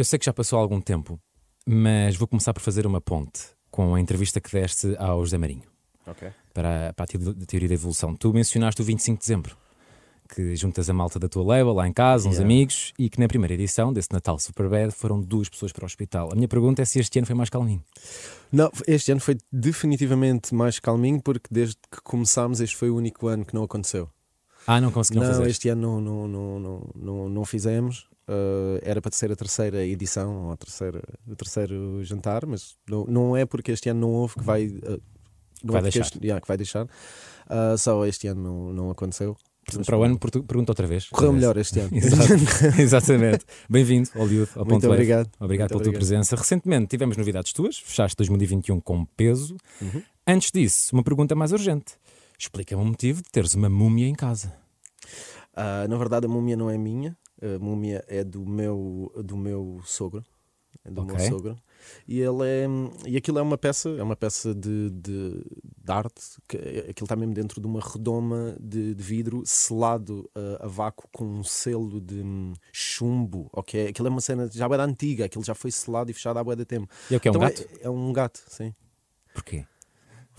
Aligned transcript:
Eu 0.00 0.04
sei 0.06 0.18
que 0.18 0.24
já 0.24 0.32
passou 0.32 0.58
algum 0.58 0.80
tempo, 0.80 1.20
mas 1.66 2.16
vou 2.16 2.26
começar 2.26 2.54
por 2.54 2.62
fazer 2.62 2.86
uma 2.86 3.02
ponte 3.02 3.40
com 3.70 3.94
a 3.94 4.00
entrevista 4.00 4.40
que 4.40 4.50
deste 4.50 4.96
ao 4.98 5.22
José 5.22 5.36
Marinho 5.36 5.64
Ok. 6.06 6.26
para, 6.54 6.94
para 6.94 7.04
a 7.04 7.06
teo- 7.06 7.34
teoria 7.46 7.68
da 7.68 7.74
evolução. 7.74 8.16
Tu 8.16 8.32
mencionaste 8.32 8.80
o 8.80 8.84
25 8.84 9.16
de 9.18 9.20
dezembro, 9.20 9.54
que 10.34 10.56
juntas 10.56 10.88
a 10.88 10.94
malta 10.94 11.18
da 11.18 11.28
tua 11.28 11.44
label 11.44 11.74
lá 11.74 11.86
em 11.86 11.92
casa, 11.92 12.30
uns 12.30 12.36
Yeah. 12.36 12.46
amigos, 12.46 12.94
e 12.98 13.10
que 13.10 13.20
na 13.20 13.28
primeira 13.28 13.52
edição 13.52 13.92
desse 13.92 14.08
Natal 14.10 14.38
Superbad 14.38 14.90
foram 14.90 15.20
duas 15.20 15.50
pessoas 15.50 15.70
para 15.70 15.82
o 15.82 15.86
hospital. 15.86 16.30
A 16.32 16.34
minha 16.34 16.48
pergunta 16.48 16.80
é 16.80 16.84
se 16.86 16.98
este 16.98 17.18
ano 17.18 17.26
foi 17.26 17.34
mais 17.36 17.50
calminho. 17.50 17.84
Não, 18.50 18.72
este 18.86 19.12
ano 19.12 19.20
foi 19.20 19.36
definitivamente 19.52 20.54
mais 20.54 20.78
calminho 20.80 21.20
porque 21.20 21.46
desde 21.50 21.76
que 21.90 22.00
começámos 22.02 22.58
este 22.62 22.74
foi 22.74 22.88
o 22.88 22.96
único 22.96 23.26
ano 23.26 23.44
que 23.44 23.52
não 23.54 23.64
aconteceu. 23.64 24.08
Ah, 24.66 24.80
não 24.80 24.90
conseguiram 24.90 25.26
não, 25.26 25.34
fazer. 25.34 25.50
este 25.50 25.68
ano 25.68 26.00
não, 26.00 26.00
não, 26.00 26.28
não, 26.28 26.58
não, 26.60 26.90
não, 26.94 27.28
não 27.28 27.44
fizemos. 27.44 28.08
Uh, 28.28 28.78
era 28.82 29.00
para 29.00 29.10
ser 29.12 29.32
a 29.32 29.36
terceira 29.36 29.84
edição 29.84 30.46
ou 30.46 30.52
a 30.52 30.56
terceira, 30.56 31.02
o 31.26 31.34
terceiro 31.34 32.04
jantar, 32.04 32.46
mas 32.46 32.76
não, 32.88 33.04
não 33.06 33.36
é 33.36 33.44
porque 33.44 33.72
este 33.72 33.88
ano 33.88 34.00
não 34.00 34.10
houve 34.10 34.34
que 34.34 34.44
vai, 34.44 34.66
uh, 34.66 35.02
não 35.64 35.72
vai 35.72 35.80
é 35.80 35.82
deixar. 35.82 36.00
Este, 36.00 36.18
yeah, 36.22 36.40
que 36.40 36.46
vai 36.46 36.56
deixar. 36.56 36.84
Uh, 36.84 37.76
só 37.76 38.06
este 38.06 38.28
ano 38.28 38.42
não, 38.42 38.72
não 38.72 38.90
aconteceu. 38.90 39.36
Mas 39.76 39.86
Para 39.86 39.98
o 39.98 40.02
ano, 40.02 40.18
pergunta 40.18 40.72
outra 40.72 40.86
vez. 40.86 41.08
correu 41.08 41.32
melhor 41.32 41.56
este 41.56 41.80
ano. 41.80 41.90
Exato. 41.94 42.32
Exatamente. 42.80 43.44
Bem-vindo, 43.68 44.08
Hollywood, 44.14 44.50
ao 44.54 44.64
Muito 44.64 44.74
Ponto 44.74 44.82
Leve. 44.82 44.94
obrigado. 44.94 45.30
Obrigado 45.38 45.70
Muito 45.72 45.82
pela 45.82 45.92
tua 45.92 45.98
presença. 45.98 46.36
Recentemente 46.36 46.88
tivemos 46.88 47.16
novidades 47.16 47.52
tuas, 47.52 47.78
fechaste 47.78 48.16
2021 48.16 48.80
com 48.80 49.04
peso. 49.04 49.56
Uhum. 49.80 50.02
Antes 50.26 50.50
disso, 50.50 50.94
uma 50.94 51.02
pergunta 51.02 51.34
mais 51.34 51.52
urgente. 51.52 51.94
Explica-me 52.38 52.82
o 52.82 52.84
motivo 52.86 53.22
de 53.22 53.28
teres 53.30 53.54
uma 53.54 53.68
múmia 53.68 54.06
em 54.06 54.14
casa. 54.14 54.52
Ah, 55.54 55.86
na 55.88 55.96
verdade, 55.96 56.26
a 56.26 56.28
múmia 56.28 56.56
não 56.56 56.70
é 56.70 56.78
minha, 56.78 57.16
a 57.42 57.58
múmia 57.58 58.04
é 58.08 58.22
do 58.24 58.44
meu, 58.46 59.12
do 59.24 59.36
meu 59.36 59.80
sogro. 59.84 60.24
É 60.84 60.90
do 60.90 61.04
meu 61.04 61.14
Ok. 61.16 61.28
sogro. 61.28 61.56
E, 62.06 62.20
ele 62.20 62.44
é, 62.46 62.66
e 63.06 63.16
aquilo 63.16 63.38
é 63.38 63.42
uma 63.42 63.56
peça, 63.58 63.88
é 63.90 64.02
uma 64.02 64.14
peça 64.16 64.54
de, 64.54 64.90
de, 64.90 65.42
de 65.82 65.92
arte, 65.92 66.22
que 66.46 66.56
aquilo 66.56 67.04
está 67.06 67.16
mesmo 67.16 67.34
dentro 67.34 67.60
de 67.60 67.66
uma 67.66 67.80
redoma 67.80 68.56
de, 68.60 68.94
de 68.94 69.02
vidro 69.02 69.42
selado 69.46 70.30
ah, 70.34 70.64
a 70.64 70.68
vácuo 70.68 71.08
com 71.12 71.24
um 71.24 71.42
selo 71.42 72.00
de 72.00 72.16
hum, 72.22 72.52
chumbo. 72.72 73.48
ok? 73.52 73.88
Aquilo 73.88 74.08
é 74.08 74.10
uma 74.10 74.20
cena 74.20 74.48
já 74.52 74.68
da 74.68 74.84
antiga, 74.84 75.24
aquilo 75.24 75.42
já 75.44 75.54
foi 75.54 75.70
selado 75.70 76.10
e 76.10 76.14
fechado 76.14 76.38
há 76.38 76.44
bué 76.44 76.54
de 76.54 76.64
tempo. 76.64 76.86
E 77.10 77.14
é 77.14 77.16
o 77.16 77.20
que 77.20 77.28
é 77.28 77.30
um 77.30 77.34
Então 77.34 77.40
gato? 77.48 77.62
É, 77.62 77.86
é 77.86 77.90
um 77.90 78.12
gato, 78.12 78.42
sim. 78.48 78.74
Porquê? 79.34 79.64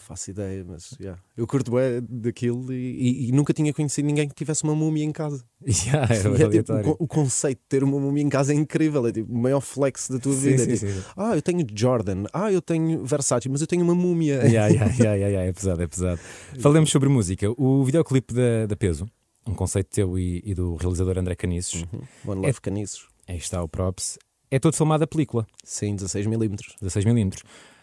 Faço 0.01 0.31
ideia, 0.31 0.65
mas 0.67 0.95
yeah. 0.99 1.21
eu 1.37 1.45
curto 1.47 1.71
bué 1.71 2.01
daquilo 2.01 2.71
e, 2.73 2.75
e- 2.75 3.29
e 3.29 3.31
nunca 3.31 3.53
tinha 3.53 3.71
conhecido 3.73 4.05
ninguém 4.07 4.27
que 4.27 4.35
tivesse 4.35 4.63
uma 4.63 4.75
múmia 4.75 5.03
em 5.03 5.11
casa. 5.11 5.43
Yeah, 5.85 6.13
é 6.13 6.17
é, 6.57 6.63
tipo, 6.63 6.95
o, 6.99 7.07
conceito 7.07 7.59
de 7.59 7.65
ter 7.69 7.83
uma 7.83 7.99
múmia 7.99 8.23
em 8.23 8.29
casa 8.29 8.51
é 8.51 8.55
incrível, 8.55 9.05
é 9.07 9.11
tipo 9.11 9.31
o 9.31 9.37
maior 9.37 9.61
flex 9.61 10.09
da 10.09 10.17
tua 10.19 10.33
Sim, 10.33 10.39
vida. 10.39 10.57
sim, 10.65 10.71
é 10.71 10.75
tipo, 10.75 10.91
sim. 10.91 11.03
Ah, 11.15 11.35
eu 11.35 11.41
tenho 11.41 11.65
Jordan, 11.73 12.23
ah, 12.33 12.51
eu 12.51 12.61
tenho 12.61 13.05
Versace, 13.05 13.47
mas 13.47 13.61
eu 13.61 13.67
tenho 13.67 13.83
uma 13.83 13.93
múmia. 13.95 14.37
Yeah, 14.47 14.67
yeah, 14.67 14.85
yeah, 14.93 15.13
yeah, 15.13 15.27
yeah, 15.27 15.49
É 15.49 15.53
pesado, 15.53 15.81
é 15.83 15.87
pesado. 15.87 16.19
Falemos 16.59 16.89
sobre 16.89 17.07
música. 17.09 17.47
O 17.57 17.83
videoclipe 17.85 18.33
da, 18.33 18.65
da 18.65 18.75
Peso, 18.75 19.05
um 19.45 19.53
conceito 19.53 19.87
teu 19.91 20.17
e, 20.17 20.41
e 20.45 20.53
do 20.55 20.75
realizador 20.75 21.17
André 21.19 21.35
Caniços, 21.35 21.83
Uhum. 21.93 22.31
One 22.33 22.41
Love 22.47 22.59
Caniços. 22.61 23.07
aí 23.27 23.37
está 23.37 23.61
o 23.63 23.67
props, 23.69 24.17
é 24.49 24.59
todo 24.59 24.75
filmado 24.75 25.03
a 25.03 25.07
película, 25.07 25.45
Sim, 25.63 25.95
16mm. 25.95 26.57
16mm. 26.83 27.41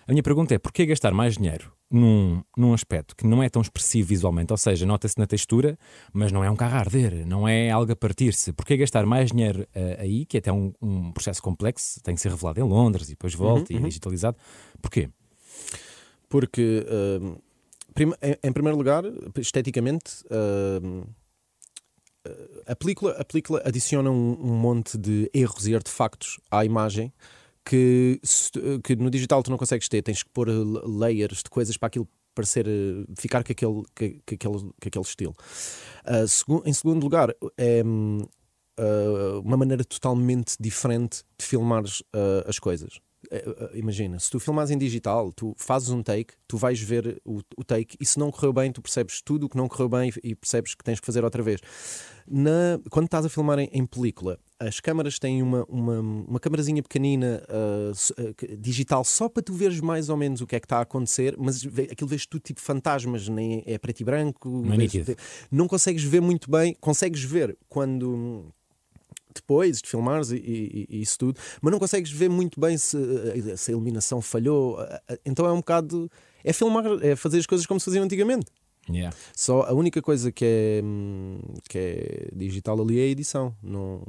A 0.09 0.13
minha 0.13 0.23
pergunta 0.23 0.55
é: 0.55 0.59
porquê 0.59 0.87
gastar 0.87 1.13
mais 1.13 1.37
dinheiro 1.37 1.71
num, 1.91 2.43
num 2.57 2.73
aspecto 2.73 3.15
que 3.15 3.27
não 3.27 3.43
é 3.43 3.51
tão 3.51 3.61
expressivo 3.61 4.09
visualmente? 4.09 4.51
Ou 4.51 4.57
seja, 4.57 4.87
nota-se 4.87 5.19
na 5.19 5.27
textura, 5.27 5.79
mas 6.15 6.33
não 6.33 6.43
é 6.43 6.51
um 6.51 6.57
carro 6.57 6.77
a 6.77 6.79
arder, 6.79 7.27
não 7.27 7.47
é 7.47 7.71
algo 7.71 7.93
a 7.93 7.97
partir-se. 7.97 8.55
Porquê 8.55 8.79
gastar 8.79 9.05
mais 9.05 9.31
dinheiro 9.31 9.69
eh, 9.75 9.99
aí, 10.01 10.25
que 10.25 10.39
é 10.39 10.41
até 10.41 10.51
um, 10.51 10.73
um 10.81 11.13
processo 11.13 11.43
complexo, 11.43 12.01
tem 12.03 12.15
que 12.15 12.23
ser 12.23 12.31
revelado 12.31 12.59
em 12.59 12.65
Londres 12.65 13.09
e 13.09 13.11
depois 13.11 13.35
volta 13.35 13.71
e 13.71 13.79
digitalizado? 13.79 14.39
Porquê? 14.81 15.11
Porque, 16.27 16.87
hum, 17.21 17.37
prima- 17.93 18.17
em, 18.23 18.35
em 18.43 18.53
primeiro 18.53 18.79
lugar, 18.79 19.05
esteticamente, 19.37 20.25
hum, 20.83 21.03
a, 22.67 22.75
película, 22.75 23.13
a 23.13 23.25
película 23.27 23.63
adiciona 23.63 24.11
um, 24.11 24.39
um 24.41 24.55
monte 24.55 24.97
de 24.97 25.31
erros 25.35 25.67
e 25.67 25.75
artefactos 25.75 26.41
à 26.51 26.65
imagem 26.65 27.13
que, 27.69 28.21
que 28.83 28.97
no 28.97 29.11
digital 29.11 29.43
tu 29.43 29.51
não 29.51 29.59
consegues 29.59 29.89
ter. 29.89 30.03
Tens 30.03 30.23
que 30.23 30.31
pôr 30.31 30.49
l- 30.49 30.81
layers 30.87 31.43
de 31.43 31.51
coisas 31.51 31.77
para 31.77 31.89
aquilo 31.89 32.09
parecer 32.35 32.67
eh, 32.69 33.05
ficar 33.17 33.43
com 33.45 33.53
aquele, 33.53 33.73
com, 33.73 34.05
aquele, 34.35 34.39
com 34.39 34.71
aquele 34.87 35.05
estilo. 35.05 35.35
Ah, 36.05 36.27
segu- 36.27 36.63
em 36.65 36.73
segundo 36.73 37.03
lugar, 37.03 37.35
é 37.57 37.83
ah, 38.79 39.41
uma 39.45 39.57
maneira 39.57 39.85
totalmente 39.85 40.57
diferente 40.59 41.25
de 41.39 41.45
filmares 41.45 42.03
ah, 42.13 42.45
as 42.49 42.59
coisas. 42.59 43.01
Eh, 43.31 43.45
eh, 43.47 43.71
Imagina, 43.79 44.19
se 44.19 44.31
tu 44.31 44.41
filmares 44.41 44.71
em 44.71 44.79
digital, 44.79 45.33
tu 45.33 45.55
fazes 45.59 45.91
um 45.91 46.03
take, 46.03 46.35
tu 46.47 46.57
vais 46.57 46.81
ver 46.81 47.21
o, 47.25 47.41
o 47.57 47.65
take 47.65 47.97
e 48.01 48.07
se 48.07 48.19
não 48.19 48.31
correu 48.31 48.53
bem, 48.53 48.73
tu 48.73 48.81
percebes 48.81 49.21
tudo 49.23 49.47
o 49.47 49.49
que 49.49 49.57
não 49.57 49.69
correu 49.69 49.89
bem 49.89 50.11
e 50.25 50.35
percebes 50.35 50.75
que 50.75 50.83
tens 50.83 50.99
que 51.01 51.07
fazer 51.07 51.23
outra 51.25 51.43
vez. 51.43 51.61
Na- 52.27 52.79
quando 52.91 53.07
estás 53.07 53.25
a 53.25 53.29
filmar 53.29 53.59
em, 53.59 53.69
em 53.73 53.87
película, 53.87 54.39
as 54.61 54.81
câmaras 54.81 55.19
têm 55.19 55.43
uma, 55.43 55.65
uma, 55.69 56.01
uma 56.01 56.41
câmarazinha 56.41 56.83
pequenina 56.83 57.43
que- 58.37 58.57
digital 58.57 59.05
só 59.05 59.29
para 59.29 59.43
tu 59.43 59.53
veres 59.55 59.81
mais 59.81 60.09
ou 60.09 60.17
menos 60.17 60.41
o 60.41 60.47
que 60.47 60.57
é 60.57 60.61
que 60.61 60.67
está 60.67 60.79
a 60.79 60.83
acontecer, 60.83 61.35
mas 61.39 61.63
vê- 61.63 61.89
aquilo 61.91 62.09
vês 62.09 62.27
tudo 62.27 62.43
tipo 62.43 62.61
fantasmas, 62.61 63.29
nem 63.29 63.63
é 63.67 63.79
preto 63.79 64.01
e 64.01 64.05
branco, 64.05 64.49
Não 64.49 64.77
vês- 64.77 64.93
não 65.51 65.69
consegues 65.69 66.03
ver 66.03 66.21
muito 66.21 66.51
bem, 66.51 66.75
consegues 66.81 67.23
ver 67.23 67.57
quando 67.69 68.53
depois 69.41 69.81
de 69.81 69.89
filmares 69.89 70.31
e, 70.31 70.37
e- 70.37 70.87
e 70.89 71.01
isso 71.03 71.19
tudo, 71.19 71.41
mas 71.61 71.73
não 71.73 71.79
consegues 71.79 72.11
ver 72.11 72.29
muito 72.29 72.61
bem 72.61 72.77
se, 72.79 72.97
se 73.57 73.71
a 73.71 73.73
iluminação 73.73 74.21
falhou. 74.21 74.79
Então 75.25 75.47
é 75.47 75.53
um 75.53 75.59
bocado. 75.59 76.11
É 76.45 76.53
filmar, 76.53 76.85
é 77.03 77.17
fazer 77.17 77.39
as 77.39 77.47
coisas 77.47 77.67
como 77.67 77.81
se 77.81 77.85
faziam 77.87 78.05
antigamente. 78.05 78.47
Yeah. 78.91 79.15
Só 79.37 79.63
a 79.63 79.73
única 79.73 80.01
coisa 80.01 80.33
que 80.33 80.45
é, 80.45 80.81
hum, 80.85 81.39
que 81.69 81.79
é 81.79 82.29
digital 82.35 82.81
ali 82.81 82.99
é 82.99 83.03
a 83.05 83.07
edição, 83.07 83.55
não, 83.63 84.03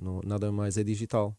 não- 0.00 0.20
nada 0.24 0.50
mais 0.50 0.76
é 0.78 0.84
digital. 0.84 1.36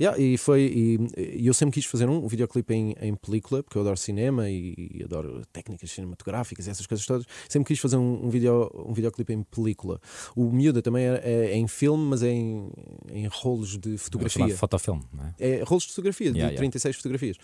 Yeah, 0.00 0.18
e 0.18 0.38
foi 0.38 0.62
e, 0.62 0.98
e 1.40 1.46
eu 1.46 1.52
sempre 1.52 1.74
quis 1.74 1.84
fazer 1.84 2.08
um, 2.08 2.24
um 2.24 2.28
videoclipe 2.28 2.72
em, 2.72 2.94
em 3.00 3.14
película, 3.14 3.62
porque 3.62 3.76
eu 3.76 3.82
adoro 3.82 3.96
cinema 3.96 4.48
e, 4.48 4.74
e 4.94 5.02
adoro 5.04 5.42
técnicas 5.52 5.90
cinematográficas 5.90 6.66
e 6.66 6.70
essas 6.70 6.86
coisas 6.86 7.04
todas. 7.04 7.26
Sempre 7.48 7.68
quis 7.68 7.78
fazer 7.78 7.96
um, 7.96 8.24
um, 8.26 8.30
video, 8.30 8.70
um 8.74 8.92
videoclipe 8.94 9.32
em 9.34 9.42
película. 9.42 10.00
O 10.34 10.50
Miúda 10.50 10.80
também 10.80 11.04
é, 11.06 11.20
é 11.24 11.56
em 11.56 11.66
filme, 11.68 12.04
mas 12.04 12.22
é 12.22 12.30
em, 12.30 12.70
em 13.12 13.26
rolos 13.26 13.76
de 13.76 13.94
É 13.94 13.98
fotografia. 13.98 14.40
chamado 14.44 14.56
fotofilme, 14.56 15.02
não 15.12 15.24
é? 15.24 15.34
É 15.38 15.62
rolos 15.62 15.82
de 15.84 15.90
fotografia, 15.90 16.30
de 16.30 16.38
Yeah, 16.38 16.52
yeah. 16.52 16.58
36 16.58 16.96
fotografias, 16.96 17.36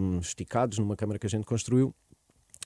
um, 0.00 0.18
esticados 0.18 0.78
numa 0.78 0.96
câmara 0.96 1.18
que 1.18 1.26
a 1.26 1.30
gente 1.30 1.44
construiu. 1.44 1.94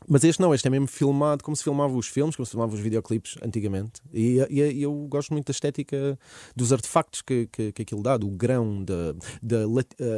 Mas 0.08 0.24
este 0.24 0.40
não, 0.40 0.52
este 0.54 0.66
é 0.66 0.70
mesmo 0.70 0.86
filmado 0.86 1.44
como 1.44 1.56
se 1.56 1.62
filmava 1.62 1.94
os 1.94 2.06
filmes, 2.08 2.34
como 2.34 2.44
se 2.46 2.50
filmava 2.52 2.74
os 2.74 2.80
videoclipes 2.80 3.36
antigamente. 3.42 4.00
E, 4.12 4.38
e- 4.50 4.82
eu 4.82 4.92
gosto 5.08 5.30
muito 5.32 5.46
da 5.46 5.50
estética 5.52 6.18
dos 6.56 6.72
artefactos 6.72 7.22
que, 7.22 7.46
que, 7.52 7.72
que 7.72 7.82
aquilo 7.82 8.02
dá, 8.02 8.16
do 8.16 8.28
grão, 8.28 8.82
da, 8.82 9.14
da 9.42 9.58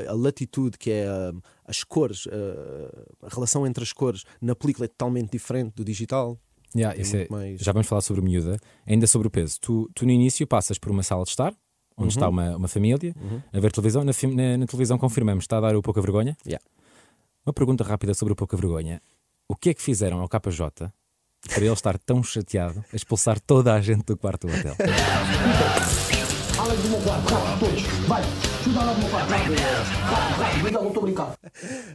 a 0.09 0.15
latitude, 0.15 0.79
que 0.79 0.91
é 0.91 1.07
ah, 1.07 1.33
as 1.67 1.83
cores, 1.85 2.27
ah, 2.31 3.27
a 3.27 3.29
relação 3.29 3.67
entre 3.67 3.83
as 3.83 3.93
cores 3.93 4.25
na 4.41 4.55
película 4.55 4.85
é 4.87 4.89
totalmente 4.89 5.31
diferente 5.33 5.75
do 5.75 5.85
digital. 5.85 6.39
Yeah, 6.75 6.99
É 6.99 7.03
é- 7.23 7.27
mais- 7.29 7.61
Já 7.61 7.73
vamos 7.73 7.87
falar 7.87 8.01
sobre 8.01 8.23
o 8.23 8.25
miúda. 8.25 8.57
Ainda 8.87 9.07
sobre 9.07 9.29
o 9.29 9.31
peso. 9.31 9.59
Tu, 9.61 9.91
tu 9.95 10.07
no 10.07 10.11
início 10.13 10.47
passas 10.47 10.79
por 10.79 10.91
uma 10.91 11.03
sala 11.03 11.25
de 11.25 11.31
estar, 11.31 11.53
onde 11.99 12.05
Uhum. 12.05 12.09
está 12.09 12.29
uma, 12.29 12.57
uma 12.57 12.69
família, 12.69 13.15
a 13.53 13.61
ver 13.61 13.71
televisão. 13.73 14.03
Na, 14.05 14.13
na- 14.35 14.57
na 14.57 14.67
televisão 14.67 14.97
confirmamos, 14.97 15.45
está 15.45 15.59
a 15.59 15.61
dar 15.61 15.77
o 15.77 15.83
pouca 15.83 16.01
vergonha. 16.01 16.35
Yeah. 16.47 16.65
Uma 17.45 17.53
pergunta 17.53 17.85
rápida 17.85 18.15
sobre 18.15 18.33
o 18.33 18.37
pouca 18.37 18.57
vergonha. 18.57 19.03
O 19.49 19.57
que 19.57 19.71
é 19.71 19.75
que 19.75 19.83
fizeram 19.83 20.21
ao 20.21 20.29
KJ 20.29 20.91
para 21.49 21.65
ele 21.65 21.73
estar 21.73 21.99
tão 21.99 22.23
chateado 22.23 22.85
a 22.93 22.97
expulsar 22.97 23.41
toda 23.41 23.75
a 23.75 23.81
gente 23.81 24.05
do 24.05 24.17
quarto 24.17 24.47
do 24.47 24.53
hotel? 24.55 24.75
Do 26.73 26.89
meu 26.89 27.01
quarto, 27.03 27.59
todos. 27.61 27.83
Vai, 28.09 28.23
chuta 28.65 28.83
lá 28.85 28.93
do 28.95 29.01
meu 29.01 29.11
quarto, 29.11 29.31
rápido, 29.31 30.63
vem 30.65 30.73
cá, 30.73 30.81
não 30.81 30.89
estou 30.89 31.03
a 31.03 31.07
brincar. 31.07 31.39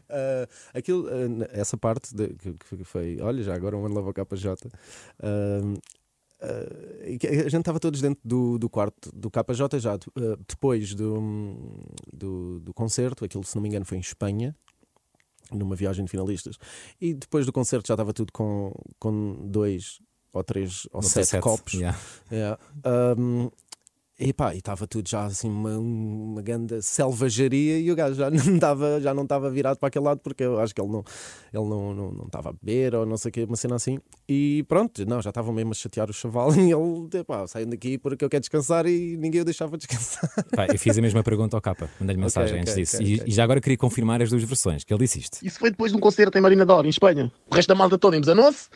Ah, 0.09 0.47
aquilo, 0.73 1.07
ah, 1.09 1.27
n- 1.27 1.47
essa 1.51 1.75
parte 1.77 2.15
de- 2.15 2.33
que, 2.35 2.53
que 2.53 2.83
foi, 2.83 3.17
olha, 3.21 3.41
já 3.41 3.55
agora 3.55 3.75
um 3.75 3.85
ano 3.85 3.95
leva 3.95 4.13
KJ. 4.13 4.69
ah, 5.23 5.27
ah, 6.41 7.07
e 7.07 7.17
que 7.17 7.27
a 7.27 7.31
gente 7.49 7.57
estava 7.57 7.79
todos 7.79 8.01
dentro 8.01 8.19
do, 8.23 8.59
do 8.59 8.69
quarto 8.69 9.09
do 9.13 9.31
KJ 9.31 9.79
já 9.79 9.95
ah, 9.95 10.37
depois 10.47 10.93
do, 10.93 11.81
do, 12.13 12.59
do 12.59 12.73
concerto, 12.73 13.25
aquilo 13.25 13.43
se 13.43 13.55
não 13.55 13.63
me 13.63 13.69
engano 13.69 13.85
foi 13.85 13.97
em 13.97 14.01
Espanha, 14.01 14.55
numa 15.51 15.75
viagem 15.75 16.05
de 16.05 16.11
finalistas, 16.11 16.57
e 16.99 17.13
depois 17.13 17.45
do 17.45 17.53
concerto 17.53 17.87
já 17.87 17.93
estava 17.93 18.13
tudo 18.13 18.31
com, 18.31 18.73
com 18.99 19.47
dois 19.47 19.99
ou 20.33 20.43
três 20.43 20.87
ou 20.91 21.01
sete 21.01 21.37
P7. 21.37 21.39
copos. 21.39 21.73
Yeah. 21.73 21.97
Yeah. 22.31 22.59
Um, 23.17 23.49
E 24.19 24.33
pá, 24.33 24.55
e 24.55 24.57
estava 24.57 24.87
tudo 24.87 25.07
já 25.07 25.25
assim, 25.25 25.47
uma, 25.47 25.77
uma 25.77 26.41
grande 26.41 26.81
selvageria 26.81 27.77
e 27.79 27.91
o 27.91 27.95
gajo 27.95 28.15
já 28.15 28.29
não 28.31 28.55
estava 28.55 28.99
já 28.99 29.13
não 29.13 29.23
estava 29.23 29.47
virado 29.47 29.77
para 29.77 29.89
aquele 29.89 30.05
lado 30.05 30.21
porque 30.21 30.43
eu 30.43 30.59
acho 30.59 30.73
que 30.73 30.81
ele 30.81 30.89
não 30.91 31.03
ele 31.53 31.63
não 31.69 31.93
não 31.93 32.11
não 32.11 32.25
estava 32.25 32.49
a 32.49 32.53
beber 32.53 32.95
ou 32.95 33.05
não 33.05 33.15
sei 33.15 33.29
o 33.29 33.31
que, 33.31 33.43
uma 33.43 33.55
cena 33.55 33.75
assim. 33.75 33.99
E 34.27 34.65
pronto, 34.67 35.05
não, 35.05 35.21
já 35.21 35.29
estavam 35.29 35.53
mesmo 35.53 35.69
a 35.71 35.75
chatear 35.75 36.09
o 36.09 36.13
chaval 36.13 36.51
e 36.57 36.71
ele, 36.71 37.23
pá, 37.25 37.45
saiam 37.45 37.69
daqui 37.69 37.99
porque 37.99 38.25
eu 38.25 38.29
quero 38.29 38.41
descansar 38.41 38.87
e 38.87 39.15
ninguém 39.17 39.41
o 39.41 39.45
deixava 39.45 39.77
descansar. 39.77 40.27
Pá, 40.55 40.65
eu 40.65 40.79
fiz 40.79 40.97
a 40.97 41.01
mesma 41.01 41.21
pergunta 41.21 41.55
ao 41.55 41.61
Capa, 41.61 41.87
mandei-lhe 41.99 42.19
mensagem 42.21 42.59
Ok, 42.59 42.61
antes 42.61 42.73
ok, 42.73 42.83
disso. 42.83 42.95
ok, 42.97 43.21
E, 43.27 43.29
e 43.29 43.31
já 43.31 43.43
agora 43.43 43.61
queria 43.61 43.77
confirmar 43.77 44.19
as 44.19 44.31
duas 44.31 44.43
versões, 44.43 44.83
que 44.83 44.91
ele 44.91 45.03
disse 45.03 45.19
isto. 45.19 45.37
Isso 45.45 45.59
foi 45.59 45.69
depois 45.69 45.91
de 45.91 45.97
um 45.97 46.01
concerto 46.01 46.35
em 46.35 46.41
Marina 46.41 46.65
d'Or, 46.65 46.87
em 46.87 46.89
Espanha. 46.89 47.31
O 47.51 47.53
resto 47.53 47.69
da 47.69 47.75
malta 47.75 47.99
toda 47.99 48.17
embesanou-se. 48.17 48.67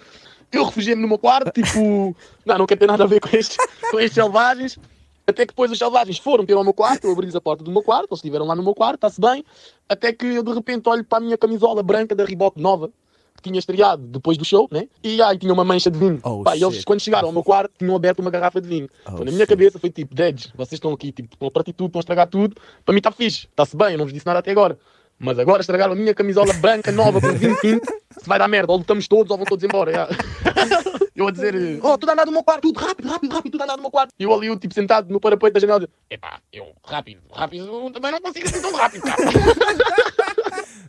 Eu 0.51 0.65
refugiei-me 0.65 1.01
no 1.01 1.07
meu 1.07 1.17
quarto, 1.17 1.49
tipo, 1.51 2.15
não, 2.45 2.59
não 2.59 2.67
quer 2.67 2.77
ter 2.77 2.85
nada 2.85 3.05
a 3.05 3.07
ver 3.07 3.19
com 3.21 3.35
estes, 3.35 3.57
com 3.89 3.97
estes 3.99 4.13
selvagens. 4.13 4.77
Até 5.25 5.45
que 5.45 5.53
depois 5.53 5.71
os 5.71 5.77
selvagens 5.77 6.17
foram 6.17 6.45
ter 6.45 6.53
ao 6.53 6.63
meu 6.63 6.73
quarto, 6.73 7.05
eu 7.05 7.11
abri 7.11 7.29
a 7.35 7.41
porta 7.41 7.63
do 7.63 7.71
meu 7.71 7.83
quarto, 7.83 8.07
eles 8.11 8.19
estiveram 8.19 8.45
lá 8.45 8.55
no 8.55 8.63
meu 8.63 8.73
quarto, 8.73 8.95
está-se 8.95 9.21
bem. 9.21 9.43
Até 9.87 10.11
que 10.11 10.25
eu 10.25 10.43
de 10.43 10.53
repente 10.53 10.89
olho 10.89 11.03
para 11.03 11.19
a 11.19 11.21
minha 11.21 11.37
camisola 11.37 11.83
branca 11.83 12.15
da 12.15 12.25
Reebok 12.25 12.59
nova, 12.59 12.89
que 13.35 13.41
tinha 13.49 13.59
estreado 13.59 14.03
depois 14.03 14.37
do 14.37 14.45
show, 14.45 14.67
né? 14.71 14.87
E 15.03 15.21
aí 15.21 15.37
tinha 15.37 15.53
uma 15.53 15.63
mancha 15.63 15.89
de 15.89 15.97
vinho. 15.97 16.19
Oh, 16.23 16.43
Pá, 16.43 16.55
e 16.55 16.63
eles, 16.63 16.83
quando 16.83 16.99
chegaram 16.99 17.27
ao 17.27 17.33
meu 17.33 17.43
quarto, 17.43 17.71
tinham 17.77 17.95
aberto 17.95 18.19
uma 18.19 18.29
garrafa 18.29 18.59
de 18.61 18.67
vinho. 18.67 18.89
Oh, 19.05 19.11
então, 19.11 19.25
na 19.25 19.31
minha 19.31 19.37
shit. 19.37 19.49
cabeça 19.49 19.79
foi 19.79 19.89
tipo, 19.89 20.13
Deads, 20.13 20.51
vocês 20.55 20.73
estão 20.73 20.91
aqui, 20.91 21.11
tipo, 21.11 21.33
estão 21.33 21.47
a 21.47 21.51
partir 21.51 21.73
tudo, 21.73 21.87
estão 21.87 21.99
a 21.99 22.01
estragar 22.01 22.27
tudo. 22.27 22.55
Para 22.85 22.93
mim 22.93 22.99
está 22.99 23.11
fixe, 23.11 23.47
está-se 23.47 23.75
bem, 23.75 23.93
eu 23.93 23.97
não 23.97 24.05
vos 24.05 24.13
disse 24.13 24.25
nada 24.25 24.39
até 24.39 24.51
agora. 24.51 24.77
Mas 25.17 25.37
agora 25.37 25.61
estragaram 25.61 25.93
a 25.93 25.95
minha 25.95 26.15
camisola 26.15 26.51
branca 26.53 26.91
nova 26.91 27.21
com 27.21 27.31
vinho 27.33 27.55
tinto. 27.61 28.00
Se 28.21 28.27
vai 28.29 28.37
dar 28.39 28.47
merda, 28.47 28.71
ou 28.71 28.77
lutamos 28.77 29.07
todos 29.07 29.31
ou 29.31 29.37
vão 29.37 29.45
todos 29.45 29.63
embora. 29.63 29.91
já. 29.91 30.07
Eu 31.13 31.27
a 31.27 31.31
dizer, 31.31 31.79
oh, 31.83 31.97
tudo 31.97 32.09
a 32.09 32.13
andar 32.13 32.25
no 32.25 32.31
meu 32.31 32.43
quarto, 32.43 32.61
tudo 32.61 32.79
rápido, 32.79 33.07
rápido, 33.09 33.33
rápido, 33.33 33.51
tudo 33.51 33.61
a 33.61 33.63
andar 33.65 33.75
no 33.75 33.81
meu 33.83 33.91
quarto. 33.91 34.11
E 34.17 34.23
eu 34.23 34.33
ali, 34.33 34.47
eu, 34.47 34.57
tipo, 34.57 34.73
sentado 34.73 35.11
no 35.11 35.19
parapeito 35.19 35.53
da 35.53 35.59
janela, 35.59 35.87
epá, 36.09 36.39
eu, 36.51 36.67
rápido, 36.83 37.21
rápido, 37.31 37.91
também 37.91 38.11
não 38.11 38.21
consigo 38.21 38.47
assim 38.47 38.61
tão 38.61 38.73
rápido, 38.73 39.03
cara. 39.03 39.17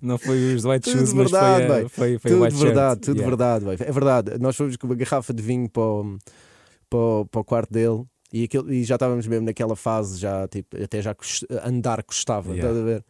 Não 0.01 0.19
foi 0.19 0.55
os 0.55 0.65
White 0.65 0.91
Tudo 0.91 0.99
Shoes, 0.99 1.13
mas 1.13 1.31
verdade, 1.31 1.55
foi, 1.55 1.65
a- 1.65 1.79
bem. 1.81 1.89
foi, 1.89 2.19
foi 2.19 2.31
o 2.31 2.35
tudo 2.35 2.43
White 2.45 2.55
Shirt. 2.57 2.67
verdade, 2.67 3.01
tudo 3.01 3.17
Yeah. 3.21 3.31
verdade, 3.37 3.65
bem. 3.65 3.77
É 3.89 3.93
verdade. 3.93 4.39
Nós 4.41 4.57
fomos 4.57 4.77
com 4.77 4.87
uma 4.89 4.97
garrafa 4.97 5.33
de 5.33 5.43
vinho 5.43 5.69
para 5.71 5.83
o, 5.83 6.19
para 6.91 6.99
o, 6.99 7.27
para 7.31 7.41
o 7.41 7.45
quarto 7.45 7.73
dele 7.73 8.03
e, 8.33 8.45
aquilo, 8.45 8.73
e 8.73 8.83
já 8.85 8.95
estávamos 8.97 9.27
mesmo 9.27 9.45
naquela 9.47 9.77
fase, 9.77 10.19
já 10.19 10.49
tipo, 10.49 10.83
até 10.83 11.03
já 11.03 11.15
cust- 11.15 11.45
andar 11.65 12.03
custava, 12.03 12.53
Yeah. 12.55 12.69
estás 12.71 12.79
a 12.79 12.85
ver? 12.85 13.05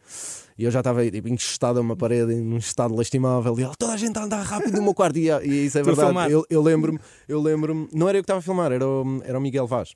E 0.58 0.64
eu 0.64 0.70
já 0.70 0.80
estava 0.80 1.08
tipo, 1.10 1.28
encostado 1.28 1.78
a 1.78 1.80
uma 1.80 1.96
parede, 1.96 2.34
num 2.34 2.56
estado 2.58 2.94
lastimável, 2.94 3.58
e 3.58 3.62
ele, 3.62 3.72
toda 3.78 3.92
a 3.92 3.96
gente 3.96 4.18
a 4.18 4.24
andar 4.24 4.42
rápido 4.42 4.76
no 4.76 4.82
meu 4.82 4.94
quarto. 4.94 5.16
E, 5.18 5.28
e 5.30 5.66
isso 5.66 5.78
é 5.78 5.82
verdade. 5.82 6.32
Eu, 6.32 6.44
eu 6.50 6.62
lembro-me, 6.62 6.98
eu 7.28 7.40
lembro-me, 7.40 7.88
não 7.92 8.08
era 8.08 8.18
eu 8.18 8.22
que 8.22 8.24
estava 8.24 8.40
a 8.40 8.42
filmar, 8.42 8.72
era 8.72 8.86
o, 8.86 9.22
era 9.24 9.38
o 9.38 9.40
Miguel 9.40 9.66
Vaz. 9.66 9.92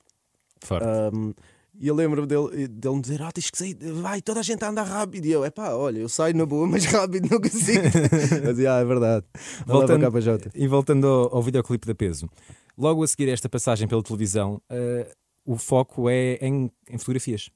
Forte. 0.61 0.85
Um, 1.13 1.33
e 1.79 1.87
eu 1.87 1.93
lembro-me 1.93 2.25
dele, 2.27 2.67
dele 2.67 2.95
me 2.95 3.01
dizer: 3.01 3.21
Ah, 3.21 3.31
tens 3.31 3.51
que 3.51 3.57
sair, 3.57 3.77
vai, 4.01 4.19
toda 4.19 4.39
a 4.39 4.43
gente 4.43 4.63
a 4.65 4.69
andar 4.69 4.83
rápido. 4.83 5.25
E 5.25 5.31
eu, 5.31 5.45
é 5.45 5.51
pá, 5.51 5.69
olha, 5.75 5.99
eu 5.99 6.09
saio 6.09 6.35
na 6.35 6.43
boa, 6.45 6.65
mas 6.65 6.85
rápido 6.89 7.29
não 7.29 7.39
consigo. 7.39 7.83
mas 8.43 8.59
ah, 8.65 8.79
é 8.79 8.85
verdade. 8.85 9.25
Voltando-. 9.65 10.51
E 10.55 10.67
voltando 10.67 11.05
ao, 11.07 11.35
ao 11.35 11.43
videoclipe 11.43 11.85
da 11.85 11.93
Peso, 11.93 12.27
logo 12.77 13.03
a 13.03 13.07
seguir 13.07 13.29
esta 13.29 13.49
passagem 13.49 13.87
pela 13.87 14.03
televisão, 14.03 14.61
eh, 14.69 15.13
o 15.45 15.57
foco 15.57 16.09
é 16.09 16.35
em, 16.41 16.71
em 16.89 16.97
fotografias. 16.97 17.49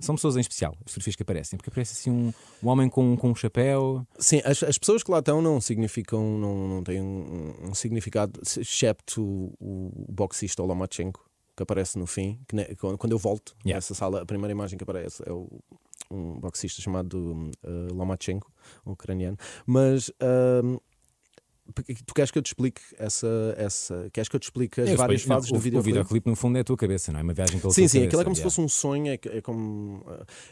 São 0.00 0.16
pessoas 0.16 0.36
em 0.36 0.40
especial, 0.40 0.72
as 0.84 0.90
fotografias 0.90 1.14
que 1.16 1.22
aparecem, 1.22 1.56
porque 1.56 1.70
aparece 1.70 1.92
assim 1.92 2.10
um, 2.10 2.32
um 2.62 2.68
homem 2.68 2.88
com, 2.88 3.16
com 3.16 3.30
um 3.30 3.34
chapéu. 3.36 4.04
Sim, 4.18 4.40
as, 4.44 4.60
as 4.64 4.76
pessoas 4.76 5.02
que 5.02 5.10
lá 5.10 5.20
estão 5.20 5.40
não 5.40 5.60
significam, 5.60 6.38
não, 6.38 6.66
não 6.68 6.82
têm 6.82 7.00
um, 7.00 7.68
um 7.68 7.74
significado, 7.74 8.40
excepto 8.44 9.22
o, 9.22 10.06
o 10.08 10.12
boxista 10.12 10.60
Lomachenko, 10.62 11.24
que 11.56 11.62
aparece 11.62 11.98
no 11.98 12.06
fim, 12.06 12.40
que 12.48 12.56
ne- 12.56 12.74
quando 12.98 13.12
eu 13.12 13.18
volto 13.18 13.54
Yeah. 13.64 13.76
nessa 13.76 13.94
sala, 13.94 14.22
a 14.22 14.26
primeira 14.26 14.50
imagem 14.50 14.76
que 14.76 14.82
aparece 14.82 15.22
é 15.24 15.30
o, 15.32 15.48
um 16.10 16.40
boxista 16.40 16.82
chamado 16.82 17.52
uh, 17.64 17.94
Lomachenko, 17.94 18.50
um 18.84 18.92
ucraniano. 18.92 19.36
Mas 19.64 20.10
porque 20.10 20.82
tu 21.72 22.14
queres 22.14 22.30
que 22.30 22.38
eu 22.38 22.42
te 22.42 22.46
explique 22.48 22.80
essa, 22.98 23.54
essa 23.56 24.08
queres 24.12 24.28
que 24.28 24.36
eu 24.36 24.40
te 24.40 24.44
explique 24.44 24.80
as 24.80 24.88
Eu 24.90 24.96
várias 24.96 25.22
fases 25.22 25.50
do 25.50 25.56
o 25.56 25.60
videoclipe? 25.60 25.92
videoclipe, 25.94 26.30
no 26.30 26.36
fundo, 26.36 26.58
é 26.58 26.60
a 26.60 26.64
tua 26.64 26.76
cabeça, 26.76 27.12
não 27.12 27.20
é? 27.20 27.22
Uma 27.22 27.34
viagem 27.34 27.58
pela 27.60 27.72
Sim, 27.72 27.88
sim, 27.88 27.98
cabeça. 27.98 28.06
aquilo 28.06 28.20
é 28.20 28.24
como 28.24 28.36
se 28.36 28.42
fosse 28.42 28.60
um 28.60 28.68
sonho. 28.68 29.08
É, 29.12 29.18
é 29.24 29.40
como, 29.40 30.04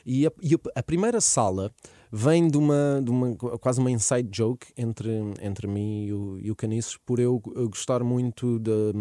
e, 0.05 0.27
a, 0.27 0.33
e 0.43 0.55
a- 0.55 0.83
primeira 0.83 1.21
sala 1.21 1.73
vem 2.11 2.49
de 2.49 2.57
uma, 2.59 3.01
de 3.05 3.11
uma 3.11 3.37
quase 3.37 3.79
uma 3.81 3.91
inside 3.91 4.29
joke 4.33 4.67
entre, 4.77 5.11
entre 5.43 5.67
mim 5.67 6.07
e 6.07 6.13
o, 6.13 6.39
e 6.41 6.51
o 6.51 6.57
por 7.05 7.21
eu, 7.21 7.41
eu 7.55 7.69
gostar 7.69 8.03
muito 8.03 8.59
de, 8.59 8.93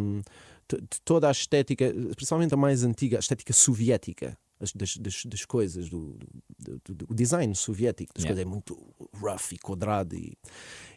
de- 0.69 0.81
de 0.81 1.01
toda 1.03 1.27
a 1.27 1.31
estética, 1.31 1.91
principalmente 2.15 2.53
a 2.53 2.57
mais 2.57 2.83
antiga, 2.83 3.17
a 3.17 3.19
estética 3.19 3.53
soviética. 3.53 4.37
as- 4.61 4.73
Das, 4.73 4.97
das, 4.97 5.23
das 5.25 5.45
coisas, 5.45 5.89
do, 5.89 6.17
do, 6.59 6.81
do- 6.85 7.05
do 7.07 7.15
design 7.15 7.55
soviético, 7.55 8.13
das 8.13 8.25
Yeah. 8.25 8.35
coisas 8.35 8.45
é 8.45 8.45
muito 8.45 8.77
rough 9.15 9.53
e 9.53 9.57
quadrado 9.57 10.15
e, 10.15 10.37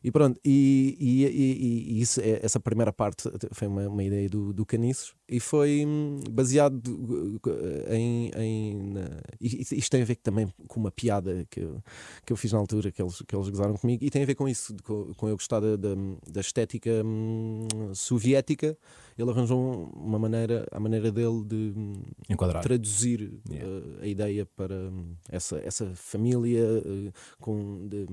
e 0.04 0.10
pronto. 0.10 0.38
E, 0.44 0.96
e, 1.00 1.24
e- 1.24 1.92
e 1.92 2.00
isso, 2.00 2.20
é- 2.20 2.40
essa 2.42 2.58
primeira 2.60 2.92
parte 2.92 3.30
foi 3.52 3.68
uma, 3.68 3.88
uma 3.88 4.02
ideia 4.04 4.28
do, 4.28 4.52
do 4.52 4.64
Caniço 4.66 5.14
e 5.28 5.38
foi 5.40 5.84
hum, 5.86 6.20
baseado 6.30 6.86
uh, 6.88 7.94
em. 7.94 8.30
em 8.36 8.82
na- 8.92 9.20
isto 9.40 9.90
tem 9.90 10.02
a 10.02 10.04
ver 10.04 10.16
também 10.16 10.52
com 10.68 10.80
uma 10.80 10.90
piada 10.90 11.46
que 11.50 11.60
eu, 11.60 11.82
que 12.26 12.32
eu 12.32 12.36
fiz 12.36 12.52
na 12.52 12.58
altura, 12.58 12.90
que 12.92 13.00
eles, 13.02 13.22
que 13.26 13.34
eles 13.34 13.48
gozaram 13.48 13.74
comigo, 13.76 14.04
e 14.04 14.10
tem 14.10 14.22
a 14.22 14.26
ver 14.26 14.34
com 14.34 14.48
isso, 14.48 14.74
com, 14.84 15.12
com 15.14 15.28
eu 15.28 15.36
gostar 15.36 15.60
da, 15.60 15.76
da, 15.76 15.90
da 16.30 16.40
estética 16.40 16.90
hum, 17.04 17.66
soviética. 17.94 18.76
Ele 19.18 19.30
arranjou 19.30 19.90
uma 19.94 20.18
maneira, 20.18 20.66
a 20.72 20.80
maneira 20.80 21.12
dele 21.12 21.44
de 21.44 21.72
hum, 21.76 21.92
Enquadrado. 22.30 22.62
traduzir 22.62 23.12
Yeah. 23.50 23.68
uh, 23.68 24.02
a 24.02 24.06
ideia 24.06 24.46
para 24.56 24.74
hum, 24.74 25.14
essa, 25.28 25.58
essa 25.58 25.92
família 25.94 26.64
uh, 26.64 27.12
com, 27.40 27.86
de, 27.88 28.06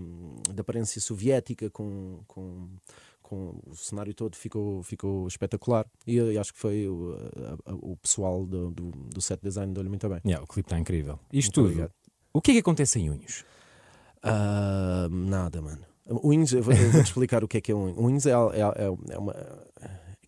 de 0.53 0.59
aparência 0.59 0.99
soviética, 0.99 1.69
com, 1.79 2.19
com, 2.27 2.67
com 3.21 3.59
o 3.67 3.75
cenário 3.75 4.13
todo 4.13 4.35
ficou, 4.35 4.83
ficou 4.83 5.27
espetacular. 5.27 5.85
E 6.05 6.17
eu 6.17 6.39
acho 6.41 6.53
que 6.53 6.59
foi 6.59 6.87
o, 6.87 7.15
a- 7.65 7.71
a- 7.71 7.75
o 7.75 7.95
pessoal 7.97 8.45
do, 8.45 8.71
do, 8.71 8.91
do 8.91 9.21
set 9.21 9.39
design 9.41 9.73
deu-lhe 9.73 9.89
muito 9.89 10.07
bem. 10.09 10.19
Yeah, 10.25 10.43
o 10.43 10.47
clipe 10.47 10.67
está 10.67 10.77
incrível. 10.77 11.19
Isto 11.31 11.47
Muito 11.47 11.53
tudo. 11.55 11.65
obrigado. 11.67 11.93
O 12.33 12.41
que 12.41 12.51
é 12.51 12.53
que 12.55 12.59
acontece 12.59 12.99
em 12.99 13.09
Unhos? 13.09 13.45
Ah, 14.21 15.07
nada, 15.09 15.61
mano. 15.61 15.81
Unhos, 16.23 16.51
eu 16.53 16.61
vou-te 16.63 16.79
explicar 17.01 17.43
o 17.43 17.47
que 17.47 17.57
é 17.57 17.61
que 17.61 17.71
é 17.71 17.75
Unhos. 17.75 17.97
Unhos 17.97 18.25
é, 18.25 18.31
é, 18.31 18.35
é- 18.35 19.13
é 19.13 19.17
uma. 19.17 19.33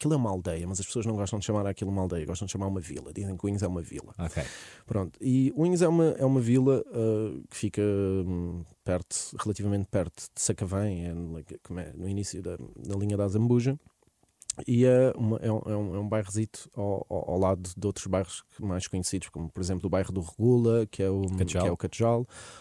Aquilo 0.01 0.15
é 0.15 0.17
uma 0.17 0.31
aldeia, 0.31 0.65
mas 0.67 0.79
as 0.79 0.85
pessoas 0.87 1.05
não 1.05 1.15
gostam 1.15 1.37
de 1.37 1.45
chamar 1.45 1.67
aquilo 1.67 1.91
uma 1.91 2.01
aldeia, 2.01 2.25
gostam 2.25 2.47
de 2.47 2.51
chamar 2.51 2.65
uma 2.65 2.79
vila. 2.81 3.13
Dizem 3.13 3.37
que 3.37 3.45
Unhos 3.45 3.61
é 3.61 3.67
uma 3.67 3.83
vila. 3.83 4.15
Ok. 4.17 4.41
Pronto, 4.87 5.19
e 5.21 5.53
Unhos 5.55 5.83
é 5.83 5.87
uma, 5.87 6.05
é 6.17 6.25
uma 6.25 6.41
vila 6.41 6.83
ah, 6.87 7.39
que 7.51 7.55
fica 7.55 7.83
hum, 7.83 8.63
perto, 8.83 9.15
relativamente 9.39 9.87
perto 9.87 10.23
de 10.33 10.41
Sacavém, 10.41 11.05
é, 11.05 11.13
no- 11.13 11.37
é, 11.37 11.93
no 11.95 12.09
início 12.09 12.41
da, 12.41 12.57
da 12.57 12.95
linha 12.95 13.15
da 13.15 13.27
Zambuja. 13.27 13.79
E 14.67 14.85
é, 14.85 15.13
uma, 15.15 15.37
é, 15.37 15.51
um, 15.51 15.61
é, 15.65 15.75
um, 15.77 15.95
é 15.95 15.99
um 15.99 16.09
bairrozito 16.09 16.67
ao, 16.75 17.05
ao, 17.07 17.31
ao 17.31 17.39
lado 17.39 17.69
de 17.77 17.87
outros 17.87 18.07
bairros 18.07 18.43
mais 18.59 18.87
conhecidos, 18.87 19.29
como 19.29 19.49
por 19.49 19.61
exemplo 19.61 19.85
o 19.85 19.89
bairro 19.89 20.11
do 20.11 20.19
Regula, 20.21 20.85
que 20.87 21.03
é 21.03 21.09
o 21.11 21.21
Catejal. 21.37 21.61
que 21.61 21.69
é 21.69 21.71
o 21.71 21.77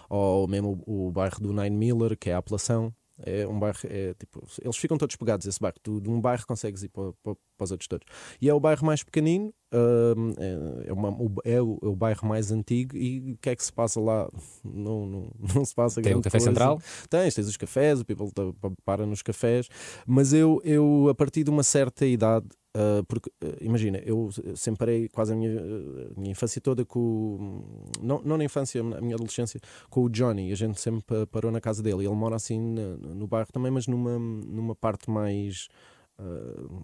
ou 0.09 0.47
mesmo 0.47 0.83
o, 0.87 1.09
o 1.09 1.11
bairro 1.11 1.41
do 1.41 1.53
Nine 1.55 1.75
Miller, 1.77 2.17
que 2.19 2.29
é 2.31 2.35
a 2.35 2.39
Apelação. 2.39 2.95
É 3.25 3.47
um 3.47 3.59
bairro, 3.59 3.79
é, 3.85 4.15
tipo, 4.15 4.43
eles 4.63 4.77
ficam 4.77 4.97
todos 4.97 5.17
pegados 5.17 5.47
esse 5.47 5.59
bairro. 5.61 5.77
Tu, 5.83 6.01
de 6.01 6.09
um 6.09 6.21
bairro 6.21 6.47
consegues 6.47 6.83
ir 6.83 6.89
para, 6.89 7.13
para, 7.23 7.35
para 7.57 7.65
os 7.65 7.71
outros 7.71 7.87
todos. 7.89 8.07
E 8.41 8.49
é 8.49 8.55
o 8.55 8.61
bairro 8.61 8.85
mais 8.87 9.03
pequenino, 9.03 9.53
hum, 9.73 10.33
é, 10.39 10.89
é, 10.89 10.93
uma- 10.93 11.11
o, 11.11 11.33
é, 11.45 11.61
o, 11.61 11.79
é 11.83 11.87
o 11.87 11.95
bairro 11.97 12.27
mais 12.27 12.51
antigo. 12.51 12.97
E 12.97 13.33
o 13.33 13.39
que 13.39 13.51
é 13.51 13.57
que 13.57 13.65
se 13.65 13.73
passa 13.73 14.01
lá? 14.01 14.29
Não, 14.65 15.07
não, 15.07 15.31
não 15.55 15.65
se 15.65 15.75
passa 15.75 16.01
Tem 16.01 16.13
grande 16.13 16.25
Café 16.25 16.39
coisa. 16.39 16.51
Central? 16.51 16.81
Tens, 17.09 17.35
tens 17.35 17.47
os 17.49 17.57
cafés, 17.57 18.01
o 18.01 18.05
people 18.05 18.31
pa- 18.61 18.73
para 18.85 19.05
nos 19.07 19.23
cafés, 19.23 19.69
mas 20.07 20.33
eu, 20.33 20.61
eu 20.65 21.09
a 21.11 21.15
partir 21.15 21.45
de 21.45 21.51
uma 21.51 21.63
certa 21.63 22.07
idade, 22.07 22.47
ah, 22.75 23.03
porque 23.09 23.31
ah, 23.43 23.57
imagina, 23.61 23.99
eu 23.99 24.29
sempre 24.55 24.79
parei 24.79 25.09
quase 25.09 25.33
a 25.33 25.37
minha, 25.37 25.61
ah, 25.61 26.13
minha 26.17 26.31
infância 26.33 26.61
toda 26.61 26.85
com 26.85 27.63
não, 28.01 28.21
não 28.23 28.37
na 28.37 28.45
infância, 28.45 28.83
na 28.83 29.01
minha 29.01 29.15
adolescência, 29.15 29.61
com 29.89 30.03
o 30.05 30.09
Johnny. 30.09 30.53
A 30.53 30.55
gente 30.57 30.81
sempre 30.81 31.03
pa- 31.05 31.27
parou 31.27 31.51
na 31.51 31.61
casa 31.61 31.83
dele. 31.83 32.05
Ele 32.07 32.15
mora 32.15 32.37
assim 32.37 32.59
na- 32.61 32.97
no 32.97 33.27
bairro 33.27 33.49
também, 33.53 33.71
mas 33.71 33.87
numa, 33.87 34.19
numa 34.19 34.75
parte 34.75 35.11
mais. 35.11 35.69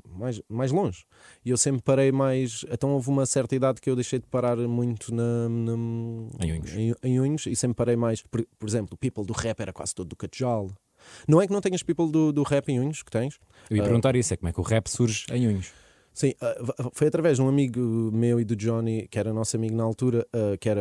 mais, 0.08 0.40
mais 0.48 0.72
longe 0.72 1.04
e 1.44 1.50
eu 1.50 1.58
sempre 1.58 1.82
parei 1.82 2.10
mais 2.10 2.64
então 2.72 2.92
houve 2.94 3.10
uma 3.10 3.26
certa 3.26 3.54
idade 3.54 3.82
que 3.82 3.90
eu 3.90 3.94
deixei 3.94 4.18
de 4.18 4.26
parar 4.26 4.56
muito 4.56 5.14
na, 5.14 5.46
na 5.46 5.72
Em 6.42 6.52
Unhos. 6.54 6.72
em, 6.74 6.94
em 7.02 7.20
Unhos 7.20 7.44
e 7.46 7.54
sempre 7.54 7.74
parei 7.74 7.96
mais. 7.96 8.22
Por, 8.22 8.46
por 8.58 8.66
exemplo, 8.66 8.94
o 8.94 8.96
people 8.96 9.26
do 9.26 9.34
rap 9.34 9.60
era 9.60 9.74
quase 9.74 9.94
todo 9.94 10.08
do 10.08 10.16
Catejal. 10.16 10.70
Não 11.28 11.40
é 11.40 11.46
que 11.46 11.52
não 11.52 11.60
tenhas 11.60 11.82
people 11.82 12.10
do, 12.10 12.32
do 12.32 12.42
rap 12.42 12.68
em 12.68 12.78
Unhos, 12.80 13.02
que 13.02 13.10
tens? 13.10 13.38
Eu 13.70 13.76
ia 13.76 13.82
Ah. 13.82 13.86
perguntar 13.86 14.14
isso, 14.16 14.32
é 14.34 14.36
como 14.36 14.48
é 14.48 14.52
que 14.52 14.60
o 14.60 14.62
rap 14.62 14.88
surge 14.88 15.26
em 15.32 15.46
Unhos. 15.48 15.70
Sim, 16.14 16.32
v- 16.40 16.90
foi 16.94 17.08
através 17.08 17.36
de 17.36 17.42
um 17.42 17.48
amigo 17.48 17.78
meu 18.12 18.40
e 18.40 18.44
do 18.44 18.56
Johnny, 18.56 19.06
que 19.08 19.18
era 19.18 19.32
nosso 19.34 19.54
amigo 19.56 19.76
na 19.76 19.84
altura, 19.84 20.26
ah, 20.32 20.56
que 20.58 20.68
era 20.68 20.80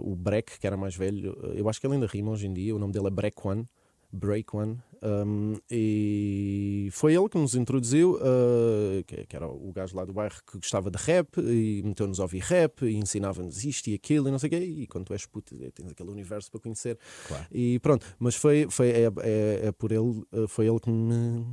o 0.00 0.14
Breck, 0.16 0.58
que 0.58 0.66
era 0.66 0.76
mais 0.76 0.96
velho. 0.96 1.36
Eu 1.54 1.68
acho 1.68 1.78
que 1.80 1.86
ele 1.86 1.94
ainda 1.94 2.06
rima 2.06 2.30
hoje 2.30 2.46
em 2.46 2.52
dia, 2.54 2.74
o 2.74 2.78
nome 2.78 2.92
dele 2.92 3.08
é 3.08 3.10
Break 3.10 3.36
One. 3.46 3.66
Break 4.10 4.54
One. 4.56 4.78
Um, 5.02 5.54
e 5.68 6.88
foi 6.92 7.14
ele 7.14 7.28
que 7.28 7.36
nos 7.36 7.56
introduziu, 7.56 8.14
uh, 8.14 9.02
que, 9.04 9.26
que 9.26 9.34
era 9.34 9.48
o 9.48 9.72
gajo 9.72 9.96
lá 9.96 10.04
do 10.04 10.12
bairro 10.12 10.40
que 10.46 10.58
gostava 10.58 10.92
de 10.92 10.98
rap 10.98 11.38
e 11.38 11.82
meteu-nos 11.84 12.20
a 12.20 12.22
ouvir 12.22 12.38
rap 12.38 12.82
e 12.84 12.94
ensinava-nos 12.94 13.64
isto 13.64 13.88
e 13.88 13.94
aquilo 13.94 14.28
e 14.28 14.30
não 14.30 14.38
sei 14.38 14.46
o 14.46 14.50
quê. 14.50 14.58
E 14.58 14.86
quando 14.86 15.06
tu 15.06 15.12
és 15.12 15.26
puto, 15.26 15.56
eh, 15.60 15.72
tens 15.72 15.90
aquele 15.90 16.10
universo 16.10 16.50
para 16.52 16.60
conhecer. 16.60 16.96
Claro. 17.26 17.44
E 17.50 17.80
pronto, 17.80 18.06
mas 18.18 18.36
foi, 18.36 18.68
foi 18.70 18.90
é, 18.90 19.10
é, 19.22 19.66
é 19.66 19.72
por 19.72 19.90
ele, 19.90 20.22
uh, 20.32 20.46
foi 20.46 20.68
ele 20.68 20.78
que 20.78 20.90
me 20.90 21.44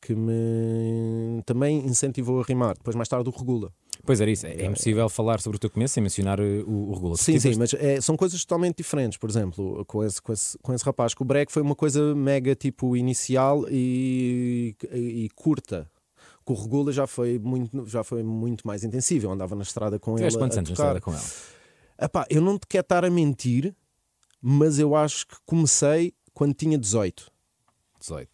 que 0.00 0.14
me 0.14 1.42
também 1.44 1.78
incentivou 1.78 2.40
a 2.40 2.44
rimar. 2.44 2.74
Depois 2.76 2.94
mais 2.94 3.08
tarde 3.08 3.28
o 3.28 3.32
regula. 3.32 3.72
Pois 4.08 4.22
era 4.22 4.30
isso, 4.30 4.46
é, 4.46 4.54
é 4.54 4.64
impossível 4.64 5.06
falar 5.10 5.38
sobre 5.38 5.56
o 5.56 5.58
teu 5.58 5.68
começo 5.68 5.92
sem 5.92 6.02
mencionar 6.02 6.40
eh, 6.40 6.62
o, 6.66 6.88
o 6.88 6.94
Regula. 6.94 7.14
Tu 7.14 7.24
Sim, 7.24 7.38
sim, 7.38 7.50
tiveste- 7.50 7.76
mas 7.76 7.84
é, 7.84 8.00
são 8.00 8.16
coisas 8.16 8.42
totalmente 8.42 8.78
diferentes. 8.78 9.18
Por 9.18 9.28
exemplo, 9.28 9.84
com 9.84 10.02
esse, 10.02 10.22
com 10.22 10.32
esse, 10.32 10.56
com 10.62 10.72
esse 10.72 10.82
rapaz, 10.82 11.12
com 11.12 11.24
o 11.24 11.26
break 11.26 11.52
foi 11.52 11.60
uma 11.60 11.74
coisa 11.74 12.14
mega 12.14 12.54
tipo 12.56 12.96
inicial 12.96 13.66
e, 13.68 14.74
e, 14.90 15.24
e 15.24 15.28
curta. 15.34 15.90
Com 16.42 16.54
o 16.54 16.56
Regula 16.56 16.90
já 16.90 17.06
foi 17.06 17.38
muito, 17.38 17.84
já 17.86 18.02
foi 18.02 18.22
muito 18.22 18.66
mais 18.66 18.82
intensivo. 18.82 19.26
Eu 19.26 19.32
andava 19.32 19.54
na 19.54 19.62
estrada 19.62 19.98
com 19.98 20.14
Tiveste 20.14 20.38
ele. 20.38 20.42
quantos 20.42 20.56
anos 20.56 20.70
na 20.70 20.72
estrada 20.72 21.00
com 21.02 21.12
ela? 21.12 21.22
Epá, 22.00 22.26
eu 22.30 22.40
não 22.40 22.58
te 22.58 22.66
quero 22.66 22.80
estar 22.86 23.04
a 23.04 23.10
mentir, 23.10 23.76
mas 24.40 24.78
eu 24.78 24.96
acho 24.96 25.26
que 25.26 25.36
comecei 25.44 26.14
quando 26.32 26.54
tinha 26.54 26.78
18 26.78 27.30
18. 28.00 28.30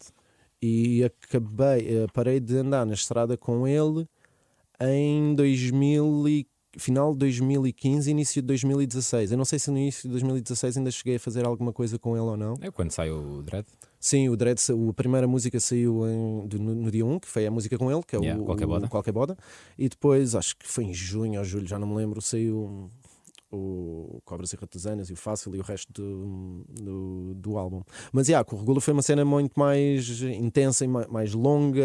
e 0.61 1.03
acabei, 1.03 1.97
eh, 2.03 2.07
parei 2.13 2.39
de 2.39 2.55
andar 2.55 2.85
na 2.85 2.93
estrada 2.93 3.35
com 3.35 3.67
ele 3.67 4.07
em 4.81 5.33
2000 5.35 6.27
e, 6.27 6.47
final 6.77 7.13
de 7.13 7.19
2015, 7.19 8.11
início 8.11 8.41
de 8.41 8.47
2016. 8.47 9.31
Eu 9.31 9.37
não 9.37 9.45
sei 9.45 9.57
se 9.59 9.71
no 9.71 9.77
início 9.77 10.03
de 10.03 10.09
2016 10.09 10.77
ainda 10.77 10.91
cheguei 10.91 11.15
a 11.15 11.19
fazer 11.19 11.45
alguma 11.45 11.71
coisa 11.71 11.97
com 11.97 12.11
ele 12.17 12.25
ou 12.25 12.35
não. 12.37 12.55
É 12.61 12.69
quando 12.69 12.91
sai 12.91 13.09
o 13.11 13.41
Dread? 13.41 13.65
Sim, 13.99 14.29
o 14.29 14.35
Dread, 14.35 14.59
a 14.89 14.93
primeira 14.93 15.27
música 15.27 15.59
saiu 15.59 16.05
em- 16.07 16.47
no, 16.59 16.75
no 16.75 16.91
dia 16.91 17.05
1, 17.05 17.19
que 17.19 17.27
foi 17.27 17.47
a 17.47 17.51
música 17.51 17.77
com 17.77 17.91
ele, 17.91 18.03
que 18.03 18.15
é 18.15 18.19
Yeah, 18.19 18.41
o, 18.41 18.45
Qualquer 18.45 18.65
o 18.65 18.67
Boda. 18.67 18.87
Qualquer 18.87 19.11
Boda. 19.11 19.37
E 19.77 19.89
depois, 19.89 20.35
acho 20.35 20.55
que 20.57 20.67
foi 20.67 20.83
em 20.83 20.93
junho 20.93 21.39
ou 21.39 21.45
julho, 21.45 21.65
já 21.67 21.79
não 21.79 21.87
me 21.87 21.95
lembro, 21.95 22.21
saiu 22.21 22.91
o 23.55 24.21
Cobras 24.25 24.51
e 24.53 24.55
Ratazanas 24.55 25.09
e 25.09 25.13
o 25.13 25.15
Fácil 25.15 25.55
e 25.55 25.59
o 25.59 25.63
resto 25.63 25.91
do, 25.93 26.63
do, 26.69 27.33
do 27.35 27.57
álbum. 27.57 27.81
Mas 28.11 28.27
yeah, 28.27 28.43
com 28.47 28.55
o 28.55 28.59
Regula 28.59 28.79
foi 28.81 28.93
uma 28.93 29.01
cena 29.01 29.23
muito 29.25 29.59
mais 29.59 30.21
intensa 30.21 30.85
e 30.85 30.87
ma- 30.87 31.07
mais 31.07 31.33
longa, 31.33 31.83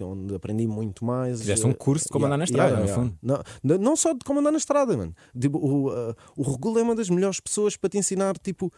onde 0.00 0.34
aprendi 0.34 0.66
muito 0.66 1.04
mais. 1.04 1.40
Fizeste 1.40 1.66
um 1.66 1.72
curso 1.72 2.04
de 2.06 2.10
como 2.10 2.26
andar 2.26 2.36
na 2.38 2.44
estrada, 2.44 2.76
no 2.76 2.88
fundo. 2.94 3.18
Não, 3.22 3.78
não- 3.78 3.96
só 3.96 4.12
de 4.12 4.20
como 4.24 4.40
andar 4.40 4.50
na 4.52 4.58
estrada, 4.58 4.96
mano. 4.96 5.14
Tipo, 5.38 5.58
o, 5.58 5.88
uh, 5.90 6.14
o 6.36 6.42
Regula 6.42 6.80
é 6.80 6.82
uma 6.82 6.94
das 6.94 7.08
melhores 7.08 7.40
pessoas 7.40 7.76
para 7.76 7.90
te 7.90 7.98
ensinar, 7.98 8.36
tipo, 8.38 8.72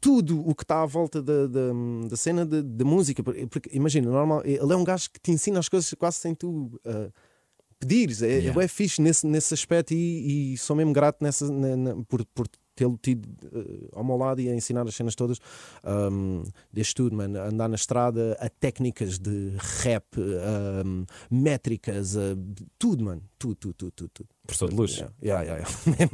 tudo 0.00 0.40
o 0.48 0.54
que 0.54 0.62
está 0.62 0.82
à 0.82 0.86
volta 0.86 1.20
da, 1.20 1.46
da, 1.48 1.60
da 2.08 2.16
cena 2.16 2.46
de- 2.46 2.62
da 2.62 2.84
música. 2.84 3.22
Porque, 3.22 3.46
porque, 3.46 3.70
imagina, 3.72 4.08
normal, 4.10 4.42
ele 4.44 4.72
é 4.72 4.76
um 4.76 4.84
gajo 4.84 5.10
que 5.10 5.18
te 5.20 5.32
ensina 5.32 5.58
as 5.58 5.68
coisas 5.68 5.92
quase 5.94 6.18
sem 6.18 6.34
tu 6.34 6.70
uh, 6.86 7.12
pedires. 7.78 8.22
É, 8.22 8.38
Yeah. 8.38 8.64
é 8.64 8.68
fixe 8.68 9.00
nesse, 9.00 9.26
nesse 9.26 9.54
aspecto 9.54 9.92
e, 9.94 10.52
e 10.54 10.58
sou 10.58 10.74
mesmo 10.76 10.92
grato 10.92 11.22
nessa, 11.22 11.50
na- 11.50 11.76
na- 11.76 12.04
por, 12.08 12.24
por 12.26 12.46
tê-lo 12.78 12.98
tido 13.02 13.26
uh, 13.52 13.88
ao 13.92 14.04
meu 14.04 14.16
lado 14.16 14.40
e 14.40 14.48
a 14.48 14.54
ensinar 14.54 14.86
as 14.86 14.94
cenas 14.94 15.14
todas. 15.14 15.38
Um, 15.84 16.42
desde 16.72 16.94
tudo, 16.94 17.16
mano, 17.16 17.38
andar 17.40 17.68
na 17.68 17.74
estrada, 17.74 18.36
a 18.40 18.48
técnicas 18.48 19.18
de 19.18 19.52
rap, 19.82 20.04
um, 20.16 21.04
métricas, 21.30 22.16
a 22.16 22.36
tudo, 22.78 23.04
mano. 23.04 23.22
Tudo, 23.38 23.54
tudo, 23.56 23.74
tudo, 23.74 23.90
tudo. 23.92 24.10
tudo. 24.14 24.28
Professor 24.46 24.70
de 24.70 24.74
luz. 24.76 24.96
Yeah, 24.96 25.12
yeah, 25.22 25.42
yeah. 25.44 25.68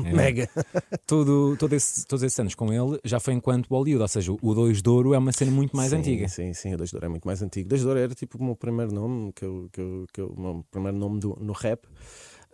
É. 0.08 0.12
Mega. 0.12 0.48
Todo, 1.06 1.56
todo 1.56 1.72
esse- 1.74 2.04
todos 2.06 2.22
esses 2.22 2.38
anos 2.40 2.54
com 2.54 2.72
ele 2.72 2.98
já 3.04 3.20
foi 3.20 3.34
enquanto 3.34 3.68
Bollywood, 3.68 4.02
ou 4.02 4.08
seja, 4.08 4.32
o 4.32 4.54
2 4.54 4.82
de 4.82 4.88
Ouro 4.88 5.14
é 5.14 5.18
uma 5.18 5.32
cena 5.32 5.50
muito 5.52 5.76
mais 5.76 5.90
sim, 5.90 5.96
antiga. 5.98 6.28
Sim, 6.28 6.52
sim, 6.52 6.74
o 6.74 6.76
2 6.76 6.90
de 6.90 6.96
Ouro 6.96 7.06
é 7.06 7.08
muito 7.08 7.24
mais 7.26 7.40
antigo. 7.42 7.68
2 7.68 7.80
de 7.82 7.86
Ouro 7.86 7.98
era 8.00 8.14
tipo 8.14 8.38
o 8.38 8.44
meu 8.44 8.56
primeiro 8.56 8.92
nome, 8.92 9.32
que 9.32 9.44
eu, 9.44 9.68
que 9.72 9.80
eu, 9.80 10.06
que 10.12 10.20
eu- 10.20 10.28
o 10.28 10.40
meu 10.40 10.64
primeiro 10.70 10.96
nome 10.98 11.20
do, 11.20 11.36
no 11.40 11.52
rap. 11.52 11.86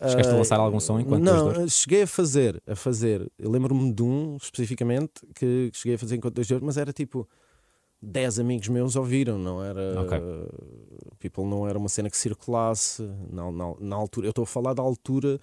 Chegaste 0.09 0.33
a 0.33 0.35
Ah, 0.35 0.39
lançar 0.39 0.59
algum 0.61 0.81
som 0.81 0.99
enquanto 0.99 1.23
Dois 1.25 1.57
Não, 1.57 1.69
cheguei 1.69 2.03
a 2.03 2.07
fazer, 2.07 2.63
a 2.67 2.75
fazer. 2.75 3.31
Eu 3.39 3.51
lembro-me 3.51 3.93
de 3.93 4.03
um 4.03 4.37
especificamente 4.37 5.13
que 5.35 5.71
cheguei 5.75 5.95
a 5.97 5.99
fazer 5.99 6.17
enquanto 6.17 6.35
2 6.37 6.47
de 6.47 6.55
Ouro, 6.55 6.65
mas 6.65 6.77
era 6.79 6.93
tipo 6.93 7.29
10 8.01 8.39
amigos 8.39 8.69
meus 8.69 8.97
ouviram, 8.97 9.39
não 9.39 9.63
era. 9.63 10.01
Ok. 10.01 10.19
People 11.19 11.45
não 11.45 11.69
era 11.69 11.79
uma 11.79 11.89
cena 11.89 12.09
que 12.09 12.17
circulasse 12.17 13.03
na, 13.31 13.51
na, 13.53 13.75
na 13.79 13.97
altura. 13.97 14.27
Eu 14.27 14.31
estou 14.31 14.45
a 14.45 14.47
falar 14.47 14.73
da 14.73 14.83
altura 14.83 15.39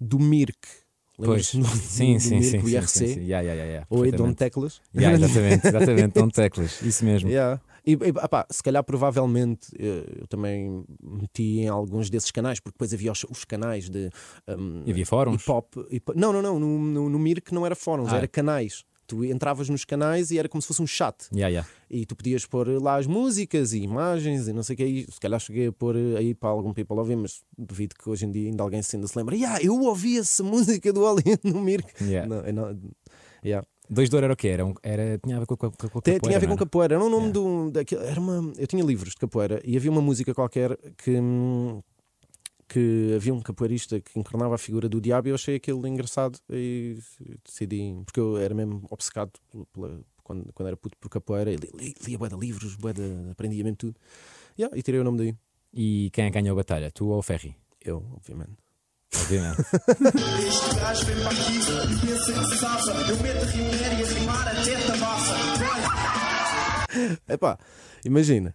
do 0.00 0.18
Mirk. 0.20 0.68
Pois, 1.16 1.52
do- 1.54 1.66
sim, 1.76 2.14
do 2.14 2.20
sim, 2.20 2.38
Mirk, 2.38 2.50
sim, 2.50 2.58
o 2.64 2.68
IRC? 2.68 2.86
sim, 2.88 3.06
sim. 3.08 3.20
Yeah, 3.22 3.40
yeah, 3.42 3.62
yeah, 3.64 3.86
Oi, 3.90 4.12
Dom. 4.12 4.32
Teclas. 4.32 4.80
Yeah, 4.96 5.16
exatamente, 5.16 5.66
exatamente, 5.66 6.12
Dom 6.14 6.28
Teclas, 6.30 6.80
isso 6.80 7.04
mesmo. 7.04 7.28
Yeah. 7.28 7.60
E, 7.92 8.08
e 8.08 8.12
apá, 8.20 8.46
se 8.50 8.62
calhar 8.62 8.82
provavelmente 8.84 9.68
eh, 9.78 10.04
eu 10.20 10.26
também 10.26 10.84
meti 11.02 11.60
em 11.60 11.68
alguns 11.68 12.08
desses 12.10 12.30
canais, 12.30 12.60
porque 12.60 12.74
depois 12.76 12.92
havia 12.94 13.12
os, 13.12 13.24
os 13.24 13.44
canais 13.44 13.88
de 13.88 14.10
um, 14.48 14.82
havia 14.88 15.06
fóruns? 15.06 15.42
hip 15.42 15.50
hop. 15.50 15.74
hip- 15.90 16.12
não, 16.14 16.32
não, 16.32 16.42
não, 16.42 16.58
no, 16.60 16.78
no, 16.78 17.08
no 17.08 17.18
Mirk 17.18 17.52
não 17.54 17.64
era 17.66 17.74
fóruns, 17.74 18.12
Ah. 18.12 18.16
era 18.18 18.28
canais. 18.28 18.84
Tu 19.06 19.24
entravas 19.24 19.68
nos 19.68 19.84
canais 19.84 20.30
e 20.30 20.38
era 20.38 20.48
como 20.48 20.62
se 20.62 20.68
fosse 20.68 20.80
um 20.80 20.86
chat. 20.86 21.16
Yeah, 21.32 21.48
yeah. 21.48 21.68
E 21.90 22.06
tu 22.06 22.14
podias 22.14 22.46
pôr 22.46 22.68
lá 22.80 22.94
as 22.96 23.08
músicas 23.08 23.72
e 23.72 23.80
imagens 23.80 24.46
e 24.46 24.52
não 24.52 24.62
sei 24.62 24.74
o 24.74 24.76
que. 24.76 24.84
E 24.84 25.06
se 25.10 25.18
calhar 25.18 25.40
cheguei 25.40 25.66
a 25.66 25.72
pôr 25.72 25.96
aí 26.16 26.32
para 26.32 26.48
algum 26.50 26.72
people 26.72 26.96
ouvir, 26.96 27.16
mas 27.16 27.42
duvido 27.58 27.96
que 27.96 28.08
hoje 28.08 28.24
em 28.24 28.30
dia 28.30 28.48
ainda 28.48 28.62
alguém 28.62 28.80
se 28.82 28.94
ainda 28.94 29.08
se 29.08 29.18
lembra. 29.18 29.34
Yeah, 29.34 29.60
eu 29.64 29.74
ouvi 29.80 30.16
essa 30.16 30.44
música 30.44 30.92
do 30.92 31.04
Ali 31.08 31.24
no 31.42 31.60
Mirk. 31.60 31.92
Yeah. 32.04 32.28
Não, 32.28 32.46
eu 32.46 32.52
não- 32.54 32.78
yeah. 33.44 33.66
Dois 33.92 34.08
de 34.08 34.14
Ouro 34.14 34.24
era 34.26 34.32
o 34.34 34.36
quê? 34.36 34.48
Era 34.48 34.64
um- 34.64 34.74
era, 34.82 35.18
tinha 35.18 35.36
a 35.36 35.40
ver 35.40 35.46
com, 35.46 35.56
com, 35.56 35.70
com, 35.70 35.76
capoeira, 35.76 36.20
tinha 36.20 36.36
a 36.36 36.40
ver 36.40 36.46
com 36.46 36.52
era? 36.52 36.58
capoeira. 36.58 36.94
Era 36.94 37.04
um 37.04 37.10
nome 37.10 37.26
Yeah. 37.28 37.32
do. 37.32 37.70
daquele- 37.72 38.04
era 38.04 38.20
uma, 38.20 38.52
eu 38.56 38.66
tinha 38.66 38.84
livros 38.84 39.10
de 39.10 39.16
capoeira 39.16 39.60
e 39.64 39.76
havia 39.76 39.90
uma 39.90 40.00
música 40.00 40.32
qualquer 40.34 40.76
que. 40.96 41.18
hum, 41.18 41.82
que 42.68 43.14
havia 43.16 43.34
um 43.34 43.40
capoeirista 43.40 44.00
que 44.00 44.16
encarnava 44.16 44.54
a 44.54 44.58
figura 44.58 44.88
do 44.88 45.00
diabo 45.00 45.26
e 45.26 45.30
eu 45.32 45.34
achei 45.34 45.56
aquilo 45.56 45.84
engraçado 45.88 46.38
e 46.48 46.98
decidi. 47.44 48.00
Porque 48.04 48.20
eu 48.20 48.38
era 48.38 48.54
mesmo 48.54 48.86
obcecado 48.90 49.32
pela- 49.72 50.00
quando, 50.22 50.52
quando 50.52 50.66
era 50.68 50.76
puto 50.76 50.96
por 51.00 51.08
capoeira 51.08 51.50
e 51.52 51.56
li- 51.56 51.68
li- 51.74 51.94
lia 52.06 52.28
de 52.28 52.36
livros, 52.36 52.76
de, 52.76 53.30
aprendia 53.32 53.64
mesmo 53.64 53.76
tudo. 53.76 53.96
Yeah, 54.56 54.76
e 54.78 54.82
tirei 54.82 55.00
o 55.00 55.04
nome 55.04 55.18
daí. 55.18 55.34
E 55.74 56.10
quem 56.12 56.26
é 56.26 56.30
que 56.30 56.34
ganhou 56.40 56.52
a 56.52 56.56
batalha? 56.60 56.92
Tu 56.92 57.04
ou 57.08 57.18
o 57.18 57.22
Ferry? 57.22 57.56
Eu, 57.84 58.04
obviamente. 58.14 58.52
Obviamente. 59.16 59.60
Este 60.46 60.74
gajo 60.76 61.04
vem 61.06 61.16
para 61.20 61.30
aqui 61.30 61.58
e 61.58 62.06
pensa 62.06 62.32
que 62.32 62.56
safa. 62.56 62.92
Eu 63.10 63.16
meto 63.20 63.46
e 63.56 63.60
a 63.84 64.18
rimar 64.18 64.48
até 64.48 64.76
tabafa. 64.86 65.34
Epá, 67.28 67.58
imagina. 68.04 68.54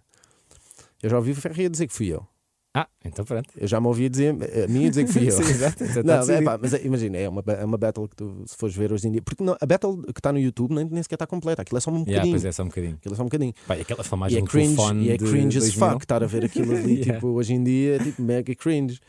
Eu 1.04 1.10
já 1.10 1.18
ouvi 1.18 1.32
o 1.32 1.36
Ferri 1.36 1.66
a 1.66 1.70
dizer 1.70 1.88
que 1.88 1.94
fui 1.94 2.08
eu. 2.08 2.26
ah, 2.74 2.88
então 3.04 3.24
pronto. 3.26 3.48
Eu 3.56 3.68
já 3.68 3.80
me 3.80 3.88
ouvi 3.88 4.10
dizer, 4.10 4.34
a 4.64 4.68
mim 4.68 4.90
dizer 4.90 5.06
que 5.06 5.14
fui 5.14 5.28
eu. 5.28 5.32
Sim, 5.38 5.44
exato. 5.44 5.84
Então 5.84 6.04
Não, 6.04 6.14
é, 6.34 6.42
pá, 6.42 6.58
mas 6.60 6.74
é, 6.74 6.82
imagina, 6.86 7.18
é 7.18 7.30
uma, 7.30 7.44
é 7.48 7.64
uma 7.66 7.78
battle 7.78 8.08
que 8.08 8.16
tu, 8.16 8.44
se 8.48 8.56
fores 8.58 8.76
ver 8.76 8.92
hoje 8.92 9.08
em 9.08 9.12
dia, 9.12 9.22
porque 9.22 9.44
não, 9.44 9.56
a 9.60 9.66
battle 9.66 10.02
que 10.04 10.20
está 10.20 10.32
no 10.34 10.40
YouTube 10.40 10.74
nem, 10.74 10.86
nem 10.86 11.04
sequer 11.04 11.16
está 11.16 11.28
completa, 11.28 11.62
aquilo 11.62 11.78
é 11.78 11.82
só 11.82 11.92
um 11.92 11.98
Yeah, 12.00 12.12
bocadinho. 12.16 12.34
pois 12.34 12.46
é, 12.46 12.52
só 12.52 12.64
um 12.64 12.68
bocadinho. 12.68 12.96
Aquilo 12.96 13.14
é 13.14 13.18
só 13.18 13.22
um 13.24 13.26
bocadinho. 13.26 13.54
Pá, 13.68 13.78
e 13.78 13.82
aquela 13.82 14.02
E 14.02 14.04
filmagem 14.04 14.38
é 14.40 14.42
do 14.42 14.48
cringe, 14.48 14.82
e 15.02 15.12
é 15.12 15.18
cringe 15.18 15.58
as 15.60 15.64
2000. 15.66 15.90
fuck 15.92 16.04
estar 16.04 16.24
a 16.24 16.28
ver 16.28 16.46
aquilo 16.46 16.72
ali, 16.76 16.94
Yeah. 17.06 17.14
tipo, 17.14 17.28
hoje 17.28 17.54
em 17.54 17.64
dia 17.64 17.96
é 17.98 18.00
tipo 18.00 18.22
mega 18.22 18.56
cringe. 18.56 19.00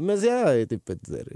Mas 0.00 0.24
é, 0.24 0.62
é 0.62 0.66
tipo 0.66 0.82
para 0.84 0.94
dizer, 0.94 1.26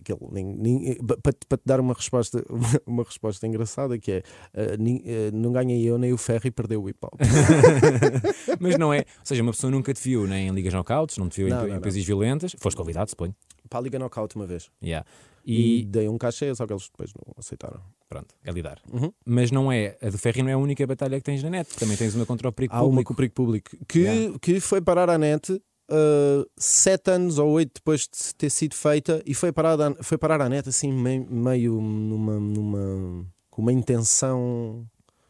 nem- 0.57 0.97
para, 1.05 1.19
para 1.49 1.59
te 1.59 1.63
dar 1.67 1.79
uma 1.81 1.93
resposta, 1.93 2.43
uma 2.87 3.03
resposta 3.03 3.47
engraçada 3.47 3.99
que 3.99 4.11
é 4.13 4.23
eh, 4.55 5.31
não 5.33 5.53
ganhei 5.53 5.83
eu 5.85 5.99
nem 5.99 6.13
o 6.13 6.17
Ferry 6.19 6.51
perdeu 6.51 6.83
o 6.83 6.89
hip 6.89 6.99
hop. 7.03 7.15
Mas 8.61 8.79
não 8.79 8.93
é, 8.93 9.01
ou 9.01 9.05
seja, 9.25 9.43
uma 9.43 9.53
pessoa 9.53 9.71
nunca 9.71 9.93
te 9.93 10.03
viu 10.03 10.27
nem 10.27 10.49
em 10.49 10.53
ligas 10.53 10.73
knockouts, 10.73 11.19
não 11.19 11.29
te 11.29 11.43
viu 11.43 11.49
Não, 11.49 11.67
em, 11.67 11.71
não, 11.71 11.77
em 11.77 11.81
violentas, 12.03 12.55
foste 12.59 12.77
convidado, 12.77 13.11
suponho. 13.11 13.35
para 13.69 13.79
a 13.79 13.83
Liga 13.83 13.99
Knockout 13.99 14.35
uma 14.37 14.47
vez. 14.47 14.71
Yeah. 14.83 15.07
E, 15.45 15.81
E, 15.81 15.85
dei 15.85 16.09
um 16.09 16.19
cachê, 16.19 16.53
só 16.55 16.67
que 16.67 16.73
eles 16.73 16.89
depois 16.89 17.13
não 17.15 17.35
aceitaram. 17.39 17.81
pronto, 18.09 18.35
é 18.45 18.51
lidar. 18.51 18.81
Uhum. 18.93 19.13
Mas 19.25 19.51
não 19.51 19.71
é, 19.71 19.97
a 20.03 20.09
do 20.11 20.19
Ferry 20.19 20.43
não 20.43 20.51
é 20.51 20.55
a 20.55 20.59
única 20.59 20.85
batalha 20.87 21.17
que 21.19 21.23
tens 21.25 21.43
na 21.43 21.51
net, 21.51 21.77
também 21.77 21.97
tens 21.97 22.15
uma 22.15 22.27
contra 22.27 22.49
o 22.49 22.53
perigo 22.53 22.75
Há 22.75 22.79
uma 22.83 22.89
público. 22.89 23.09
com 23.09 23.13
o 23.13 23.17
perigo 23.17 23.35
público 23.35 23.71
que, 23.89 23.99
Yeah. 24.01 24.39
que 24.41 24.61
foi 24.61 24.81
parar 24.81 25.09
à 25.11 25.17
net 25.19 25.61
uh, 25.91 26.49
sete 26.59 27.11
anos 27.11 27.39
ou 27.39 27.51
oito 27.51 27.73
depois 27.77 28.03
de 28.03 28.35
ter 28.35 28.51
sido 28.51 28.75
feita 28.75 29.23
e 29.27 29.35
foi 29.35 29.53
parar, 29.53 29.81
à- 29.81 29.95
foi 30.03 30.19
parar 30.19 30.41
à 30.41 30.49
net 30.49 30.69
assim 30.69 30.93
meio, 30.93 31.27
meio 31.31 31.81
numa, 31.81 32.39
numa 32.41 33.27
com 33.51 33.63
uma 33.63 33.73
intenção 33.73 34.87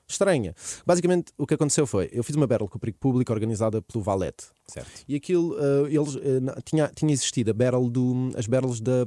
estranha. 0.09 0.55
Basicamente 0.87 1.33
o 1.37 1.47
que 1.47 1.55
aconteceu 1.55 1.85
foi 1.87 2.09
eu 2.13 2.23
fiz 2.23 2.37
uma 2.37 2.47
battle 2.47 2.69
com 2.69 2.77
o 2.77 2.81
perigo 2.81 2.99
público 2.99 3.33
organizada 3.33 3.83
pelo 3.83 4.05
Valete 4.05 4.45
Certo. 4.69 4.89
e 5.09 5.17
aquilo 5.17 5.55
uh, 5.55 5.87
eles 5.89 6.15
uh, 6.15 6.63
tinha, 6.65 6.89
tinha 6.95 7.13
existido 7.13 7.51
a 7.51 7.55
battle 7.55 7.91
do, 7.91 8.31
as 8.37 8.47
battles 8.47 8.81
da, 8.81 9.05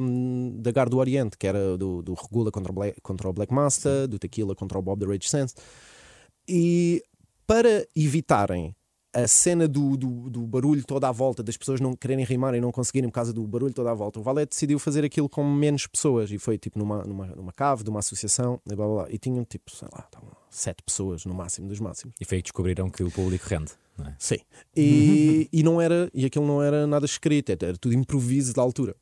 da 0.55 0.71
Gar 0.71 0.89
do 0.89 0.97
Oriente 0.97 1.37
que 1.37 1.47
era 1.47 1.77
do, 1.77 2.01
do 2.01 2.13
Regula 2.15 2.51
contra 2.51 2.71
o, 2.71 2.75
Black, 2.75 2.99
contra 3.01 3.29
o 3.29 3.33
Black 3.33 3.53
Master 3.53 4.07
do 4.09 4.19
Tequila 4.19 4.53
contra 4.55 4.77
o 4.77 4.81
Bob 4.81 4.99
the 4.99 5.05
Rage 5.09 5.29
Sense 5.29 5.55
e 6.47 7.01
para 7.47 7.87
evitarem 7.95 8.75
a 9.13 9.27
cena 9.27 9.67
do, 9.67 9.97
do, 9.97 10.29
do 10.29 10.45
barulho 10.45 10.83
toda 10.85 11.07
à 11.07 11.11
volta, 11.11 11.41
das 11.41 11.57
pessoas 11.57 11.79
não 11.81 11.95
quererem 11.95 12.23
rimar 12.23 12.53
e 12.53 12.61
não 12.61 12.71
conseguirem 12.71 13.09
por 13.09 13.15
causa 13.15 13.33
do 13.33 13.45
barulho 13.47 13.73
toda 13.73 13.91
à 13.91 13.93
volta, 13.93 14.19
o 14.19 14.23
Valete 14.23 14.51
decidiu 14.51 14.77
fazer 14.77 15.03
aquilo 15.03 15.27
com 15.27 15.43
menos 15.43 15.87
pessoas 15.87 16.31
e 16.31 16.37
foi 16.37 16.57
tipo 16.57 16.77
numa, 16.77 17.03
numa, 17.03 17.27
numa 17.27 17.51
cave 17.51 17.83
de 17.83 17.89
uma 17.89 17.99
associação 17.99 18.61
e 18.65 18.75
blá 18.75 18.85
blá 18.85 18.95
blá. 19.03 19.07
E 19.09 19.17
tinham 19.17 19.43
tipo, 19.43 19.71
sei 19.71 19.87
lá, 19.91 20.07
sete 20.49 20.83
pessoas 20.83 21.25
no 21.25 21.33
máximo 21.33 21.67
dos 21.67 21.79
máximos. 21.79 22.15
E 22.19 22.25
foi 22.25 22.37
aí 22.37 22.41
que 22.41 22.47
descobriram 22.47 22.89
que 22.89 23.03
o 23.03 23.11
público 23.11 23.45
rende. 23.47 23.71
Não 23.97 24.05
é? 24.05 24.15
Sim. 24.17 24.37
E, 24.75 25.49
e 25.53 25.63
não 25.63 25.81
era, 25.81 26.09
e 26.13 26.25
aquilo 26.25 26.45
não 26.45 26.61
era 26.61 26.85
nada 26.85 27.05
escrito, 27.05 27.51
era 27.51 27.77
tudo 27.77 27.95
improviso 27.95 28.53
da 28.53 28.61
altura. 28.61 28.95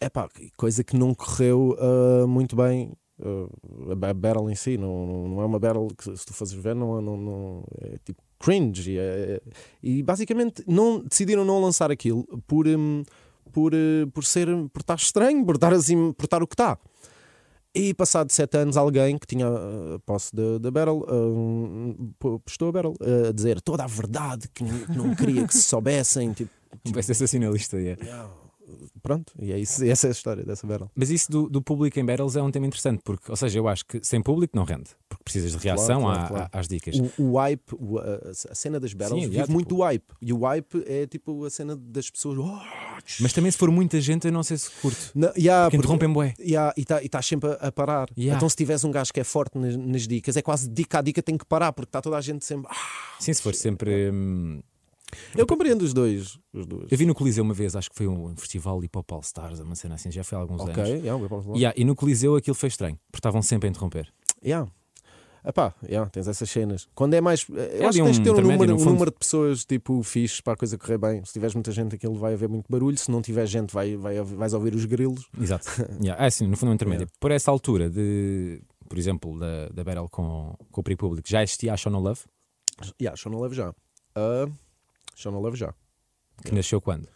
É 0.00 0.08
pá, 0.08 0.28
coisa 0.56 0.84
que 0.84 0.96
não 0.96 1.14
correu 1.14 1.76
ah, 1.78 2.26
muito 2.26 2.56
bem. 2.56 2.92
Ah, 3.22 3.92
a 3.92 3.94
ba- 3.94 4.14
battle 4.14 4.50
em 4.50 4.54
si 4.54 4.76
não, 4.76 5.06
não, 5.06 5.28
não 5.28 5.40
é 5.42 5.44
uma 5.44 5.58
battle 5.58 5.88
que 5.96 6.16
se 6.16 6.24
tu 6.26 6.32
fazes 6.34 6.54
ver 6.54 6.74
não, 6.74 7.00
não, 7.00 7.16
não- 7.16 7.64
é 7.82 7.96
tipo 8.04 8.22
cringe 8.38 8.92
e, 8.92 8.98
é- 8.98 9.40
e 9.82 10.02
basicamente 10.02 10.62
não 10.66 11.00
decidiram 11.00 11.44
não 11.44 11.60
lançar 11.60 11.90
aquilo 11.90 12.24
por 12.46 12.66
hum, 12.66 13.02
por, 13.52 13.72
eh, 13.74 14.06
por 14.12 14.24
ser 14.24 14.48
por 14.72 14.80
estar 14.80 14.96
estranho 14.96 15.44
por 15.46 15.54
estar 15.54 15.72
assim 15.72 16.12
por 16.12 16.24
estar 16.24 16.42
o 16.42 16.46
que 16.46 16.54
está 16.54 16.78
e 17.74 17.92
passado 17.94 18.30
sete 18.30 18.56
anos 18.56 18.76
alguém 18.76 19.16
que 19.18 19.26
tinha 19.26 19.46
a 19.48 19.98
posse 20.06 20.30
da 20.60 20.70
Battle 20.70 21.04
pô- 22.18 22.38
postou 22.40 22.68
a 22.68 22.72
Battle 22.72 22.94
a 23.28 23.32
dizer 23.32 23.60
toda 23.60 23.84
a 23.84 23.86
verdade 23.86 24.48
que 24.52 24.62
não 24.94 25.14
queria 25.14 25.46
que 25.46 25.52
se 25.56 25.62
soubessem 25.62 26.32
tipo, 26.32 26.50
Vai 26.92 27.02
ser 27.04 27.14
sensacionalista. 27.14 27.80
é. 27.80 27.96
Pronto 29.02 29.32
e 29.38 29.52
é 29.52 29.58
isso, 29.58 29.84
essa 29.86 30.06
é 30.06 30.08
a 30.08 30.12
história 30.12 30.44
dessa 30.44 30.66
Battle 30.66 30.90
Mas 30.94 31.10
isso 31.10 31.30
do, 31.30 31.48
do 31.48 31.60
público 31.62 31.98
em 31.98 32.04
battles 32.04 32.36
é 32.36 32.42
um 32.42 32.50
tema 32.50 32.66
interessante, 32.66 33.00
porque, 33.04 33.30
ou 33.30 33.36
seja, 33.36 33.58
eu 33.58 33.68
acho 33.68 33.84
que 33.86 34.00
sem 34.02 34.22
público 34.22 34.56
não 34.56 34.64
rende, 34.64 34.90
porque 35.08 35.22
precisas 35.24 35.52
de 35.52 35.58
reação 35.58 36.02
claro, 36.02 36.28
claro. 36.28 36.48
à- 36.52 36.58
às 36.58 36.68
dicas. 36.68 36.96
o, 37.18 37.22
o 37.22 37.36
hype, 37.38 37.72
o- 37.74 37.98
a, 37.98 38.54
cena 38.54 38.78
das 38.80 38.92
battles 38.94 39.20
Sim, 39.22 39.26
vive 39.28 39.36
aliás, 39.36 39.48
muito 39.48 39.66
tipo- 39.68 39.76
do 39.76 39.82
hype. 39.82 40.04
E 40.20 40.32
o 40.32 40.38
hype 40.40 40.84
é 40.86 41.06
tipo 41.06 41.44
a 41.44 41.50
cena 41.50 41.76
das 41.76 42.10
pessoas. 42.10 42.38
"Oh, 42.38 42.58
Mas 43.20 43.32
também 43.32 43.50
se 43.50 43.58
for 43.58 43.70
muita 43.70 44.00
gente, 44.00 44.26
eu 44.26 44.32
não 44.32 44.42
sei 44.42 44.56
se 44.56 44.70
curto. 44.80 45.10
não, 45.14 45.28
yeah, 45.36 45.64
Porque 45.70 45.76
porque- 45.76 45.76
interrompem 45.76 46.12
bué. 46.12 46.34
Yeah, 46.40 46.72
e 46.76 46.80
está 46.82 47.00
tá 47.08 47.22
sempre 47.22 47.50
a, 47.50 47.54
a 47.68 47.72
parar. 47.72 48.08
Yeah. 48.16 48.36
Então, 48.36 48.48
se 48.48 48.56
tivesse 48.56 48.86
um 48.86 48.90
gajo 48.90 49.12
que 49.12 49.20
é 49.20 49.24
forte 49.24 49.58
nas, 49.58 49.76
nas 49.76 50.06
dicas, 50.08 50.36
é 50.36 50.42
quase 50.42 50.68
dica 50.68 50.98
a 50.98 51.02
dica 51.02 51.22
tem 51.22 51.36
que 51.36 51.44
parar, 51.44 51.72
porque 51.72 51.88
está 51.88 52.00
toda 52.00 52.16
a 52.16 52.20
gente 52.20 52.44
sempre. 52.44 52.68
"Ah". 52.70 53.16
Sim, 53.20 53.32
se 53.32 53.42
for 53.42 53.54
sempre. 53.54 54.10
hum, 54.10 54.62
Eu 55.36 55.46
compreendo 55.46 55.82
os 55.82 55.92
dois. 55.92 56.38
Os 56.52 56.66
dois. 56.66 56.86
Eu 56.90 56.98
vi 56.98 57.06
no 57.06 57.14
Coliseu 57.14 57.42
uma 57.44 57.54
vez, 57.54 57.74
acho 57.76 57.90
que 57.90 57.96
foi 57.96 58.06
um 58.06 58.34
festival 58.36 58.82
Hip 58.82 58.96
Hop 58.98 59.12
All 59.12 59.20
Stars, 59.20 59.60
uma 59.60 59.74
cena 59.74 59.94
assim, 59.94 60.10
já 60.10 60.22
foi 60.24 60.36
há 60.38 60.40
alguns 60.40 60.60
Ok, 60.62 60.74
anos. 60.82 60.88
yeah. 61.04 61.54
Yeah, 61.56 61.74
e 61.80 61.84
no 61.84 61.94
Coliseu 61.94 62.36
aquilo 62.36 62.54
foi 62.54 62.68
estranho, 62.68 62.96
porque 63.10 63.18
estavam 63.18 63.42
sempre 63.42 63.68
a 63.68 63.70
interromper. 63.70 64.12
Yeah. 64.44 64.70
Epá, 65.46 65.74
yeah, 65.86 66.08
tens 66.08 66.26
essas 66.26 66.48
cenas. 66.48 66.88
Quando 66.94 67.12
é 67.12 67.20
mais. 67.20 67.46
Eu 67.50 67.56
É 67.58 67.84
acho 67.84 67.98
que 67.98 68.04
tens 68.04 68.18
que 68.18 68.24
ter 68.24 68.30
um 68.30 68.40
número, 68.40 68.76
um 68.80 68.84
número 68.84 69.10
de 69.10 69.18
pessoas 69.18 69.62
tipo 69.66 70.02
fixe 70.02 70.42
para 70.42 70.54
a 70.54 70.56
coisa 70.56 70.78
correr 70.78 70.96
bem. 70.96 71.22
Se 71.24 71.34
tiveres 71.34 71.54
muita 71.54 71.70
gente, 71.70 71.94
aquilo 71.94 72.14
vai 72.14 72.32
haver 72.32 72.48
muito 72.48 72.64
barulho. 72.70 72.96
Se 72.96 73.10
não 73.10 73.20
tiver 73.20 73.44
gente, 73.46 73.70
vai, 73.74 73.94
vai, 73.94 74.22
vais 74.22 74.54
ouvir 74.54 74.74
os 74.74 74.86
grilos. 74.86 75.28
Exato. 75.38 75.66
yeah. 76.02 76.22
É 76.24 76.28
assim, 76.28 76.46
no 76.46 76.56
fundo 76.56 76.70
é 76.70 76.72
um 76.72 76.74
intermédio. 76.76 77.02
Yeah. 77.02 77.12
Por 77.20 77.30
essa 77.30 77.50
altura 77.50 77.90
de, 77.90 78.62
por 78.88 78.96
exemplo, 78.96 79.38
da, 79.38 79.68
da 79.68 79.84
Battle 79.84 80.08
com, 80.08 80.56
com 80.72 80.80
o 80.80 80.84
Perigo 80.84 81.00
Público, 81.00 81.28
já 81.28 81.42
existia 81.42 81.74
a 81.74 81.76
Show 81.76 81.92
No 81.92 82.00
Love, 82.00 82.20
Yeah, 83.00 83.16
show 83.16 83.30
no 83.30 83.40
leve 83.40 83.54
já. 83.54 83.70
Uh, 83.70 84.50
show 85.14 85.32
no 85.32 85.40
leve 85.40 85.56
já. 85.56 85.74
que 86.44 86.54
nasceu 86.54 86.80
quando? 86.80 87.08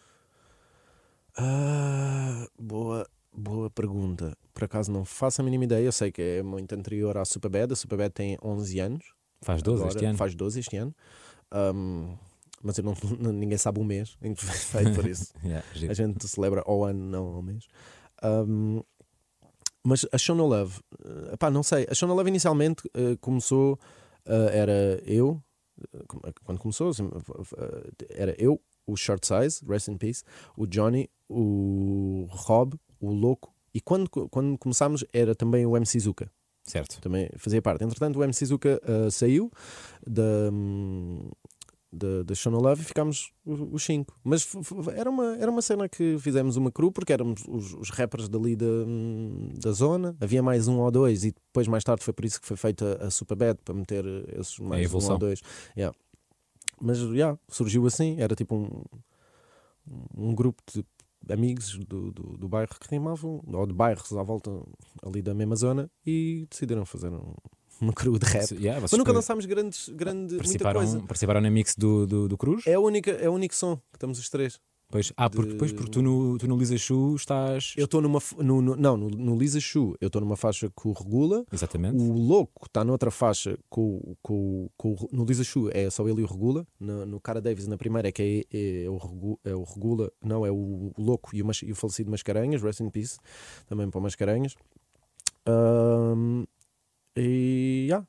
Ah, 1.37 2.47
boa, 2.59 3.07
boa 3.33 3.69
pergunta. 3.69 4.37
Por 4.53 4.65
acaso 4.65 4.91
não 4.91 5.05
faço 5.05 5.41
a 5.41 5.43
mínima 5.43 5.63
ideia. 5.63 5.85
Eu 5.85 5.91
sei 5.91 6.11
que 6.11 6.21
é 6.21 6.43
muito 6.43 6.73
anterior 6.73 7.17
à 7.17 7.25
Superbad. 7.25 7.71
A 7.71 7.75
Superbad 7.75 8.11
tem 8.11 8.37
11 8.43 8.79
anos. 8.79 9.13
Faz 9.41 9.61
12 9.61 9.81
Agora 9.81 9.95
este 9.95 10.05
ano. 10.05 10.17
Faz 10.17 10.35
12 10.35 10.59
este 10.59 10.77
ano. 10.77 10.95
Um, 11.53 12.17
mas 12.61 12.77
não, 12.79 12.93
ninguém 13.31 13.57
sabe 13.57 13.79
o 13.79 13.83
mês 13.83 14.17
em 14.21 14.33
que 14.33 14.43
foi 14.43 14.55
feito 14.55 14.95
por 14.95 15.07
isso. 15.07 15.33
Yeah. 15.43 15.65
A 15.89 15.93
gente 15.93 16.27
celebra 16.27 16.61
ao 16.65 16.83
ano, 16.83 16.99
não 16.99 17.25
ao 17.35 17.41
mês. 17.41 17.65
Um, 18.23 18.81
mas 19.83 20.05
a 20.11 20.17
Show 20.17 20.35
No 20.35 20.45
Love, 20.45 20.79
eh, 21.05 21.33
epá, 21.33 21.49
não 21.49 21.63
sei. 21.63 21.87
A 21.89 21.95
Show 21.95 22.07
No 22.07 22.13
Love 22.13 22.29
inicialmente 22.29 22.83
eh, 22.93 23.15
começou, 23.21 23.79
eh, 24.25 24.49
era 24.53 25.01
eu, 25.05 25.41
eh, 25.41 25.48
quando 26.43 26.59
começou, 26.59 26.89
assim, 26.89 27.09
eh, 27.57 28.05
era 28.09 28.35
eu, 28.37 28.61
o 28.85 28.95
Short 28.95 29.25
Size, 29.25 29.65
Rest 29.67 29.87
in 29.87 29.97
Peace, 29.97 30.23
o 30.57 30.65
Johnny, 30.65 31.09
o 31.27 32.27
Rob, 32.29 32.75
o 32.99 33.11
Louco, 33.11 33.53
e 33.73 33.79
quando, 33.79 34.09
quando 34.09 34.57
começámos 34.57 35.05
era 35.13 35.35
também 35.35 35.65
o 35.65 35.77
MC 35.77 35.99
Zuka 35.99 36.31
Certo. 36.63 37.01
também 37.01 37.29
fazia 37.37 37.61
parte. 37.61 37.83
Entretanto, 37.83 38.19
o 38.19 38.23
MC 38.23 38.45
Zuka 38.45 38.79
uh, 38.83 39.09
saiu 39.09 39.51
da, 40.05 40.51
hum, 40.51 41.29
da, 41.91 42.51
No 42.51 42.59
Love 42.61 42.81
e 42.81 42.85
ficámos 42.85 43.31
os 43.45 43.83
cinco. 43.83 44.17
Mas 44.23 44.47
era 44.95 45.09
uma, 45.09 45.35
era 45.37 45.49
uma 45.49 45.61
cena 45.61 45.89
que 45.89 46.17
fizemos 46.19 46.55
uma 46.55 46.71
crew 46.71 46.91
porque 46.91 47.13
éramos 47.13 47.43
os, 47.47 47.73
os 47.73 47.89
rappers 47.89 48.29
dali 48.29 48.55
da, 48.55 48.65
da 49.59 49.71
zona. 49.71 50.15
Havia 50.21 50.43
mais 50.43 50.67
um 50.67 50.79
ou 50.79 50.91
dois 50.91 51.23
e 51.23 51.31
depois, 51.31 51.67
mais 51.67 51.83
tarde, 51.83 52.03
foi 52.03 52.13
por 52.13 52.25
isso 52.25 52.39
que 52.39 52.47
foi 52.47 52.57
feita 52.57 53.03
a 53.03 53.09
Superbad 53.09 53.59
para 53.63 53.73
meter 53.73 54.05
esses 54.39 54.59
mais 54.59 54.93
um 54.93 55.11
ou 55.11 55.17
dois. 55.17 55.41
Yeah. 55.75 55.97
Mas 56.81 56.99
yeah, 56.99 57.37
surgiu 57.47 57.85
assim. 57.85 58.19
Era 58.19 58.35
tipo 58.35 58.55
um, 58.55 58.83
um 60.15 60.35
grupo 60.35 60.61
de 60.71 61.33
amigos 61.33 61.77
do, 61.77 62.11
do, 62.11 62.37
do 62.37 62.47
bairro 62.47 62.71
que 62.79 62.89
rimavam, 62.89 63.41
ou 63.45 63.67
de 63.67 63.73
bairros 63.73 64.11
à 64.13 64.23
volta 64.23 64.49
ali 65.03 65.21
da 65.21 65.33
mesma 65.33 65.55
zona, 65.55 65.91
e 66.05 66.47
decidiram 66.49 66.85
fazer 66.85 67.11
um- 67.11 67.35
uma 67.81 67.93
crew 67.93 68.17
de 68.19 68.25
rap. 68.25 68.51
Yeah, 68.55 68.79
Mas 68.81 68.91
nunca 68.91 69.11
lançámos 69.11 69.45
grandes, 69.45 69.89
grande, 69.89 70.19
muita 70.33 70.37
participaram, 70.37 70.79
coisa. 70.81 70.99
participaram 71.01 71.41
na 71.41 71.49
mix 71.49 71.75
do, 71.75 72.05
do, 72.07 72.27
do 72.27 72.37
Cruz? 72.37 72.65
É, 72.67 72.73
a 72.73 72.79
única, 72.79 73.11
é 73.11 73.29
o 73.29 73.33
único 73.33 73.55
som 73.55 73.75
que 73.77 73.95
estamos 73.95 74.19
os 74.19 74.29
três. 74.29 74.59
Pois, 74.91 75.13
ah, 75.15 75.29
porque, 75.29 75.51
de- 75.51 75.57
pois, 75.59 75.71
porque 75.71 75.91
tu 75.91 76.01
no, 76.01 76.35
tu 76.39 76.47
no 76.47 76.57
Lisa 76.57 76.75
Chu 76.75 77.13
estás. 77.15 77.75
Eu 77.77 77.85
estou 77.85 78.01
numa. 78.01 78.19
No, 78.39 78.59
no- 78.59 78.75
não, 78.75 78.97
no, 78.97 79.07
no 79.07 79.37
Lisa 79.37 79.59
Chu, 79.59 79.95
eu 80.01 80.07
estou 80.07 80.19
numa 80.19 80.35
faixa 80.35 80.67
com 80.73 80.89
o 80.89 80.93
Regula. 80.93 81.45
Exatamente. 81.53 81.95
O 81.95 82.11
Louco 82.11 82.65
está 82.65 82.83
noutra 82.83 83.11
faixa 83.11 83.55
com, 83.69 84.15
com, 84.19 84.67
com, 84.75 84.93
o- 84.93 85.09
no 85.11 85.25
Lisa 85.25 85.43
Chu 85.43 85.69
é 85.71 85.91
só 85.91 86.09
ele 86.09 86.21
e 86.21 86.23
o 86.23 86.27
Regula. 86.27 86.65
No, 86.79 87.05
no 87.05 87.19
Cara 87.19 87.39
Davis, 87.39 87.67
na 87.67 87.77
primeira, 87.77 88.07
é 88.07 88.11
que 88.11 88.47
é, 88.51 88.85
é 88.85 88.89
o, 88.89 88.97
Regu- 88.97 89.39
é 89.45 89.53
o 89.53 89.61
Regula, 89.61 90.11
não, 90.23 90.43
é 90.43 90.49
o, 90.51 90.91
Louco 90.97 91.35
e 91.35 91.43
o, 91.43 91.45
e 91.63 91.71
o 91.71 91.75
falecido 91.75 92.09
Mascarenhas, 92.09 92.59
Rest 92.63 92.79
in 92.79 92.89
Peace, 92.89 93.19
também 93.67 93.87
para 93.91 93.99
o 93.99 94.01
Mascarenhas. 94.01 94.55
Ahm, 95.45 96.45
e 97.19 97.85
yeah, 97.89 98.05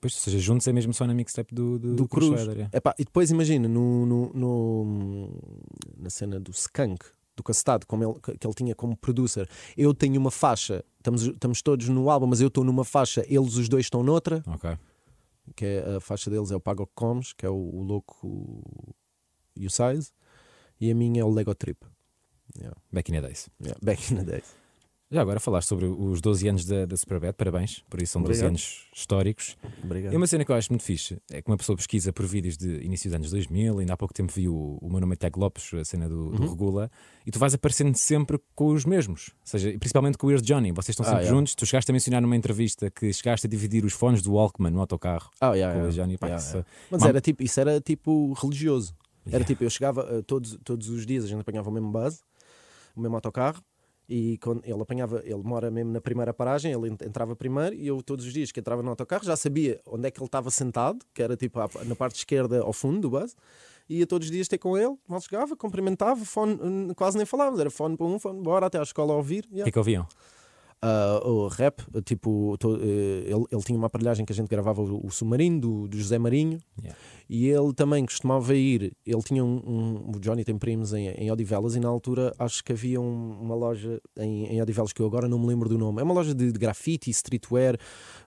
Pois, 0.00 0.14
ou 0.14 0.20
seja, 0.20 0.38
juntos 0.38 0.66
é 0.68 0.72
mesmo 0.72 0.92
só 0.92 1.06
na 1.06 1.14
mixtape 1.14 1.54
do, 1.54 1.78
do, 1.78 1.96
do 1.96 2.08
Cruz. 2.08 2.46
É. 2.48 2.76
Epá, 2.76 2.94
e 2.98 3.04
depois 3.04 3.30
imagina 3.30 3.66
no, 3.66 4.04
no, 4.04 4.32
no- 4.34 5.40
na 5.96 6.10
cena 6.10 6.38
do 6.38 6.50
Skunk, 6.50 7.06
do 7.34 7.42
Castado, 7.42 7.86
como 7.86 8.04
ele, 8.04 8.20
que 8.38 8.46
ele 8.46 8.54
tinha 8.54 8.74
como 8.74 8.94
producer. 8.96 9.48
Eu 9.76 9.94
tenho 9.94 10.20
uma 10.20 10.30
faixa, 10.30 10.84
estamos, 10.98 11.22
estamos 11.22 11.62
todos 11.62 11.88
no 11.88 12.10
álbum, 12.10 12.26
mas 12.26 12.40
eu 12.40 12.48
estou 12.48 12.62
numa 12.62 12.84
faixa, 12.84 13.24
eles 13.26 13.56
os 13.56 13.68
dois 13.68 13.86
estão 13.86 14.02
noutra. 14.02 14.42
Ok. 14.46 14.76
que 15.56 15.64
é 15.64 15.96
a 15.96 16.00
faixa 16.00 16.28
deles 16.30 16.50
é 16.50 16.56
o 16.56 16.60
Pago 16.60 16.86
Comes, 16.94 17.32
que 17.32 17.46
é 17.46 17.48
o, 17.50 17.54
o 17.54 17.82
Louco 17.82 18.62
e 19.56 19.66
o 19.66 19.70
Size, 19.70 20.12
e 20.78 20.90
a 20.90 20.94
minha 20.94 21.22
é 21.22 21.24
o 21.24 21.30
Lego 21.30 21.54
Trip. 21.54 21.80
Yeah, 22.58 22.76
Back 22.92 23.10
in 23.10 23.14
the 23.14 23.22
days. 23.22 23.48
yeah, 23.62 23.78
Back 23.82 24.12
in 24.12 24.16
the 24.18 24.24
days. 24.24 24.44
Já 25.08 25.20
agora 25.22 25.38
falaste 25.38 25.68
sobre 25.68 25.86
os 25.86 26.20
12 26.20 26.48
anos 26.48 26.64
da, 26.64 26.84
da 26.84 26.96
Superbad, 26.96 27.32
parabéns, 27.34 27.80
por 27.88 28.02
isso 28.02 28.14
são 28.14 28.22
12 28.22 28.32
Obrigado. 28.40 28.48
anos 28.50 28.86
históricos. 28.92 29.56
Obrigado. 29.84 30.12
E 30.12 30.16
uma 30.16 30.26
cena 30.26 30.44
que 30.44 30.50
eu 30.50 30.56
acho 30.56 30.72
muito 30.72 30.82
fixe 30.82 31.16
é 31.30 31.40
que 31.40 31.48
uma 31.48 31.56
pessoa 31.56 31.76
pesquisa 31.76 32.12
por 32.12 32.26
vídeos 32.26 32.56
de 32.56 32.82
início 32.84 33.08
dos 33.08 33.14
anos 33.14 33.30
2000, 33.30 33.78
ainda 33.78 33.92
há 33.92 33.96
pouco 33.96 34.12
tempo 34.12 34.32
vi 34.32 34.48
o, 34.48 34.78
o 34.82 34.90
meu 34.90 34.98
nome 35.00 35.12
é 35.12 35.16
Tag 35.16 35.38
Lopes, 35.38 35.72
a 35.74 35.84
cena 35.84 36.08
do, 36.08 36.16
Uhum. 36.30 36.30
do 36.32 36.48
Regula, 36.48 36.90
e 37.24 37.30
tu 37.30 37.38
vais 37.38 37.54
aparecendo 37.54 37.94
sempre 37.96 38.36
com 38.54 38.66
os 38.72 38.84
mesmos, 38.84 39.28
ou 39.42 39.46
seja, 39.46 39.70
principalmente 39.78 40.18
com 40.18 40.26
o 40.26 40.30
Weird 40.30 40.44
Johnny, 40.44 40.72
vocês 40.72 40.88
estão 40.94 41.04
Ah, 41.06 41.10
sempre 41.10 41.22
yeah. 41.26 41.38
juntos. 41.38 41.54
Tu 41.54 41.64
chegaste 41.66 41.88
a 41.90 41.92
mencionar 41.92 42.20
numa 42.20 42.34
entrevista 42.36 42.90
que 42.90 43.12
chegaste 43.12 43.46
a 43.46 43.50
dividir 43.50 43.84
os 43.84 43.92
fones 43.92 44.22
do 44.22 44.32
Walkman 44.32 44.72
no 44.72 44.80
autocarro 44.80 45.30
Ah, 45.40 45.54
yeah, 45.54 45.72
com 45.72 45.86
o 45.86 45.88
yeah. 45.88 46.02
Johnny. 46.02 46.18
Pá, 46.18 46.34
isso-. 46.34 46.64
Mas 46.90 47.04
era 47.04 47.20
tipo, 47.20 47.44
isso 47.44 47.60
era 47.60 47.80
tipo 47.80 48.32
religioso. 48.32 48.92
Era 49.30 49.44
tipo, 49.44 49.62
eu 49.62 49.70
chegava 49.70 50.02
uh, 50.18 50.22
todos, 50.24 50.58
todos 50.64 50.88
os 50.88 51.06
dias, 51.06 51.24
a 51.24 51.28
gente 51.28 51.40
apanhava 51.40 51.68
o 51.70 51.72
mesmo 51.72 51.90
base, 51.92 52.20
o 52.96 53.00
mesmo 53.00 53.14
autocarro, 53.16 53.62
e 54.08 54.38
quando 54.38 54.62
ele 54.64 54.80
apanhava, 54.80 55.22
ele 55.24 55.42
mora 55.42 55.70
mesmo 55.70 55.92
na 55.92 56.00
primeira 56.00 56.32
paragem, 56.32 56.72
ele 56.72 56.88
ent- 56.88 57.02
entrava 57.02 57.34
primeiro, 57.34 57.74
e 57.74 57.86
eu 57.86 58.02
todos 58.02 58.24
os 58.24 58.32
dias 58.32 58.52
que 58.52 58.60
entrava 58.60 58.82
no 58.82 58.90
autocarro 58.90 59.24
já 59.24 59.36
sabia 59.36 59.80
onde 59.86 60.06
é 60.06 60.10
que 60.10 60.18
ele 60.18 60.26
estava 60.26 60.50
sentado, 60.50 60.98
que 61.12 61.22
era 61.22 61.36
tipo 61.36 61.58
na 61.84 61.96
parte 61.96 62.16
esquerda 62.16 62.60
ao 62.60 62.72
fundo 62.72 63.08
do 63.08 63.18
e 63.88 63.98
ia 63.98 64.06
todos 64.06 64.26
os 64.26 64.32
dias 64.32 64.48
ter 64.48 64.58
com 64.58 64.76
ele, 64.76 64.96
mal 65.08 65.20
chegava, 65.20 65.56
cumprimentava, 65.56 66.24
fone, 66.24 66.94
quase 66.94 67.16
nem 67.16 67.24
falávamos, 67.24 67.60
era 67.60 67.70
fone 67.70 67.96
para 67.96 68.06
um, 68.06 68.18
fone, 68.18 68.42
bora 68.42 68.66
até 68.66 68.78
à 68.78 68.82
escola 68.82 69.14
ouvir. 69.14 69.44
O 69.44 69.54
yeah. 69.54 69.64
que 69.64 69.68
é 69.68 69.72
que 69.72 69.78
ouviam? 69.78 70.06
Ah, 70.82 71.20
o 71.24 71.48
rap, 71.48 71.82
tipo, 72.04 72.54
to- 72.58 72.76
eh, 72.80 73.24
ele, 73.26 73.44
ele 73.50 73.62
tinha 73.64 73.78
uma 73.78 73.86
aparelhagem 73.86 74.24
que 74.26 74.32
a 74.32 74.36
gente 74.36 74.46
gravava 74.48 74.82
o, 74.82 75.06
o 75.06 75.10
Submarino 75.10 75.58
do, 75.60 75.88
do 75.88 75.96
José 75.96 76.18
Marinho 76.18 76.58
Yeah. 76.78 76.98
e 77.30 77.48
ele 77.48 77.72
também 77.72 78.04
costumava 78.04 78.54
ir. 78.54 78.92
Ele 79.04 79.22
tinha 79.22 79.42
um, 79.42 79.56
um- 79.66 80.12
o 80.14 80.20
Johnny 80.20 80.44
tem 80.44 80.56
primos 80.58 80.92
em, 80.92 81.08
em 81.08 81.30
Odivelas 81.30 81.74
e 81.76 81.80
na 81.80 81.88
altura 81.88 82.32
acho 82.38 82.62
que 82.62 82.72
havia 82.72 83.00
um- 83.00 83.38
uma 83.40 83.54
loja 83.54 84.00
em, 84.18 84.44
em 84.46 84.60
Odivelas 84.62 84.92
que 84.92 85.00
eu 85.00 85.06
agora 85.06 85.26
não 85.26 85.38
me 85.38 85.46
lembro 85.46 85.68
do 85.68 85.78
nome. 85.78 86.00
É 86.00 86.04
uma 86.04 86.14
loja 86.14 86.34
de, 86.34 86.52
de 86.52 86.58
grafite, 86.58 87.08
streetwear, 87.10 87.78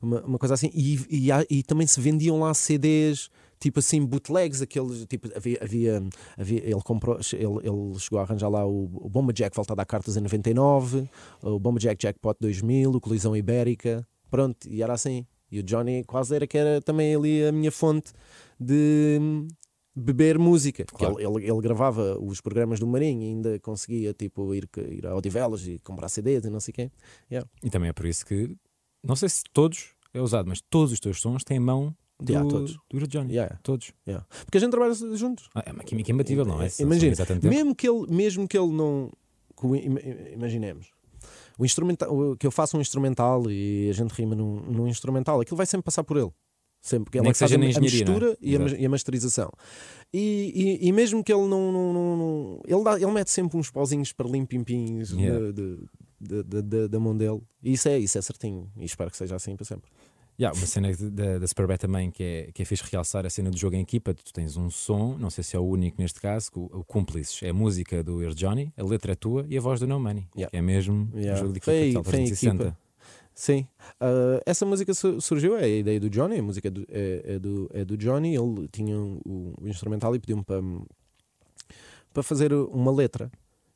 uma, 0.02 0.22
uma 0.26 0.38
coisa 0.40 0.56
assim. 0.56 0.72
E, 0.74 1.00
e, 1.10 1.30
e 1.50 1.64
também 1.64 1.86
se 1.86 2.02
vendiam 2.02 2.40
lá 2.40 2.54
CDs 2.54 3.30
tipo 3.60 3.80
assim, 3.80 4.06
bootlegs, 4.06 4.62
aqueles, 4.62 5.06
tipo, 5.06 5.28
havia, 5.36 5.58
havia, 5.62 6.04
havia 6.38 6.64
ele 6.64 6.82
comprou, 6.82 7.20
ele, 7.34 7.68
ele 7.68 8.00
chegou 8.00 8.20
a 8.20 8.22
arranjar 8.22 8.50
lá 8.50 8.66
o, 8.66 8.86
o 8.86 9.10
Bomba 9.10 9.34
Jack 9.34 9.56
Volta 9.56 9.74
a 9.74 9.76
dar 9.76 9.86
cartas 9.86 10.16
em 10.16 10.22
99, 10.22 11.10
o 11.42 11.60
Bomba 11.60 11.80
Jack 11.80 12.02
Jackpot 12.02 12.38
2000, 12.40 12.92
o 12.92 13.02
Colisão 13.02 13.36
Ibérica, 13.36 14.08
pronto, 14.30 14.68
e 14.70 14.82
era 14.82 14.94
assim. 14.94 15.26
E 15.52 15.60
o 15.60 15.64
Johnny 15.64 16.04
quase 16.04 16.36
era 16.36 16.46
que 16.46 16.58
era 16.58 16.82
também 16.82 17.16
ali 17.16 17.44
a 17.44 17.52
minha 17.52 17.72
fonte 17.72 18.14
de 18.60 19.20
beber 19.96 20.38
música. 20.38 20.86
Claro. 20.86 21.20
Ele, 21.20 21.44
ele, 21.44 21.52
ele 21.52 21.62
gravava 21.62 22.18
os 22.20 22.40
programas 22.40 22.80
do 22.80 22.88
Marinho 22.88 23.24
e 23.24 23.26
ainda 23.26 23.60
conseguia 23.60 24.14
tipo, 24.14 24.54
ir, 24.54 24.70
ir 24.90 25.06
a 25.08 25.16
Odivelas 25.16 25.66
e 25.68 25.80
comprar 25.80 26.08
CDs 26.08 26.46
e 26.46 26.50
não 26.50 26.60
sei 26.60 26.74
quem. 26.74 26.92
Yeah. 27.32 27.50
E 27.64 27.70
também 27.70 27.90
é 27.90 27.94
por 27.94 28.06
isso 28.06 28.26
que, 28.26 28.56
não 29.04 29.16
sei 29.16 29.28
se 29.28 29.44
todos 29.52 29.96
é 30.14 30.22
usado, 30.22 30.48
mas 30.48 30.62
todos 30.62 30.92
os 30.92 31.00
teus 31.00 31.20
sons 31.20 31.44
têm 31.44 31.60
mão 31.60 31.96
do, 32.22 32.32
Yeah, 32.32 32.50
todos. 32.50 32.78
do 32.92 33.08
Johnny. 33.08 33.34
Yeah. 33.34 33.58
Todos. 33.64 33.92
Yeah. 34.08 34.26
Porque 34.46 34.58
a 34.58 34.62
gente 34.62 34.72
trabalha 34.72 34.94
juntos. 34.94 35.50
Ah, 35.56 35.64
é 35.66 35.72
uma 35.72 35.84
química 35.84 36.12
imbatível, 36.12 36.46
não 36.46 36.62
é? 36.62 36.70
São- 36.70 36.86
Imagina, 36.86 37.16
mesmo 37.44 37.74
que 37.76 37.88
ele, 37.90 38.08
mesmo 38.10 38.48
que 38.48 38.58
ele 38.58 38.72
não. 38.72 39.12
imaginemos. 40.34 40.92
O 41.58 41.66
instrumental, 41.66 42.36
que 42.38 42.48
eu 42.48 42.52
faça 42.52 42.78
um 42.78 42.82
instrumental 42.82 43.50
e 43.52 43.90
a 43.90 43.94
gente 43.94 44.12
rima 44.12 44.34
num, 44.36 44.62
num 44.62 44.88
instrumental, 44.88 45.42
aquilo 45.42 45.58
vai 45.58 45.66
sempre 45.66 45.84
passar 45.84 46.04
por 46.04 46.18
ele. 46.18 46.32
Sempre, 46.82 47.06
porque 47.06 47.18
ele 47.18 47.24
Nem 47.24 47.32
é 47.32 47.34
que 47.34 47.38
seja 47.38 47.56
a, 47.56 47.58
na 47.58 47.66
a 47.66 47.68
engenharia, 47.70 47.90
é? 47.90 48.06
mistura 48.06 48.38
e, 48.42 48.56
a, 48.56 48.60
e 48.80 48.86
a 48.86 48.90
masterização. 48.90 49.52
E, 50.14 50.80
e, 50.82 50.88
e 50.88 50.92
mesmo 50.94 51.22
que 51.22 51.34
ele 51.34 51.46
não. 51.46 51.72
não- 51.74 51.94
não- 51.94 52.18
não- 52.18 52.62
ele, 52.66 52.84
dá- 52.86 52.96
ele 52.96 53.12
mete 53.12 53.30
sempre 53.32 53.58
uns 53.58 53.70
pauzinhos 53.70 54.14
para 54.14 54.30
limpimpins 54.30 55.12
Yeah. 55.12 55.52
da 56.90 57.00
mão 57.00 57.16
dele. 57.18 57.42
E 57.62 57.74
isso 57.74 57.90
é, 57.90 58.00
isso 58.00 58.18
é 58.18 58.22
certinho. 58.22 58.72
E 58.78 58.86
espero 58.86 59.12
que 59.12 59.18
seja 59.18 59.36
assim 59.36 59.58
para 59.58 59.66
sempre. 59.66 59.90
Yeah, 60.40 60.58
uma 60.58 60.66
cena 60.66 60.94
de- 60.94 61.10
da, 61.10 61.38
da 61.40 61.48
Superbet 61.48 61.80
também 61.82 62.10
que 62.10 62.24
é, 62.24 62.52
que 62.54 62.62
é 62.62 62.66
fixe 62.66 62.84
realçar 62.90 63.26
a 63.26 63.30
cena 63.30 63.52
do 63.52 63.58
jogo 63.58 63.76
em 63.76 63.82
equipa. 63.82 64.14
Tu 64.14 64.32
tens 64.32 64.56
um 64.56 64.70
som, 64.70 65.18
não 65.20 65.30
sei 65.30 65.44
se 65.44 65.56
é 65.56 65.60
o 65.60 65.64
único 65.64 66.02
neste 66.02 66.22
caso, 66.22 66.50
que 66.52 66.58
o, 66.60 66.66
o 66.72 66.84
Cúmplices 66.86 67.44
é 67.44 67.50
a 67.50 67.54
música 67.54 68.02
do 68.04 68.24
Ear 68.24 68.34
Johnny, 68.34 68.72
a 68.78 68.84
letra 68.84 69.12
é 69.12 69.16
tua 69.16 69.46
e 69.50 69.58
a 69.58 69.62
voz 69.62 69.80
do 69.82 69.88
No 69.88 70.00
Money, 70.00 70.26
Yeah. 70.36 70.50
que 70.52 70.56
é 70.58 70.62
mesmo 70.62 71.10
Yeah. 71.14 71.34
um 71.34 71.38
jogo 71.48 71.52
de 71.54 71.58
equipa 71.58 71.72
foi 71.72 72.20
em 72.20 72.24
360. 72.24 72.64
equipa. 72.64 72.78
Sim. 73.36 73.68
Ah, 74.00 74.42
essa 74.46 74.66
música 74.66 74.94
su- 74.94 75.20
surgiu, 75.22 75.58
é 75.58 75.64
a 75.64 75.68
ideia 75.68 76.00
do 76.00 76.10
Johnny, 76.10 76.40
a 76.40 76.44
música 76.44 76.68
é 76.70 76.72
do, 76.72 76.86
é, 76.90 77.22
é 77.36 77.40
do, 77.40 77.70
é 77.74 77.84
do 77.86 77.98
Johnny. 77.98 78.36
Ele 78.36 78.68
tinha 78.72 78.98
o, 78.98 79.54
o 79.62 79.68
instrumental 79.68 80.16
e 80.16 80.20
pediu-me 80.20 80.44
para, 80.44 80.62
para 82.14 82.24
fazer 82.24 82.54
uma 82.54 82.92
letra. 82.92 83.32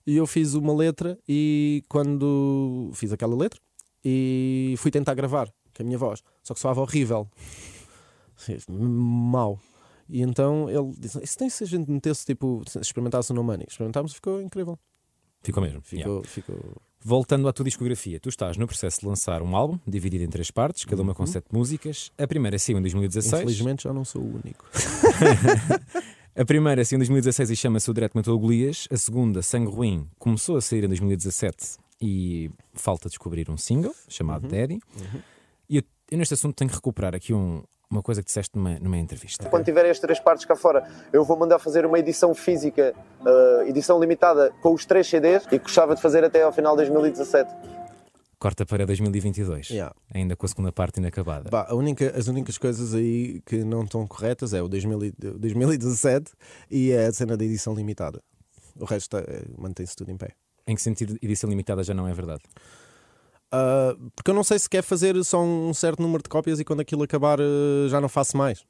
E 0.05 0.15
eu 0.17 0.27
fiz 0.27 0.53
uma 0.53 0.73
letra 0.73 1.17
e 1.27 1.83
quando 1.87 2.89
fiz 2.93 3.11
aquela 3.13 3.35
letra 3.35 3.59
e 4.03 4.75
fui 4.77 4.91
tentar 4.91 5.13
gravar 5.13 5.49
com 5.75 5.83
a 5.83 5.85
minha 5.85 5.97
voz, 5.97 6.23
só 6.41 6.53
que 6.53 6.59
soava 6.59 6.81
horrível, 6.81 7.27
mau. 8.69 9.59
E 10.09 10.21
então 10.21 10.69
ele 10.69 10.93
disse: 10.97 11.23
Isso 11.23 11.37
tem 11.37 11.49
se 11.49 11.63
a 11.63 11.67
gente 11.67 11.89
metesse 11.89 12.25
tipo, 12.25 12.61
se 12.67 12.79
experimentasse 12.79 13.31
No 13.33 13.43
Money. 13.43 13.65
Experimentámos 13.69 14.11
e 14.11 14.15
ficou 14.15 14.41
incrível. 14.41 14.77
Ficou 15.41 15.63
mesmo. 15.63 15.81
yeah. 15.91 16.21
Ficou, 16.23 16.55
ficou 16.55 16.81
Voltando 17.05 17.49
à 17.49 17.53
tua 17.53 17.65
discografia, 17.65 18.17
tu 18.17 18.29
estás 18.29 18.55
no 18.55 18.65
processo 18.65 19.01
de 19.01 19.07
lançar 19.07 19.41
um 19.41 19.57
álbum 19.57 19.77
dividido 19.85 20.23
em 20.23 20.29
três 20.29 20.49
partes, 20.49 20.85
cada 20.85 21.01
uma 21.01 21.13
com 21.13 21.25
sete 21.25 21.47
músicas. 21.51 22.13
A 22.17 22.25
primeira 22.25 22.57
saiu 22.57 22.77
em 22.77 22.81
2016. 22.81 23.33
Uhum. 23.33 23.39
Infelizmente 23.41 23.83
já 23.83 23.93
não 23.93 24.05
sou 24.05 24.21
o 24.21 24.35
único. 24.35 24.65
A 26.35 26.45
primeira 26.45 26.83
saiu 26.83 26.95
em 26.95 26.99
2016 26.99 27.51
e 27.51 27.55
chama-se 27.55 27.91
O 27.91 27.93
Direto 27.93 28.13
Matou 28.15 28.39
Golias. 28.39 28.87
A 28.89 28.97
segunda, 28.97 29.43
Sangue 29.43 29.69
Ruim, 29.69 30.07
começou 30.17 30.55
a 30.55 30.61
sair 30.61 30.83
em 30.83 30.87
2017 30.87 31.77
e 32.01 32.49
falta 32.73 33.07
descobrir 33.07 33.51
um 33.51 33.57
single 33.57 33.93
chamado 34.07 34.47
Daddy. 34.47 34.79
E 35.69 35.77
eu, 35.77 35.83
eu 36.11 36.17
neste 36.17 36.33
assunto 36.33 36.55
tenho 36.55 36.69
que 36.69 36.75
recuperar 36.75 37.15
aqui 37.15 37.33
um- 37.33 37.63
uma 37.89 38.01
coisa 38.01 38.21
que 38.21 38.25
disseste 38.27 38.57
numa, 38.57 38.79
numa 38.79 38.97
entrevista. 38.97 39.47
Quando 39.49 39.65
tiverem 39.65 39.91
as 39.91 39.99
três 39.99 40.19
partes 40.19 40.45
cá 40.45 40.55
fora, 40.55 40.87
eu 41.11 41.23
vou 41.23 41.37
mandar 41.37 41.59
fazer 41.59 41.85
uma 41.85 41.99
edição 41.99 42.33
física, 42.33 42.93
uh, 43.21 43.61
edição 43.67 43.99
limitada, 43.99 44.51
com 44.61 44.73
os 44.73 44.83
três 44.85 45.07
CDs 45.07 45.45
e 45.51 45.59
gostava 45.59 45.93
de 45.95 46.01
fazer 46.01 46.23
até 46.23 46.41
ao 46.41 46.51
final 46.51 46.73
de 46.75 46.77
2017. 46.89 47.53
Corta 48.39 48.65
para 48.65 48.85
2022, 48.85 49.69
Yeah. 49.69 49.95
ainda 50.13 50.35
com 50.35 50.45
a 50.45 50.49
segunda 50.49 50.71
parte 50.71 50.97
inacabada. 50.97 51.49
A 51.55 51.73
única, 51.75 52.11
as 52.17 52.27
únicas 52.27 52.57
coisas 52.57 52.93
aí 52.93 53.39
que 53.45 53.63
não 53.63 53.83
estão 53.83 54.05
corretas 54.07 54.53
é 54.53 54.61
o 54.61 54.67
2000 54.67 55.05
e- 55.05 55.11
2017 55.11 56.31
e 56.69 56.91
é 56.91 57.05
a 57.05 57.13
cena 57.13 57.37
da 57.37 57.45
edição 57.45 57.73
limitada. 57.73 58.21
O 58.77 58.85
resto 58.85 59.15
é- 59.17 59.43
mantém-se 59.57 59.95
tudo 59.95 60.11
em 60.11 60.17
pé. 60.17 60.31
Em 60.67 60.75
que 60.75 60.81
sentido 60.81 61.15
edição 61.21 61.49
limitada 61.49 61.83
já 61.83 61.93
não 61.93 62.07
é 62.07 62.13
verdade? 62.13 62.41
Ah, 63.55 63.95
porque 64.15 64.31
eu 64.31 64.33
não 64.35 64.43
sei 64.43 64.57
se 64.57 64.67
quer 64.67 64.81
fazer 64.81 65.23
só 65.23 65.39
um 65.43 65.71
certo 65.75 66.01
número 66.01 66.23
de 66.23 66.27
cópias 66.29 66.59
e 66.59 66.65
quando 66.65 66.79
aquilo 66.79 67.03
acabar 67.03 67.39
eh, 67.39 67.87
já 67.87 68.01
não 68.01 68.09
faço 68.09 68.35
mais. 68.35 68.65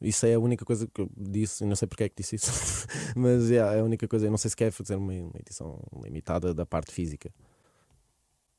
Isso 0.00 0.24
é 0.26 0.34
a 0.34 0.38
única 0.38 0.64
coisa 0.64 0.86
que 0.86 1.00
eu 1.00 1.10
disse, 1.16 1.64
e 1.64 1.66
não 1.66 1.74
sei 1.74 1.88
porque 1.88 2.04
é 2.04 2.08
que 2.08 2.14
disse 2.22 2.36
isso, 2.36 2.86
mas 3.16 3.50
yeah, 3.50 3.74
é 3.74 3.80
a 3.80 3.84
única 3.84 4.06
coisa. 4.06 4.26
Eu 4.26 4.30
não 4.30 4.38
sei 4.38 4.48
se 4.48 4.56
quer 4.56 4.70
fazer 4.70 4.94
uma, 4.94 5.12
uma 5.12 5.32
edição 5.40 5.80
limitada 6.04 6.54
da 6.54 6.64
parte 6.64 6.92
física. 6.92 7.30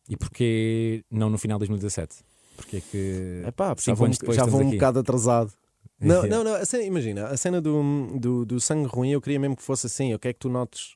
E 0.10 0.18
porquê 0.18 1.06
não 1.10 1.30
no 1.30 1.38
final 1.38 1.58
de 1.58 1.68
2017? 1.68 2.26
Porque 2.58 2.78
é 2.78 2.82
que 2.82 3.44
É 3.46 3.52
pá, 3.52 3.74
já 3.80 3.94
vou, 3.94 4.10
já 4.34 4.46
vou 4.46 4.60
um 4.62 4.68
aqui? 4.68 4.76
bocado 4.76 5.00
atrasado. 5.00 5.54
Não, 5.98 6.24
não, 6.28 6.44
não, 6.44 6.56
a 6.56 6.66
cena- 6.66 6.84
imagina, 6.84 7.28
a 7.28 7.38
cena 7.38 7.62
do, 7.62 7.82
do, 8.20 8.46
do 8.46 8.60
sangue 8.60 8.90
ruim 8.90 9.12
eu 9.12 9.22
queria 9.22 9.40
mesmo 9.40 9.56
que 9.56 9.64
fosse 9.64 9.88
assim. 9.88 10.12
Eu 10.12 10.20
quero 10.20 10.34
que 10.34 10.40
tu 10.42 10.50
notes 10.50 10.96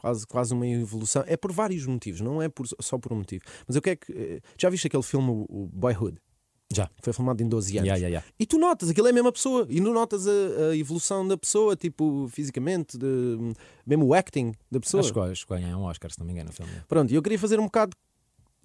quase, 0.00 0.26
quase 0.26 0.54
uma 0.54 0.66
evolução. 0.66 1.22
É 1.26 1.36
por 1.36 1.52
vários 1.52 1.86
motivos, 1.86 2.20
não 2.20 2.40
é 2.42 2.48
por- 2.48 2.66
só 2.80 2.98
por 2.98 3.12
um 3.12 3.16
motivo. 3.16 3.44
Mas 3.66 3.76
eu 3.76 3.82
quero 3.82 3.98
que. 4.00 4.12
eh, 4.12 4.40
Já 4.58 4.68
viste 4.70 4.86
aquele 4.86 5.02
filme, 5.02 5.30
o 5.30 5.46
o 5.48 5.66
Boyhood? 5.72 6.16
Já. 6.72 6.88
Foi 7.02 7.12
filmado 7.12 7.42
em 7.42 7.48
12 7.48 7.78
anos. 7.78 7.86
Yeah, 7.88 7.98
yeah, 7.98 8.08
yeah. 8.08 8.26
E 8.38 8.46
tu 8.46 8.56
notas, 8.56 8.88
aquilo 8.90 9.08
é 9.08 9.10
a 9.10 9.12
mesma 9.12 9.32
pessoa. 9.32 9.66
E 9.68 9.80
tu 9.80 9.92
notas 9.92 10.26
a, 10.28 10.30
a 10.70 10.76
evolução 10.76 11.26
da 11.26 11.36
pessoa, 11.36 11.74
tipo, 11.74 12.28
fisicamente, 12.30 12.96
de, 12.96 13.06
mesmo 13.84 14.06
o 14.06 14.14
acting 14.14 14.52
da 14.70 14.78
pessoa. 14.78 15.00
Acho 15.00 15.12
que 15.12 15.18
acho 15.18 15.46
que 15.46 15.52
ganha 15.54 15.76
um 15.76 15.82
Oscar, 15.82 16.12
se 16.12 16.18
não 16.20 16.26
me 16.26 16.32
engano, 16.32 16.50
o 16.50 16.52
filme. 16.52 16.70
Pronto, 16.86 17.10
e 17.10 17.16
eu 17.16 17.22
queria 17.22 17.38
fazer 17.40 17.58
um 17.58 17.64
bocado 17.64 17.90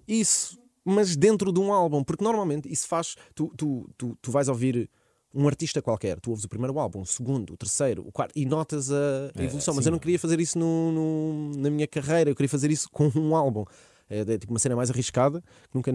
isso, 0.06 0.56
mas 0.84 1.16
dentro 1.16 1.52
de 1.52 1.58
um 1.58 1.72
álbum, 1.72 2.04
porque 2.04 2.22
normalmente 2.22 2.70
isso 2.72 2.86
faz. 2.86 3.16
Tu, 3.34 3.52
tu, 3.56 3.90
tu, 3.98 4.16
tu 4.22 4.30
vais 4.30 4.48
ouvir 4.48 4.88
um 5.36 5.46
artista 5.46 5.82
qualquer, 5.82 6.18
tu 6.20 6.30
ouves 6.30 6.44
o 6.44 6.48
primeiro 6.48 6.78
álbum, 6.78 7.02
o 7.02 7.06
segundo, 7.06 7.52
o 7.52 7.56
terceiro, 7.56 8.02
o 8.06 8.10
quarto, 8.10 8.32
e 8.34 8.44
notas 8.46 8.90
a 8.90 8.96
a 9.36 9.42
É, 9.42 9.44
evolução. 9.44 9.74
mas 9.74 9.84
eu 9.86 9.92
não 9.92 9.98
queria 9.98 10.18
fazer 10.18 10.40
isso 10.40 10.58
no, 10.58 10.92
no- 10.92 11.58
na 11.58 11.70
minha 11.70 11.86
carreira, 11.86 12.30
eu 12.30 12.34
queria 12.34 12.48
fazer 12.48 12.70
isso 12.70 12.88
com 12.90 13.10
um 13.14 13.36
álbum. 13.36 13.64
É, 14.08 14.20
é 14.20 14.38
tipo 14.38 14.52
uma 14.52 14.58
cena 14.58 14.74
mais 14.76 14.88
arriscada, 14.90 15.40
que 15.70 15.74
nunca 15.74 15.92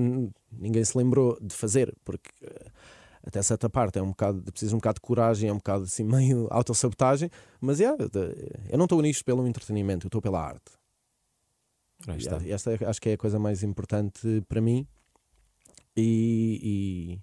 ninguém 0.51 0.83
se 0.85 0.97
lembrou 0.97 1.37
de 1.41 1.55
fazer, 1.55 1.93
porque. 2.05 2.29
eh, 2.43 2.69
até 3.23 3.39
certa 3.43 3.69
parte 3.69 3.99
é 3.99 4.01
um 4.01 4.09
bocado, 4.09 4.41
precisa 4.51 4.73
um 4.75 4.79
bocado 4.79 4.95
de 4.95 5.01
coragem, 5.01 5.47
é 5.47 5.53
um 5.53 5.57
bocado 5.57 5.83
assim 5.83 6.03
meio 6.33 6.47
autossabotagem, 6.49 7.29
mas 7.61 7.79
é, 7.79 7.85
eu 8.69 8.77
não 8.79 8.85
estou 8.85 8.99
nisto 8.99 9.23
pelo 9.23 9.45
entretenimento, 9.47 10.05
eu 10.05 10.07
estou 10.07 10.19
pela 10.19 10.41
arte. 10.43 10.71
Aí 12.07 12.15
E 12.15 12.17
está. 12.17 12.37
a- 12.37 12.47
Esta 12.47 12.71
é- 12.73 12.85
acho 12.89 12.99
que 12.99 13.09
é 13.09 13.13
a 13.13 13.17
coisa 13.19 13.37
mais 13.37 13.61
importante 13.61 14.43
para 14.49 14.59
mim. 14.59 14.87
E, 15.95 16.59
e- 16.63 17.19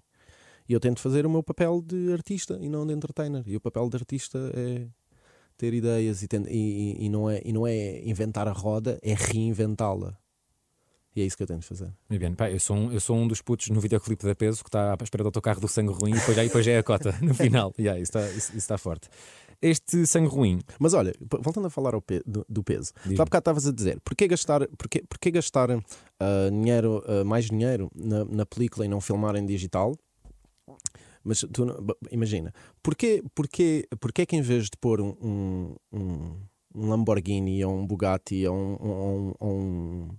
e 0.69 0.73
eu 0.73 0.79
tento 0.79 0.99
fazer 1.01 1.25
o 1.25 1.29
meu 1.29 1.41
papel 1.43 1.81
de 1.81 2.13
artista 2.13 2.57
e 2.61 2.69
não 2.69 2.85
de 2.85 2.93
entertainer. 2.93 3.43
E 3.47 3.55
o 3.55 3.59
papel 3.59 3.89
de 3.89 3.97
artista 3.97 4.37
é 4.55 4.85
ter 5.57 5.73
ideias 5.73 6.21
e, 6.23 6.27
ten- 6.27 6.45
e- 6.47 6.95
e- 7.05 7.09
não, 7.09 7.29
é, 7.29 7.41
e 7.43 7.51
não 7.51 7.65
é 7.67 7.99
inventar 8.07 8.47
a 8.47 8.51
roda, 8.51 8.97
é 9.01 9.13
reinventá-la. 9.13 10.15
E 11.15 11.21
é 11.21 11.25
isso 11.25 11.35
que 11.35 11.41
eu 11.43 11.47
tento 11.47 11.65
fazer. 11.65 11.91
Muito 12.07 12.21
bem, 12.21 12.33
pá, 12.35 12.49
eu, 12.51 12.59
sou 12.59 12.75
um, 12.77 12.91
eu 12.93 12.99
sou 12.99 13.17
um 13.17 13.27
dos 13.27 13.41
putos 13.41 13.67
no 13.69 13.81
videoclipe 13.81 14.23
da 14.25 14.35
Peso 14.35 14.63
que 14.63 14.69
está 14.69 14.93
à 14.93 15.03
espera 15.03 15.23
do 15.23 15.27
autocarro 15.27 15.59
do 15.59 15.67
sangue 15.67 15.91
ruim 15.91 16.11
e 16.11 16.19
depois 16.19 16.37
já, 16.37 16.43
e 16.43 16.47
depois 16.47 16.63
já 16.65 16.71
é 16.73 16.77
a 16.77 16.83
cota 16.83 17.13
no 17.21 17.33
final. 17.33 17.73
Yeah, 17.79 17.99
isso, 17.99 18.11
está, 18.15 18.21
isso, 18.29 18.49
isso 18.51 18.57
está 18.57 18.77
forte. 18.77 19.09
Este 19.61 20.05
sangue 20.07 20.29
ruim, 20.29 20.59
Mas 20.79 20.93
olha, 20.93 21.13
voltando 21.41 21.67
a 21.67 21.69
falar 21.69 21.99
pe- 21.99 22.21
do, 22.25 22.45
do 22.47 22.63
peso, 22.63 22.93
há 23.05 23.25
bocado 23.25 23.41
estavas 23.41 23.67
a 23.67 23.73
dizer, 23.73 23.99
porquê 24.01 24.27
gastar, 24.27 24.65
porquê, 24.77 25.03
porquê 25.09 25.31
gastar 25.31 25.69
ah, 25.71 26.49
dinheiro, 26.49 27.03
ah, 27.05 27.25
mais 27.25 27.45
dinheiro 27.45 27.91
na, 27.93 28.23
na 28.23 28.45
película 28.45 28.85
e 28.85 28.87
não 28.87 29.01
filmar 29.01 29.35
em 29.35 29.45
digital? 29.45 29.97
Mas 31.23 31.39
tu, 31.41 31.65
imagina, 32.11 32.53
porquê, 32.81 33.23
porquê, 33.35 33.87
porquê 33.99 34.25
que 34.25 34.35
em 34.35 34.41
vez 34.41 34.65
de 34.65 34.77
pôr 34.79 35.01
um, 35.01 35.15
um, 35.21 35.75
um- 35.91 36.35
Lamborghini 36.73 37.63
ou 37.65 37.73
um 37.75 37.85
Bugatti 37.85 38.45
ou 38.47 38.55
um, 38.55 39.35
ou 39.39 39.59
um, 39.59 40.09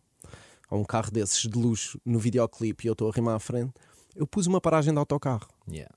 ou 0.71 0.81
um, 0.81 0.85
carro 0.85 1.11
desses 1.11 1.43
de 1.49 1.57
luxo 1.57 2.01
no 2.05 2.19
videoclipe 2.19 2.85
e 2.85 2.89
eu 2.89 2.93
estou 2.93 3.09
a 3.09 3.13
rimar 3.13 3.37
à 3.37 3.39
frente, 3.39 3.73
eu 4.15 4.27
pus 4.27 4.47
uma 4.47 4.61
paragem 4.61 4.93
de 4.93 4.99
autocarro 4.99 5.49
yeah. 5.71 5.91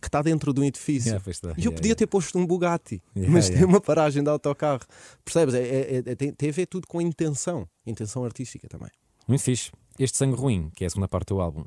que 0.00 0.08
está 0.08 0.22
dentro 0.22 0.52
de 0.52 0.60
um 0.60 0.64
edifício. 0.64 1.10
Yeah. 1.10 1.24
E 1.28 1.30
eu 1.30 1.50
Yeah, 1.56 1.76
podia 1.76 1.88
yeah. 1.90 1.94
ter 1.98 2.06
posto 2.06 2.38
um 2.38 2.46
Bugatti, 2.46 3.02
mas 3.14 3.48
tem 3.50 3.64
uma 3.64 3.80
paragem 3.80 4.22
de 4.22 4.30
autocarro. 4.30 4.84
Percebes? 5.24 5.54
É, 5.54 5.62
é- 5.62 6.02
é- 6.06 6.14
tem, 6.14 6.32
tem 6.32 6.48
a 6.48 6.52
ver 6.52 6.66
tudo 6.66 6.86
com 6.86 7.00
intenção. 7.00 7.68
Intenção 7.86 8.24
artística 8.24 8.66
também. 8.66 8.90
Muito 9.26 9.42
fixe. 9.42 9.70
Este 9.98 10.16
sangue 10.16 10.36
ruim, 10.36 10.70
que 10.74 10.84
é 10.84 10.86
a 10.86 10.90
segunda 10.90 11.08
parte 11.08 11.28
do 11.28 11.40
álbum, 11.40 11.64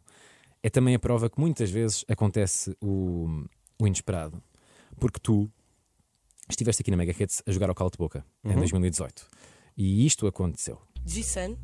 é 0.63 0.69
também 0.69 0.95
a 0.95 0.99
prova 0.99 1.29
que 1.29 1.39
muitas 1.39 1.69
vezes 1.69 2.05
acontece 2.07 2.75
o, 2.81 3.45
o 3.79 3.87
inesperado. 3.87 4.41
Porque 4.99 5.19
tu 5.19 5.49
estiveste 6.49 6.81
aqui 6.81 6.91
na 6.91 6.97
Mega 6.97 7.11
Hits 7.11 7.41
a 7.45 7.51
jogar 7.51 7.69
ao 7.69 7.75
calo 7.75 7.89
de 7.89 7.97
boca 7.97 8.25
em 8.43 8.55
2018. 8.55 9.27
E 9.77 10.05
isto 10.05 10.27
aconteceu. 10.27 10.79
G-Sun, 11.05 11.57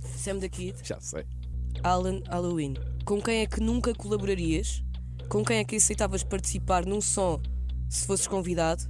Sam 0.00 0.38
da 0.38 0.48
Kid, 0.48 0.76
Já 0.82 1.00
sei. 1.00 1.26
Alan 1.82 2.22
Halloween. 2.28 2.74
Com 3.04 3.20
quem 3.20 3.40
é 3.40 3.46
que 3.46 3.60
nunca 3.60 3.94
colaborarias? 3.94 4.82
Com 5.28 5.44
quem 5.44 5.58
é 5.58 5.64
que 5.64 5.76
aceitavas 5.76 6.24
participar 6.24 6.86
num 6.86 7.00
som 7.00 7.40
se 7.88 8.06
fosses 8.06 8.26
convidado 8.26 8.84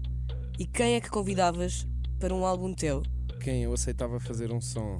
e 0.58 0.66
quem 0.66 0.94
é 0.94 1.00
que 1.00 1.10
convidavas 1.10 1.86
para 2.18 2.34
um 2.34 2.44
álbum 2.46 2.72
teu? 2.72 3.02
Quem 3.42 3.62
eu 3.62 3.72
aceitava 3.72 4.20
fazer 4.20 4.52
um 4.52 4.60
som 4.60 4.98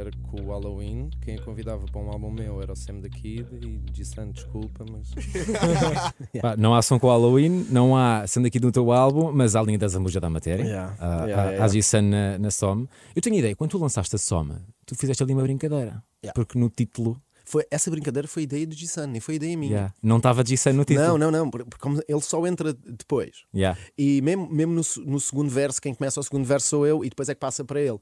era 0.00 0.10
com 0.30 0.40
o 0.40 0.48
Halloween. 0.50 1.10
Quem 1.22 1.36
eu 1.36 1.42
convidava 1.44 1.84
para 1.86 2.00
um 2.00 2.08
álbum 2.10 2.30
meu 2.30 2.60
era 2.62 2.72
o 2.72 2.76
Sam 2.76 3.00
da 3.00 3.08
Kid 3.08 3.46
e 3.62 3.80
G-Sun, 3.92 4.30
desculpa, 4.32 4.84
mas. 4.90 5.10
Pá, 6.40 6.56
não 6.56 6.74
há 6.74 6.82
som 6.82 6.98
com 6.98 7.06
o 7.06 7.10
Halloween, 7.10 7.66
não 7.70 7.96
há 7.96 8.26
sendo 8.26 8.46
aqui 8.46 8.58
do 8.58 8.72
teu 8.72 8.90
álbum, 8.92 9.32
mas 9.32 9.54
há 9.56 9.60
a 9.60 9.62
linha 9.62 9.78
da 9.78 9.88
Zambuja 9.88 10.20
da 10.20 10.30
matéria. 10.30 10.64
Yeah, 10.64 10.94
Há- 10.98 11.04
yeah, 11.24 11.42
há- 11.42 11.46
yeah. 11.46 11.64
há 11.64 11.68
G-Sun 11.68 12.02
na, 12.02 12.38
na 12.38 12.50
Somme. 12.50 12.88
Eu 13.14 13.22
tenho 13.22 13.36
ideia, 13.36 13.54
quando 13.54 13.70
tu 13.70 13.78
lançaste 13.78 14.14
a 14.14 14.18
Soma, 14.18 14.62
tu 14.86 14.94
fizeste 14.94 15.22
ali 15.22 15.32
uma 15.32 15.42
brincadeira. 15.42 16.02
Yeah. 16.24 16.34
Porque 16.34 16.58
no 16.58 16.68
título 16.68 17.20
Foi, 17.44 17.64
essa 17.70 17.90
brincadeira 17.90 18.28
foi 18.28 18.42
ideia 18.44 18.66
do 18.66 18.74
G-Sun, 18.74 19.06
nem 19.06 19.20
foi 19.20 19.34
ideia 19.36 19.56
minha. 19.56 19.72
yeah, 19.72 19.94
não 20.02 20.18
estava 20.18 20.44
G-Sun 20.44 20.72
no 20.74 20.84
título. 20.84 21.06
Não, 21.08 21.18
não, 21.18 21.30
não, 21.30 21.50
porque 21.50 21.66
ele 22.08 22.20
só 22.20 22.46
entra 22.46 22.72
depois. 22.72 23.42
Yeah. 23.54 23.78
E 23.98 24.20
mesmo, 24.22 24.48
mesmo 24.50 24.72
no, 24.74 24.82
no 25.12 25.18
segundo 25.20 25.48
verso, 25.50 25.80
quem 25.80 25.94
começa 25.94 26.20
o 26.20 26.22
segundo 26.22 26.44
verso 26.44 26.68
sou 26.68 26.86
eu 26.86 27.04
e 27.04 27.08
depois 27.08 27.28
é 27.28 27.34
que 27.34 27.40
passa 27.40 27.64
para 27.64 27.80
ele. 27.80 27.98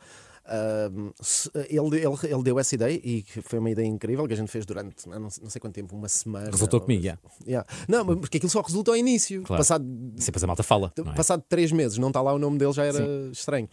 Se- 1.22 1.50
ele, 1.68 1.96
ele, 1.96 2.32
ele 2.34 2.42
deu 2.42 2.58
essa 2.58 2.74
ideia 2.74 3.00
e 3.04 3.24
foi 3.42 3.58
uma 3.58 3.70
ideia 3.70 3.86
incrível 3.86 4.26
que 4.26 4.32
a 4.32 4.36
gente 4.36 4.50
fez 4.50 4.64
durante 4.64 5.08
não, 5.08 5.20
não 5.20 5.30
sei 5.30 5.60
quanto 5.60 5.74
tempo, 5.74 5.94
uma 5.94 6.08
semana. 6.08 6.50
Resultou 6.50 6.78
ou- 6.80 6.84
comigo, 6.86 7.02
yeah. 7.04 7.20
Yeah. 7.46 7.68
Não, 7.88 8.04
porque 8.18 8.38
aquilo 8.38 8.50
só 8.50 8.60
resultou 8.62 8.92
ao 8.94 8.98
início. 8.98 9.42
Claro. 9.42 9.60
Passado, 9.60 9.84
Sempre 10.16 10.42
a 10.42 10.46
malta 10.46 10.62
fala. 10.62 10.92
é? 10.96 11.02
passado 11.14 11.42
três 11.48 11.70
meses, 11.72 11.98
não 11.98 12.08
está 12.08 12.20
lá 12.20 12.32
o 12.32 12.38
nome 12.38 12.58
dele, 12.58 12.72
já 12.72 12.84
era 12.84 12.98
estranho. 13.30 13.68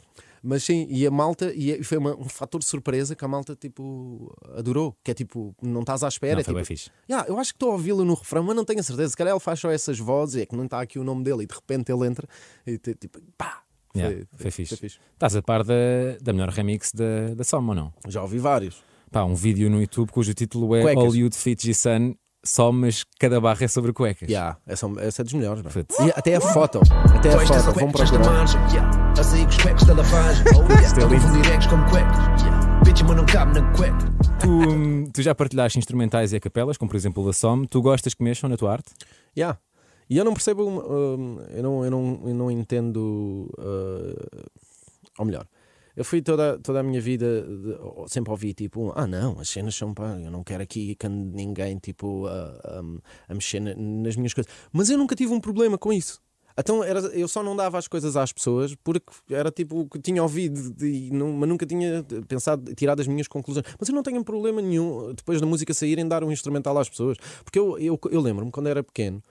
Mas 0.47 0.63
sim, 0.63 0.85
e 0.91 1.07
a 1.07 1.09
malta, 1.11 1.51
e 1.55 1.71
é- 1.71 1.79
e 1.79 1.83
foi 1.83 1.97
uma- 1.97 2.15
um 2.15 2.25
fator 2.29 2.59
de 2.59 2.65
surpresa 2.65 3.15
que 3.15 3.25
a 3.25 3.27
malta 3.27 3.55
tipo 3.55 4.31
adorou. 4.55 4.95
Que 5.03 5.09
é 5.09 5.13
tipo, 5.15 5.55
não 5.59 5.81
estás 5.81 6.03
à 6.03 6.07
espera. 6.07 6.33
Não, 6.35 6.41
é 6.41 6.43
foi 6.43 6.51
tipo, 6.53 6.57
bem 6.57 6.65
fixe. 6.65 6.91
"Ya, 7.09 7.25
eu 7.27 7.39
acho 7.39 7.51
que 7.51 7.55
estou 7.55 7.71
a 7.71 7.73
ouvi-lo 7.73 8.05
no 8.05 8.13
refrão, 8.13 8.43
mas 8.43 8.55
não 8.55 8.63
tenho 8.63 8.79
a 8.79 8.83
certeza. 8.83 9.09
Se 9.09 9.17
calhar 9.17 9.33
ele 9.33 9.39
faz 9.39 9.59
só 9.59 9.71
essas 9.71 9.97
vozes, 9.97 10.43
é 10.43 10.45
que 10.45 10.55
não 10.55 10.65
está 10.65 10.79
aqui 10.81 10.99
o 10.99 11.03
nome 11.03 11.23
dele 11.23 11.43
e 11.43 11.47
de 11.47 11.55
repente 11.55 11.91
ele 11.91 12.05
entra 12.05 12.27
e 12.67 12.77
tipo, 12.77 13.19
pá! 13.35 13.63
Yeah, 13.95 14.25
foi 14.35 14.51
fixe. 14.51 14.75
fixe. 14.75 14.99
Estás 15.13 15.35
a 15.35 15.41
par 15.41 15.63
da, 15.63 15.73
da 16.21 16.33
melhor 16.33 16.49
remix 16.49 16.91
da, 16.93 17.33
da 17.35 17.43
Soma 17.43 17.69
ou 17.69 17.75
não? 17.75 17.93
Já 18.07 18.21
ouvi 18.21 18.39
vários. 18.39 18.83
Pá, 19.11 19.23
um 19.23 19.35
vídeo 19.35 19.69
no 19.69 19.79
YouTube 19.79 20.11
cujo 20.11 20.33
título 20.33 20.75
é 20.75 20.81
Cuecas. 20.81 21.03
Hollywood 21.03 21.35
Fit 21.37 21.65
G-Sun, 21.65 22.15
só 22.45 22.71
mas 22.71 23.03
cada 23.19 23.41
barra 23.41 23.63
é 23.63 23.67
sobre 23.67 23.91
cuecas. 23.93 24.29
Yeah, 24.29 24.57
essa, 24.67 24.87
essa 24.99 25.21
é 25.21 25.23
dos 25.23 25.33
melhores. 25.33 25.61
Putz. 25.63 25.97
E 25.99 26.11
até 26.15 26.35
a 26.35 26.41
foto. 26.41 26.81
Até 27.15 27.33
a 27.33 27.39
foto. 27.39 27.91
Procurar. 27.91 28.25
margem, 28.25 28.61
yeah. 28.71 29.13
A 29.17 29.23
sair 29.23 29.43
com 29.43 29.49
os 29.49 29.57
cuecos 29.57 29.83
da 29.85 29.93
lavagem. 29.93 30.45
Oh, 30.55 30.61
é 30.61 30.75
cuecas. 33.75 34.05
Tu, 34.39 35.11
tu 35.11 35.21
já 35.21 35.33
partilhaste 35.33 35.79
instrumentais 35.79 36.33
e 36.33 36.35
a 36.35 36.39
capelas, 36.39 36.77
como 36.77 36.89
por 36.89 36.95
exemplo 36.97 37.27
a 37.27 37.33
Som. 37.33 37.65
Tu 37.65 37.81
gostas 37.81 38.13
que 38.13 38.23
mexam 38.23 38.49
na 38.49 38.57
tua 38.57 38.73
arte? 38.73 38.91
Yeah. 39.35 39.57
E 40.09 40.17
eu 40.17 40.23
não 40.25 40.33
percebo, 40.33 40.63
hum, 40.67 41.39
eu, 41.49 41.63
não, 41.63 41.85
eu, 41.85 41.91
não, 41.91 42.21
eu 42.25 42.35
não 42.35 42.51
entendo, 42.51 43.49
uh, 43.57 44.45
ou 45.17 45.25
melhor, 45.25 45.47
eu 45.95 46.03
fui 46.05 46.21
toda, 46.21 46.59
toda 46.59 46.81
a 46.81 46.83
minha 46.83 47.01
vida, 47.01 47.41
de- 47.41 48.11
sempre 48.11 48.29
ouvi 48.31 48.53
tipo, 48.53 48.91
ah 48.95 49.07
não, 49.07 49.39
as 49.39 49.49
cenas 49.49 49.73
são 49.75 49.93
pá, 49.93 50.19
eu 50.19 50.29
não 50.29 50.43
quero 50.43 50.61
aqui 50.61 50.93
que 50.95 51.07
ninguém 51.07 51.77
tipo 51.79 52.27
a, 52.27 52.31
a, 52.63 52.81
a 53.29 53.33
mexer 53.33 53.59
na- 53.61 53.73
nas 53.75 54.15
minhas 54.15 54.33
coisas, 54.33 54.51
mas 54.71 54.89
eu 54.89 54.97
nunca 54.97 55.15
tive 55.15 55.33
um 55.33 55.39
problema 55.39 55.77
com 55.77 55.91
isso. 55.91 56.21
Então 56.57 56.81
era, 56.83 56.99
eu 57.07 57.27
só 57.27 57.43
não 57.43 57.53
dava 57.55 57.77
as 57.77 57.85
coisas 57.87 58.15
às 58.15 58.31
pessoas 58.31 58.73
porque 58.75 59.03
era 59.29 59.51
tipo 59.51 59.81
o 59.81 59.89
que 59.89 59.99
tinha 59.99 60.21
ouvido 60.23 60.71
de- 60.73 61.07
e 61.07 61.11
não- 61.11 61.33
mas 61.33 61.49
nunca 61.49 61.65
tinha 61.65 62.05
pensado, 62.27 62.73
tirado 62.75 63.01
as 63.01 63.07
minhas 63.07 63.27
conclusões. 63.27 63.65
Mas 63.79 63.89
eu 63.89 63.95
não 63.95 64.03
tenho 64.03 64.23
problema 64.23 64.61
nenhum 64.61 65.13
depois 65.13 65.41
da 65.41 65.47
música 65.47 65.73
sair 65.73 65.97
em 65.99 66.07
dar 66.07 66.23
um 66.23 66.31
instrumental 66.31 66.77
às 66.77 66.87
pessoas. 66.89 67.17
Porque 67.43 67.59
eu, 67.59 67.77
eu, 67.79 67.99
eu 68.09 68.21
lembro-me 68.21 68.51
quando 68.51 68.67
era 68.67 68.81
pequeno, 68.83 69.21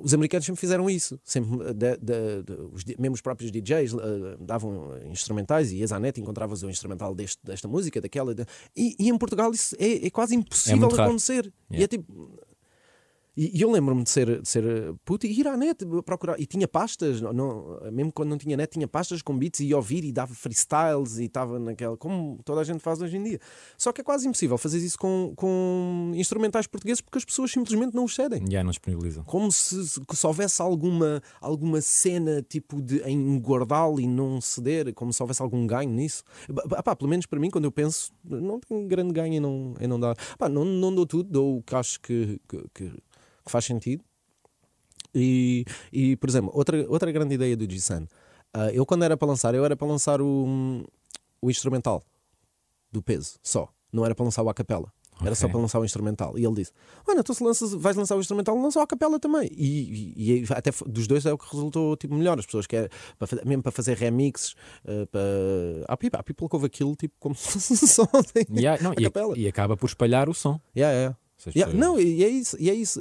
os 0.00 0.14
americanos 0.14 0.46
sempre 0.46 0.60
fizeram 0.60 0.88
isso. 0.88 1.18
Sempre, 1.24 1.72
de- 1.74 1.96
de- 1.96 2.42
de- 2.44 2.62
os, 2.72 2.84
mesmo 2.98 3.14
os 3.14 3.20
próprios 3.20 3.50
DJs 3.50 3.94
eh, 3.94 4.36
davam 4.40 4.96
instrumentais 5.10 5.72
e 5.72 5.82
net 5.98 6.18
e 6.18 6.22
encontravas 6.22 6.62
o 6.62 6.70
instrumental 6.70 7.14
deste, 7.14 7.38
desta 7.44 7.66
música, 7.68 8.00
daquela. 8.00 8.34
e, 8.76 8.94
e 8.98 9.08
em 9.08 9.18
Portugal 9.18 9.50
isso 9.52 9.74
é, 9.78 10.06
é 10.06 10.10
quase 10.10 10.34
impossível 10.34 10.88
raro. 10.88 11.02
acontecer. 11.02 11.52
E 11.70 11.74
Yeah. 11.76 11.84
é 11.84 11.88
tipo. 11.88 12.38
E, 13.42 13.56
e 13.58 13.62
eu 13.62 13.70
lembro-me 13.70 14.02
de 14.04 14.10
ser, 14.10 14.42
de 14.42 14.46
ser 14.46 14.94
puto 15.02 15.26
e 15.26 15.40
ir 15.40 15.48
à 15.48 15.56
net 15.56 15.82
procurar. 16.04 16.38
E 16.38 16.44
tinha 16.44 16.68
pastas, 16.68 17.22
não- 17.22 17.32
não, 17.32 17.78
mesmo 17.90 18.12
quando 18.12 18.28
não 18.28 18.36
tinha 18.36 18.54
net, 18.54 18.70
tinha 18.72 18.86
pastas 18.86 19.22
com 19.22 19.34
beats 19.38 19.60
e 19.60 19.72
ouvir 19.72 20.04
e 20.04 20.12
dava 20.12 20.34
freestyles 20.34 21.16
e 21.16 21.24
estava 21.24 21.58
naquela. 21.58 21.96
como 21.96 22.38
toda 22.44 22.60
a 22.60 22.64
gente 22.64 22.80
faz 22.80 23.00
hoje 23.00 23.16
em 23.16 23.22
dia. 23.22 23.40
Só 23.78 23.92
que 23.92 24.02
é 24.02 24.04
quase 24.04 24.28
impossível 24.28 24.58
fazer 24.58 24.76
isso 24.78 24.98
com, 24.98 25.32
com 25.36 26.12
instrumentais 26.14 26.66
portugueses 26.66 27.00
porque 27.00 27.16
as 27.16 27.24
pessoas 27.24 27.50
simplesmente 27.50 27.94
não 27.94 28.04
os 28.04 28.14
cedem 28.14 28.44
Já 28.50 28.62
não 28.62 28.70
disponibilizam. 28.72 29.24
como 29.24 29.50
se, 29.50 29.88
se- 29.88 30.26
houvesse 30.26 30.60
alguma, 30.60 31.22
alguma 31.40 31.80
cena 31.80 32.42
tipo 32.46 32.82
de 32.82 33.00
em 33.04 33.16
engordá-lo 33.36 33.98
e 34.00 34.06
não 34.06 34.38
ceder, 34.40 34.92
como 34.92 35.12
se 35.14 35.22
houvesse 35.22 35.40
algum 35.40 35.66
ganho 35.66 35.90
nisso. 35.90 36.22
Pá, 36.84 36.94
pelo 36.94 37.08
menos 37.08 37.24
para 37.24 37.40
mim, 37.40 37.48
quando 37.48 37.64
eu 37.64 37.72
penso, 37.72 38.12
não 38.22 38.60
tenho 38.60 38.86
grande 38.86 39.12
ganho 39.14 39.32
em 39.34 39.40
não, 39.40 39.74
em 39.80 39.86
não 39.86 39.98
dar. 39.98 40.14
Pá, 40.38 40.46
não, 40.48 40.64
não 40.64 40.94
dou 40.94 41.06
tudo, 41.06 41.30
dou 41.30 41.56
o 41.58 41.62
que 41.62 41.74
acho 41.74 41.98
que, 42.00 42.38
que, 42.46 42.64
que- 42.74 42.92
que 43.44 43.50
faz 43.50 43.64
sentido. 43.64 44.04
E, 45.14 45.64
e, 45.92 46.16
por 46.16 46.28
exemplo, 46.28 46.50
outra, 46.54 46.86
outra 46.88 47.10
grande 47.10 47.34
ideia 47.34 47.56
do 47.56 47.68
G-Sun. 47.70 48.06
ah, 48.54 48.70
eu, 48.72 48.86
quando 48.86 49.02
era 49.04 49.16
para 49.16 49.28
lançar, 49.28 49.54
eu 49.54 49.64
era 49.64 49.76
para 49.76 49.86
lançar 49.88 50.20
o, 50.22 50.84
o 51.42 51.50
instrumental 51.50 52.02
do 52.92 53.02
peso, 53.02 53.38
só. 53.42 53.68
Não 53.92 54.04
era 54.04 54.14
para 54.14 54.24
lançar 54.24 54.42
o 54.42 54.48
a 54.48 54.54
capela. 54.54 54.92
Era 55.22 55.34
só 55.34 55.48
para 55.48 55.58
lançar 55.60 55.78
o 55.78 55.84
instrumental. 55.84 56.38
E 56.38 56.46
ele 56.46 56.54
disse: 56.54 56.72
Olha, 57.06 57.20
então 57.20 57.34
se 57.34 57.44
lanças, 57.44 57.74
vais 57.74 57.94
lançar 57.94 58.16
o 58.16 58.20
instrumental, 58.20 58.56
lança 58.58 58.78
o 58.78 58.82
a 58.82 58.86
capela 58.86 59.20
também. 59.20 59.50
E, 59.52 60.14
e- 60.16 60.40
e 60.40 60.44
até 60.48 60.70
dos 60.86 61.06
dois 61.06 61.26
é 61.26 61.32
o 61.32 61.36
que 61.36 61.44
resultou 61.50 61.94
tipo, 61.94 62.14
melhor. 62.14 62.38
As 62.38 62.46
pessoas 62.46 62.66
querem, 62.66 62.88
para 63.18 63.44
mesmo 63.44 63.62
para 63.62 63.70
fazer 63.70 63.98
remixes, 63.98 64.54
eh, 64.82 65.04
para. 65.06 65.20
Há 65.88 65.96
people, 65.98 66.18
há 66.18 66.22
people 66.22 66.48
que 66.48 66.56
ouve 66.56 66.66
aquilo 66.66 66.96
tipo 66.96 67.14
como 67.20 67.34
se 67.36 67.48
fosse 67.52 67.74
assim, 67.84 68.02
Yeah, 68.58 68.82
não, 68.82 68.92
a 68.92 68.94
e, 68.96 69.02
capela. 69.04 69.36
e 69.36 69.46
acaba 69.46 69.76
por 69.76 69.86
espalhar 69.88 70.26
o 70.30 70.32
som. 70.32 70.58
Yeah, 70.74 70.96
yeah. 70.96 71.16
Yeah, 71.54 71.72
Não, 71.72 71.98
e 71.98 72.22
é 72.24 72.28
isso. 72.28 72.56
E 72.58 72.70
é 72.70 72.74
isso. 72.74 73.00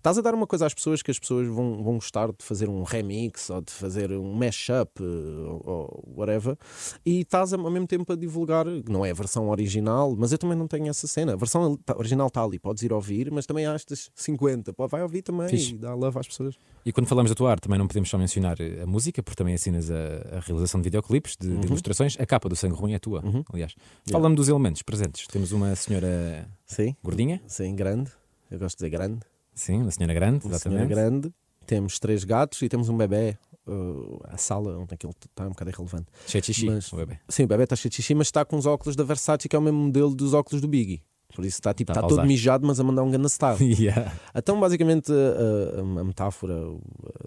Estás 0.00 0.16
a 0.16 0.22
dar 0.22 0.34
uma 0.34 0.46
coisa 0.46 0.64
às 0.64 0.72
pessoas 0.72 1.02
que 1.02 1.10
as 1.10 1.18
pessoas 1.18 1.46
vão, 1.46 1.84
vão 1.84 1.94
gostar 1.96 2.28
de 2.28 2.42
fazer 2.42 2.70
um 2.70 2.82
remix 2.84 3.50
ou 3.50 3.60
de 3.60 3.70
fazer 3.70 4.10
um 4.12 4.32
mashup 4.32 4.90
eh, 4.98 5.04
ou, 5.04 5.62
ou 5.66 6.14
whatever, 6.16 6.56
e 7.04 7.20
estás 7.20 7.52
ao 7.52 7.70
mesmo 7.70 7.86
tempo 7.86 8.10
a 8.10 8.16
divulgar, 8.16 8.64
não 8.88 9.04
é 9.04 9.10
a 9.10 9.14
versão 9.14 9.50
original, 9.50 10.16
mas 10.16 10.32
eu 10.32 10.38
também 10.38 10.56
não 10.56 10.66
tenho 10.66 10.88
essa 10.88 11.06
cena. 11.06 11.34
A 11.34 11.36
versão 11.36 11.76
tá- 11.76 11.94
original 11.98 12.28
está 12.28 12.42
ali, 12.42 12.58
podes 12.58 12.82
ir 12.82 12.94
ouvir, 12.94 13.30
mas 13.30 13.44
também 13.44 13.66
há 13.66 13.74
estas 13.74 14.10
50. 14.14 14.72
Pô, 14.72 14.88
vai 14.88 15.02
ouvir 15.02 15.20
também 15.20 15.48
Fixe. 15.50 15.74
e 15.74 15.76
dá 15.78 15.92
love 15.94 16.18
às 16.18 16.26
pessoas. 16.26 16.54
E 16.82 16.92
quando 16.94 17.06
falamos 17.06 17.30
da 17.30 17.34
tua 17.34 17.50
arte, 17.50 17.64
também 17.64 17.78
não 17.78 17.86
podemos 17.86 18.08
só 18.08 18.16
mencionar 18.16 18.56
eh, 18.58 18.80
a 18.82 18.86
música, 18.86 19.22
porque 19.22 19.36
também 19.36 19.52
assinas 19.52 19.90
a, 19.90 20.38
a 20.38 20.40
realização 20.40 20.80
de 20.80 20.84
videoclipes, 20.86 21.36
de, 21.38 21.46
Uhum. 21.46 21.60
de 21.60 21.66
ilustrações. 21.66 22.16
A 22.18 22.24
capa 22.24 22.48
do 22.48 22.56
Sangue 22.56 22.74
Ruim 22.74 22.94
é 22.94 22.98
tua, 22.98 23.22
aliás. 23.52 23.74
Fala-me 24.10 24.34
dos 24.34 24.48
elementos 24.48 24.80
presentes. 24.80 25.26
Temos 25.26 25.52
uma 25.52 25.76
senhora 25.76 26.48
Sim, 26.64 26.96
gordinha, 27.04 27.42
sim, 27.46 27.76
grande. 27.76 28.10
Eu 28.50 28.58
gosto 28.58 28.78
de 28.78 28.84
dizer 28.86 28.90
grande. 28.96 29.20
Sim, 29.60 29.82
uma 29.82 29.90
senhora 29.90 30.14
grande, 30.14 30.46
Uma 30.46 30.58
senhora 30.58 30.82
exatamente. 30.84 30.88
grande. 30.88 31.34
Temos 31.66 31.98
três 31.98 32.24
gatos 32.24 32.60
e 32.62 32.68
temos 32.68 32.88
um 32.88 32.96
bebê. 32.96 33.36
Uh, 33.66 34.18
a 34.24 34.36
sala 34.36 34.76
onde 34.78 34.94
aquilo 34.94 35.12
está 35.24 35.44
é 35.44 35.46
um 35.46 35.50
bocado 35.50 35.70
irrelevante. 35.70 36.06
Cheio 36.26 36.42
de 36.42 36.46
xixi, 36.52 36.66
Mas- 36.66 36.92
o 36.92 36.96
bebê. 36.96 37.18
Sim, 37.28 37.44
o 37.44 37.46
bebê 37.46 37.64
está 37.64 37.76
cheio 37.76 37.90
de 37.90 37.96
xixi, 37.96 38.14
mas 38.14 38.26
está 38.26 38.44
com 38.44 38.56
os 38.56 38.66
óculos 38.66 38.96
da 38.96 39.04
Versace, 39.04 39.48
que 39.48 39.54
é 39.54 39.58
o 39.58 39.62
mesmo 39.62 39.78
modelo 39.78 40.12
dos 40.14 40.34
óculos 40.34 40.60
do 40.60 40.66
Biggie. 40.66 41.02
Por 41.34 41.44
isso 41.44 41.58
está, 41.58 41.72
tipo, 41.72 41.92
Está 41.92 42.00
a 42.00 42.04
está 42.06 42.16
todo 42.16 42.26
mijado, 42.26 42.66
mas 42.66 42.80
a 42.80 42.82
mandar 42.82 43.04
um 43.04 43.10
grande. 43.10 43.28
Yeah. 43.80 44.12
então, 44.34 44.58
basicamente, 44.58 45.12
a, 45.12 45.78
a- 45.78 46.00
a 46.00 46.04
metáfora, 46.04 46.54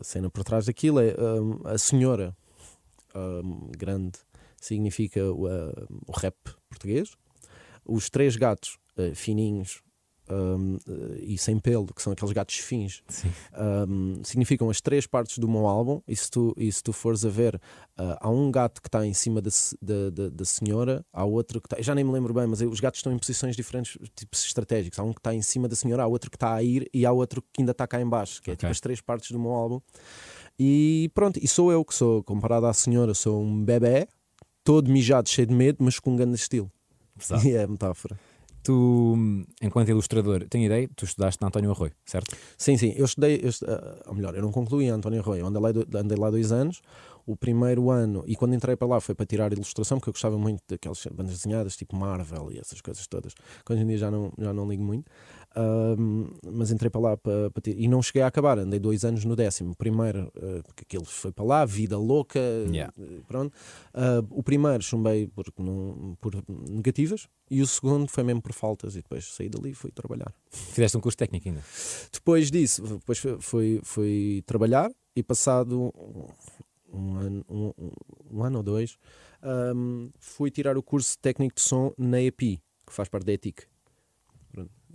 a 0.02 0.04
cena 0.04 0.30
por 0.30 0.43
trás 0.43 0.65
daquilo 0.65 1.00
é 1.00 1.15
um, 1.39 1.62
a 1.63 1.78
senhora 1.78 2.36
grande 3.78 4.17
significa 4.60 5.24
o, 5.32 5.46
uh, 5.48 5.88
o 6.08 6.12
rap 6.19 6.36
português, 6.69 7.12
os 7.86 8.10
três 8.10 8.36
gatos 8.36 8.78
uh, 8.98 9.13
fininhos 9.15 9.82
um, 10.30 10.76
uh, 10.88 11.16
e 11.20 11.38
sem 11.38 11.60
pelo, 11.60 11.88
que 11.88 12.02
são 12.02 12.14
aqueles 12.14 12.32
gatos 12.34 12.56
fins, 12.58 13.04
um, 13.88 14.24
significam 14.24 14.70
as 14.70 14.80
três 14.82 15.06
partes 15.06 15.38
do 15.38 15.48
meu 15.48 15.68
álbum. 15.68 16.02
E 16.08 16.16
se 16.16 16.30
tu, 16.30 16.54
e 16.58 16.72
se 16.72 16.82
tu 16.82 16.94
fores 16.94 17.26
a 17.26 17.30
ver, 17.30 17.56
uh, 17.56 18.18
há 18.20 18.30
um 18.30 18.52
gato 18.52 18.82
que 18.82 18.88
está 18.88 19.06
em 19.06 19.14
cima 19.14 19.42
da, 19.42 19.50
da, 19.82 20.10
da, 20.10 20.30
da 20.30 20.46
senhora, 20.46 21.06
há 21.12 21.26
outro 21.26 21.62
que 21.62 21.68
está. 21.68 21.82
Já 21.82 21.94
nem 21.94 22.04
me 22.04 22.12
lembro 22.12 22.34
bem, 22.34 22.48
mas 22.48 22.62
os 22.62 22.80
gatos 22.80 23.00
estão 23.00 23.12
em 23.12 23.18
posições 23.18 23.56
diferentes, 23.56 23.98
tipos 24.16 24.46
estratégicos. 24.46 25.00
Há 25.00 25.04
um 25.04 25.14
que 25.14 25.20
está 25.20 25.34
em 25.34 25.42
cima 25.42 25.68
da 25.68 25.76
senhora, 25.76 26.04
há 26.04 26.08
outro 26.08 26.30
que 26.30 26.38
está 26.38 26.54
a 26.54 26.64
ir 26.64 26.90
e 26.94 27.06
há 27.06 27.12
outro 27.12 27.42
que 27.42 27.62
ainda 27.62 27.72
está 27.72 27.88
cá 27.88 28.00
em 28.00 28.08
baixo, 28.08 28.42
que 28.42 28.52
é 28.52 28.56
tipo 28.56 28.72
as 28.72 28.80
três 28.80 29.02
partes 29.02 29.32
do 29.32 29.40
meu 29.40 29.52
álbum. 29.52 29.82
E 30.58 31.10
pronto, 31.14 31.40
e 31.42 31.48
sou 31.48 31.72
eu 31.72 31.84
que 31.84 31.96
sou, 31.96 32.24
comparado 32.24 32.68
à 32.68 32.74
senhora, 32.74 33.14
sou 33.14 33.42
um 33.42 33.64
bebê, 33.64 34.08
todo 34.64 34.92
mijado, 34.92 35.28
cheio 35.28 35.48
de 35.48 35.54
medo, 35.54 35.78
mas 35.82 36.00
com 36.00 36.12
um 36.12 36.16
grande 36.16 36.36
estilo. 36.36 36.72
Pesado. 37.18 37.42
E 37.48 37.54
é 37.54 37.64
a 37.64 37.68
metáfora. 37.68 38.18
Tu, 38.63 39.45
enquanto 39.62 39.89
ilustrador, 39.89 40.47
tenho 40.49 40.65
ideia, 40.65 40.89
tu 40.95 41.04
estudaste 41.04 41.41
na 41.41 41.49
António 41.49 41.71
Arroio, 41.71 41.91
certo? 42.06 42.34
Sim, 42.58 42.78
sim, 42.78 42.93
eu 42.95 43.04
estudei, 43.04 43.41
eu, 43.43 43.49
ah, 43.67 44.04
ou 44.08 44.15
melhor, 44.15 44.34
eu 44.36 44.41
não 44.41 44.54
concluí 44.54 44.89
a 44.89 44.95
António 44.95 45.19
Arroio, 45.19 45.45
andei 45.45 45.62
lá, 45.62 45.69
andei 45.99 46.17
lá 46.17 46.30
dois 46.30 46.52
anos. 46.52 46.82
O 47.26 47.38
primeiro 47.38 47.89
ano, 47.89 48.21
e 48.28 48.36
quando 48.36 48.54
entrei 48.54 48.76
para 48.76 48.86
lá 48.86 48.99
foi 48.99 49.15
para 49.15 49.26
tirar 49.26 49.54
ilustração, 49.54 49.97
porque 49.97 50.10
eu 50.10 50.13
gostava 50.13 50.38
muito 50.38 50.62
daquelas 50.67 51.06
bandas 51.06 51.38
desenhadas, 51.38 51.78
tipo 51.78 51.95
Marvel 51.95 52.52
e 52.52 52.60
essas 52.60 52.82
coisas 52.82 53.08
todas, 53.08 53.34
que 53.34 53.73
hoje 53.73 53.82
em 53.82 53.88
dia 53.88 53.97
já 53.97 54.12
não, 54.12 54.32
já 54.38 54.54
não 54.54 54.67
ligo 54.69 54.84
muito. 54.84 55.10
Mas 56.52 56.72
entrei 56.72 56.89
para 56.89 57.02
lá 57.02 57.18
para, 57.18 57.52
para 57.52 57.62
ter- 57.62 57.78
e 57.80 57.88
não 57.88 58.02
cheguei 58.02 58.22
a 58.22 58.28
acabar, 58.28 58.58
andei 58.60 58.80
dois 58.80 59.04
anos 59.06 59.24
no 59.26 59.36
décimo. 59.36 59.76
Primeiro, 59.76 60.32
eh, 60.36 60.62
porque 60.63 60.84
aquilo 60.84 61.06
foi 61.06 61.32
para 61.32 61.46
lá, 61.46 61.66
vida 61.66 61.98
louca, 61.98 62.39
Yeah. 62.70 62.94
eh, 63.00 63.22
pronto. 63.28 63.54
Ah, 63.94 64.24
o 64.30 64.42
primeiro 64.44 64.82
chumbei 64.84 65.28
por, 65.28 65.46
não- 65.60 66.18
por 66.20 66.34
negativas 66.70 67.28
e 67.50 67.62
o 67.62 67.68
segundo 67.68 68.08
foi 68.10 68.24
mesmo 68.24 68.42
por 68.42 68.54
faltas. 68.54 68.96
E 68.96 69.02
depois 69.02 69.26
saí 69.34 69.50
dali 69.50 69.72
e 69.72 69.74
fui 69.74 69.92
trabalhar. 69.92 70.34
Fizeste 70.50 70.98
um 70.98 71.02
curso 71.02 71.18
técnico 71.18 71.48
ainda. 71.48 71.63
Depois 72.12 72.50
disso, 72.50 72.82
depois 72.84 73.18
fui, 73.20 73.38
fui, 73.39 73.82
fui 73.84 74.44
trabalhar 74.46 74.92
e 75.16 75.22
passado 75.22 75.94
um 76.92 77.16
ano, 77.18 77.46
um, 77.50 77.72
um 78.32 78.44
ano 78.44 78.58
ou 78.58 78.63
dois, 78.63 78.98
fui 80.20 80.50
tirar 80.52 80.78
o 80.78 80.84
curso 80.84 81.18
técnico 81.20 81.56
de 81.56 81.62
som 81.62 81.92
na 81.98 82.22
EPI, 82.22 82.62
que 82.86 82.94
faz 82.94 83.10
parte 83.10 83.26
da 83.26 83.34
ETIC. 83.34 83.63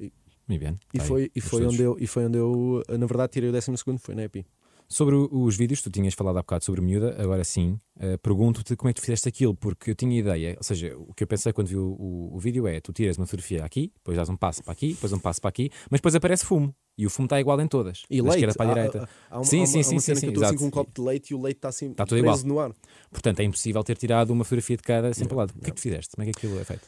E, 0.00 0.12
Muito 0.48 0.60
bem. 0.62 0.78
e 0.94 0.98
Tá 0.98 1.02
aí, 1.04 1.08
foi, 1.08 1.30
e, 1.34 1.40
foi 1.40 1.66
onde 1.66 1.82
eu, 1.82 1.96
e 2.00 2.06
foi 2.06 2.24
onde 2.26 2.38
eu, 2.38 2.82
na 2.88 3.06
verdade, 3.06 3.32
tirei 3.32 3.50
o 3.50 3.52
12 3.52 3.76
segundo, 3.76 3.98
foi 3.98 4.14
na 4.14 4.24
EPI. 4.24 4.46
Sobre 4.90 5.14
os 5.16 5.54
vídeos, 5.54 5.82
tu 5.82 5.90
tinhas 5.90 6.14
falado 6.14 6.38
há 6.38 6.40
bocado 6.40 6.64
sobre 6.64 6.80
miúda, 6.80 7.14
agora 7.22 7.44
sim, 7.44 7.78
eh, 8.00 8.16
pergunto-te 8.16 8.74
como 8.74 8.88
é 8.88 8.92
que 8.94 9.00
tu 9.02 9.04
fizeste 9.04 9.28
aquilo, 9.28 9.54
porque 9.54 9.90
eu 9.90 9.94
tinha 9.94 10.18
ideia, 10.18 10.54
ou 10.56 10.62
seja, 10.64 10.96
o 10.96 11.12
que 11.12 11.22
eu 11.22 11.26
pensei 11.26 11.52
quando 11.52 11.66
vi 11.66 11.76
o, 11.76 11.88
o- 11.90 12.30
o 12.34 12.38
vídeo 12.38 12.66
é: 12.66 12.80
tu 12.80 12.90
tiras 12.90 13.18
uma 13.18 13.26
fotografia 13.26 13.62
aqui, 13.62 13.92
depois 13.96 14.16
dás 14.16 14.30
um 14.30 14.36
passo 14.36 14.62
para 14.64 14.72
aqui, 14.72 14.94
depois 14.94 15.12
um 15.12 15.18
passo 15.18 15.42
para 15.42 15.50
aqui, 15.50 15.70
mas 15.90 15.98
depois 16.00 16.14
aparece 16.14 16.46
fumo. 16.46 16.74
E 16.96 17.04
o 17.04 17.10
fumo 17.10 17.26
está 17.26 17.38
igual 17.38 17.60
em 17.60 17.68
todas. 17.68 18.04
E 18.08 18.16
da 18.16 18.22
leite, 18.30 18.36
esquerda 18.36 18.54
para 18.56 18.66
a 18.66 18.70
há- 18.70 18.74
direita. 18.74 18.98
há- 19.30 19.34
há 19.36 19.38
uma- 19.38 19.44
sim, 19.44 19.56
há 19.58 19.60
uma- 19.60 19.66
sim, 19.66 19.78
há 19.80 19.82
sim, 19.84 19.94
uma 19.94 20.00
sim, 20.00 20.14
sim, 20.14 20.20
que 20.20 20.26
eu 20.26 20.30
estou 20.30 20.44
assim 20.46 20.56
com 20.56 20.64
um 20.64 20.70
copo 20.70 20.90
de 20.94 21.00
leite 21.06 21.30
e 21.30 21.34
o 21.34 21.42
leite 21.42 21.58
está 21.58 21.68
assim 21.68 21.90
Está 21.90 22.06
tudo 22.06 22.20
preso 22.22 22.46
igual. 22.46 22.68
no 22.68 22.72
ar. 22.72 22.72
Portanto, 23.10 23.40
é 23.40 23.44
impossível 23.44 23.84
ter 23.84 23.96
tirado 23.98 24.30
uma 24.30 24.42
fotografia 24.42 24.76
de 24.78 24.82
cada 24.82 25.12
sempre 25.12 25.34
ao 25.34 25.38
lado. 25.40 25.50
O 25.50 25.60
que 25.60 25.66
é 25.68 25.70
que 25.70 25.76
tu 25.76 25.82
fizeste? 25.82 26.16
Como 26.16 26.26
é 26.26 26.32
que 26.32 26.38
aquilo 26.38 26.58
é 26.58 26.64
feito? 26.64 26.82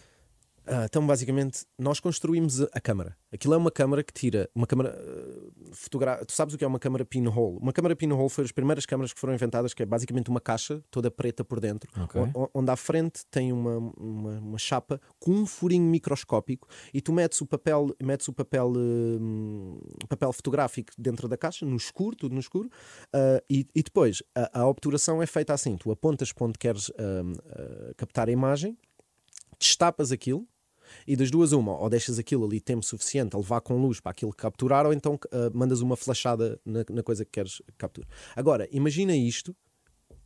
Ah, 0.66 0.84
então, 0.84 1.04
basicamente, 1.06 1.64
nós 1.78 1.98
construímos 2.00 2.60
a, 2.60 2.80
câmara. 2.80 3.16
Aquilo 3.32 3.54
é 3.54 3.56
uma 3.56 3.70
câmara 3.70 4.02
que 4.04 4.12
tira 4.12 4.48
uma 4.54 4.66
câmara 4.66 4.96
fotográfica. 5.72 6.26
Tu 6.26 6.32
sabes 6.32 6.54
o 6.54 6.58
que 6.58 6.64
é 6.64 6.66
uma 6.66 6.78
câmara 6.78 7.04
pinhole? 7.04 7.58
Uma 7.58 7.72
câmara 7.72 7.96
pinhole 7.96 8.28
foi 8.28 8.44
as 8.44 8.52
primeiras 8.52 8.86
câmaras 8.86 9.12
que 9.12 9.18
foram 9.20 9.34
inventadas, 9.34 9.74
que 9.74 9.82
é 9.82 9.86
basicamente 9.86 10.28
uma 10.30 10.40
caixa 10.40 10.82
toda 10.90 11.10
preta 11.10 11.44
por 11.44 11.60
dentro, 11.60 11.90
Ok. 12.02 12.20
o- 12.34 12.42
o- 12.44 12.50
onde 12.54 12.70
à 12.70 12.76
frente 12.76 13.22
tem 13.30 13.52
uma, 13.52 13.78
uma, 13.96 14.38
uma 14.38 14.58
chapa 14.58 15.00
com 15.18 15.32
um 15.32 15.46
furinho 15.46 15.84
microscópico 15.84 16.68
e 16.92 17.00
tu 17.00 17.12
metes 17.12 17.40
o 17.40 17.46
papel, 17.46 17.94
metes 18.02 18.28
o 18.28 18.32
papel, 18.32 18.72
hum, 18.76 19.80
papel 20.08 20.32
fotográfico 20.32 20.92
dentro 20.98 21.26
da 21.28 21.36
caixa, 21.36 21.64
no 21.66 21.76
escuro, 21.76 22.16
tudo 22.16 22.34
no 22.34 22.40
escuro, 22.40 22.68
ah, 23.12 23.42
e, 23.50 23.66
e 23.74 23.82
depois 23.82 24.22
a, 24.34 24.60
a 24.62 24.66
obturação 24.68 25.22
é 25.22 25.26
feita 25.26 25.52
assim: 25.52 25.76
tu 25.76 25.90
apontas 25.90 26.32
para 26.32 26.46
onde 26.46 26.58
queres 26.58 26.90
ah, 26.98 27.92
captar 27.96 28.28
a 28.28 28.32
imagem, 28.32 28.76
destapas 29.60 30.10
aquilo 30.10 30.48
e 31.06 31.14
das 31.14 31.30
duas 31.30 31.52
uma, 31.52 31.78
ou 31.78 31.88
deixas 31.88 32.18
aquilo 32.18 32.44
ali 32.44 32.60
tempo 32.60 32.84
suficiente 32.84 33.36
a 33.36 33.38
levar 33.38 33.60
com 33.60 33.80
luz 33.80 34.00
para 34.00 34.10
aquilo 34.10 34.32
capturar, 34.32 34.86
ou 34.86 34.92
então 34.92 35.18
ah, 35.30 35.50
mandas 35.54 35.80
uma 35.80 35.96
flashada 35.96 36.60
na, 36.64 36.84
na 36.90 37.02
coisa 37.02 37.24
que 37.24 37.30
queres 37.30 37.62
capturar. 37.78 38.10
Agora, 38.34 38.68
imagina 38.72 39.14
isto 39.14 39.54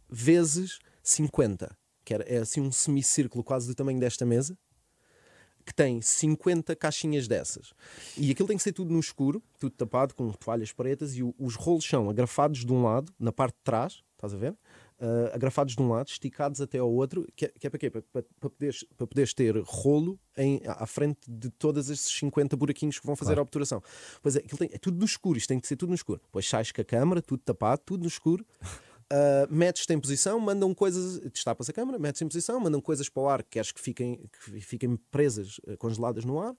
vezes 0.09 0.79
50, 1.03 1.77
que 2.05 2.15
é 2.15 2.39
assim 2.39 2.61
um 2.61 2.73
semicírculo 2.73 3.45
quase 3.45 3.67
do 3.67 3.75
tamanho 3.75 4.01
desta 4.01 4.25
mesa, 4.25 4.57
que 5.67 5.75
tem 5.75 6.01
50 6.01 6.77
caixinhas 6.77 7.27
dessas. 7.27 7.73
E 8.19 8.31
aquilo 8.31 8.47
tem 8.47 8.57
que 8.57 8.63
ser 8.63 8.73
tudo 8.73 8.93
no 8.93 9.01
escuro, 9.01 9.43
tudo 9.59 9.75
tapado 9.75 10.15
com 10.15 10.31
toalhas 10.33 10.73
pretas, 10.73 11.15
e 11.17 11.23
o- 11.23 11.35
os 11.39 11.55
rolos 11.57 11.85
são 11.87 12.11
agrafados 12.11 12.65
de 12.65 12.73
um 12.73 12.83
lado, 12.83 13.13
na 13.19 13.33
parte 13.33 13.55
de 13.57 13.63
trás, 13.65 14.03
estás 14.15 14.35
a 14.35 14.37
ver? 14.37 14.55
Ah, 15.01 15.35
agrafados 15.35 15.75
de 15.75 15.83
um 15.83 15.89
lado, 15.89 16.09
esticados 16.09 16.61
até 16.61 16.79
ao 16.79 16.91
outro, 16.91 17.27
que 17.35 17.47
é, 17.47 17.49
que 17.49 17.67
é 17.67 17.71
para 17.71 17.79
quê? 17.79 17.91
Para, 17.91 18.03
para, 18.03 18.23
para 18.23 18.51
poderes, 18.51 18.85
para 18.97 19.07
poderes 19.07 19.35
ter 19.35 19.57
rolo 19.59 20.19
em, 20.37 20.61
à 20.67 20.87
frente 20.87 21.19
de 21.29 21.51
todos 21.51 21.91
esses 21.91 22.11
50 22.17 22.57
buraquinhos 22.57 22.99
que 23.01 23.07
vão 23.07 23.17
fazer 23.17 23.39
a 23.39 23.43
obturação. 23.43 23.83
Pois 24.23 24.37
é, 24.37 24.41
tem- 24.41 24.71
é 24.73 24.79
tudo 24.79 24.97
no 24.99 25.05
escuro, 25.05 25.37
isto 25.37 25.49
tem 25.49 25.59
que 25.59 25.67
ser 25.67 25.77
tudo 25.77 25.89
no 25.89 25.95
escuro. 25.97 26.21
Depois 26.25 26.49
sais 26.49 26.71
com 26.71 26.81
a 26.81 26.85
câmara, 26.85 27.21
tudo 27.21 27.43
tapado, 27.43 27.83
tudo 27.85 28.03
no 28.03 28.09
escuro. 28.09 28.47
Uh, 28.63 29.47
metes-te 29.51 29.93
em 29.93 29.99
posição, 29.99 30.39
mandam 30.39 30.73
coisas, 30.73 31.19
destapas 31.33 31.69
a 31.69 31.73
câmara, 31.73 31.99
metes 31.99 32.23
em 32.23 32.29
posição, 32.29 32.61
mandam 32.61 32.81
coisas 32.81 33.09
para 33.09 33.23
o 33.23 33.29
ar 33.29 33.43
que 33.43 33.51
queres 33.51 33.73
que 33.73 33.81
fiquem, 33.81 34.31
que 34.45 34.61
fiquem 34.61 34.97
presas, 35.11 35.59
uh, 35.67 35.77
congeladas 35.77 36.25
no 36.25 36.41
ar, 36.41 36.55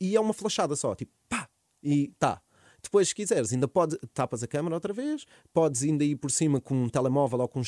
e 0.00 0.16
é 0.16 0.20
uma 0.20 0.34
flashada 0.34 0.74
só, 0.74 0.94
tipo 0.94 1.12
pá, 1.28 1.48
e 1.82 2.08
tá. 2.18 2.42
Depois, 2.86 3.08
se 3.08 3.14
quiseres, 3.14 3.52
ainda 3.52 3.66
pode, 3.66 3.98
tapas 4.14 4.42
a 4.42 4.46
câmara 4.46 4.76
outra 4.76 4.92
vez, 4.92 5.26
podes 5.52 5.82
ainda 5.82 6.04
ir 6.04 6.14
por 6.14 6.30
cima 6.30 6.60
com 6.60 6.84
um 6.84 6.88
telemóvel 6.88 7.40
ou 7.40 7.48
com 7.48 7.60
um 7.60 7.62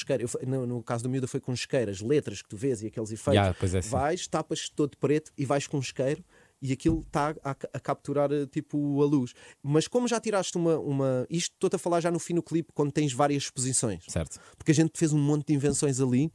no, 0.47 0.67
no 0.67 0.83
caso 0.83 1.03
do 1.03 1.11
miúdo 1.11 1.27
foi 1.27 1.41
com 1.41 1.51
um 1.51 1.55
isqueiro, 1.55 1.91
as 1.91 2.01
letras 2.01 2.41
que 2.41 2.49
tu 2.49 2.57
vês 2.57 2.83
e 2.83 2.87
aqueles 2.87 3.11
efeitos. 3.11 3.57
Pois 3.59 3.75
é, 3.75 3.81
vais, 3.81 4.27
tapas 4.29 4.69
todo 4.69 4.97
preto 4.97 5.33
e 5.37 5.45
vais 5.45 5.67
com 5.67 5.79
um 5.79 5.81
isqueiro 5.81 6.25
e 6.63 6.73
aquilo 6.73 7.01
está 7.01 7.35
a, 7.43 7.51
a 7.51 7.81
capturar 7.81 8.33
eh, 8.33 8.47
tipo 8.47 9.03
a 9.03 9.07
luz. 9.07 9.33
Mas 9.63 9.87
como 9.89 10.09
já 10.09 10.21
tiraste 10.21 10.57
uma. 10.57 10.79
uma 10.79 11.27
isto 11.31 11.53
estou-te 11.53 11.77
a 11.77 11.79
falar 11.79 12.01
já 12.01 12.11
no 12.11 12.19
fim 12.19 12.35
do 12.35 12.43
clipe, 12.43 12.73
quando 12.73 12.93
tens 12.93 13.13
várias 13.13 13.45
exposições 13.45 14.05
Certo. 14.09 14.41
porque 14.57 14.73
a 14.73 14.75
gente 14.75 14.93
fez 14.97 15.13
um 15.13 15.19
monte 15.19 15.49
de 15.49 15.55
invenções 15.55 16.01
ali, 16.01 16.33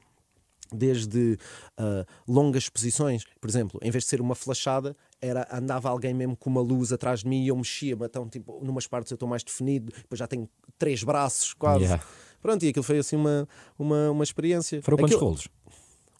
desde 0.72 1.38
ah, 1.78 2.06
longas 2.28 2.63
exposições, 2.63 3.26
por 3.39 3.50
exemplo, 3.50 3.80
em 3.82 3.91
vez 3.91 4.04
de 4.06 4.10
ser 4.10 4.22
uma 4.22 4.36
flachada, 4.36 4.96
era, 5.25 5.47
andava 5.51 5.89
alguém 5.89 6.13
mesmo 6.13 6.36
com 6.36 6.49
uma 6.49 6.62
luz 6.62 6.91
atrás 6.91 7.21
de 7.21 7.27
mim 7.27 7.43
e 7.43 7.47
eu 7.47 7.55
mexia, 7.55 7.97
então, 7.99 8.27
tipo, 8.27 8.59
numas 8.63 8.86
partes 8.88 9.12
eu 9.12 9.15
estou 9.15 9.27
mais 9.27 9.43
definido, 9.43 9.91
depois 9.95 10.19
já 10.19 10.27
tenho 10.27 10.49
três 10.77 11.03
braços 11.03 11.53
quase. 11.53 11.83
Yeah. 11.86 12.03
Pronto, 12.41 12.63
e 12.65 12.69
aquilo 12.69 12.83
foi 12.83 12.97
assim 12.97 13.15
uma, 13.15 13.47
uma, 13.79 14.12
uma 14.12 14.23
experiência. 14.23 14.81
Foram 14.81 14.97
quantos 14.97 15.15
Aquilo- 15.15 15.29
rolos? 15.29 15.47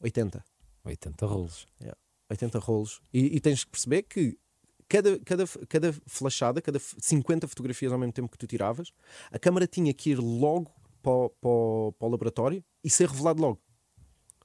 80. 0.01 0.43
80 0.85 1.25
rolos. 1.25 1.65
80 2.29 2.59
rolos. 2.59 3.01
E, 3.13 3.35
e 3.35 3.39
tens 3.39 3.63
que 3.63 3.71
perceber 3.71 4.03
que 4.03 4.37
cada, 4.87 5.19
cada, 5.19 5.45
cada 5.67 5.93
flashada, 6.07 6.61
cada 6.61 6.79
f- 6.79 6.95
50 6.99 7.47
fotografias 7.47 7.91
ao 7.91 7.99
mesmo 7.99 8.13
tempo 8.13 8.29
que 8.29 8.37
tu 8.37 8.47
tiravas, 8.47 8.91
a 9.31 9.37
câmara 9.37 9.67
tinha 9.67 9.93
que 9.93 10.11
ir 10.11 10.19
logo 10.19 10.71
para, 11.01 11.11
o- 11.11 11.29
para, 11.29 11.49
o- 11.49 11.93
para 11.99 12.07
o 12.07 12.11
laboratório 12.11 12.63
e 12.83 12.89
ser 12.89 13.09
revelado 13.09 13.41
logo. 13.41 13.59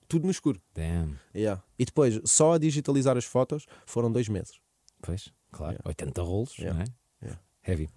Tudo 0.09 0.25
no 0.25 0.31
escuro. 0.31 0.61
Damn. 0.75 1.17
Yeah. 1.35 1.63
E 1.79 1.85
depois, 1.85 2.21
só 2.25 2.55
a 2.55 2.59
digitalizar 2.59 3.17
as 3.17 3.25
fotos 3.25 3.67
foram 3.87 4.11
dois 4.11 4.29
meses. 4.29 4.59
Pois, 5.03 5.31
claro. 5.53 5.75
Yeah. 5.75 5.89
80 5.89 6.23
rolos, 6.23 6.57
Yeah. 6.59 6.75
não 6.79 6.83
é? 6.83 6.87
Yeah. 7.23 7.41
Heavy. 7.67 7.91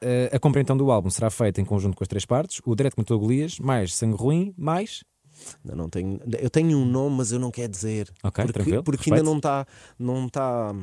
Eh, 0.00 0.30
a 0.32 0.38
compra 0.38 0.60
então 0.60 0.76
do 0.76 0.90
álbum 0.90 1.10
será 1.10 1.28
feita 1.30 1.60
em 1.60 1.64
conjunto 1.64 1.96
com 1.96 2.04
as 2.04 2.08
três 2.08 2.24
partes: 2.24 2.60
o 2.64 2.74
Direto 2.74 2.94
matou 2.96 3.18
Golias, 3.18 3.58
mais 3.58 3.94
Sangue 3.94 4.16
Ruim, 4.16 4.54
mais. 4.56 5.02
Ainda 5.64 5.76
não 5.76 5.88
tenho, 5.90 6.18
eu 6.40 6.48
tenho 6.48 6.78
um 6.78 6.84
nome, 6.86 7.16
mas 7.16 7.30
eu 7.32 7.38
não 7.38 7.50
quero 7.50 7.68
dizer. 7.70 8.10
Ok, 8.22 8.42
porque 8.44 8.52
tranquilo, 8.54 8.82
porque 8.82 8.98
respeito. 9.02 9.14
ainda 9.20 9.30
não 9.30 9.36
está. 9.36 9.66
Não 9.98 10.26
está. 10.26 10.74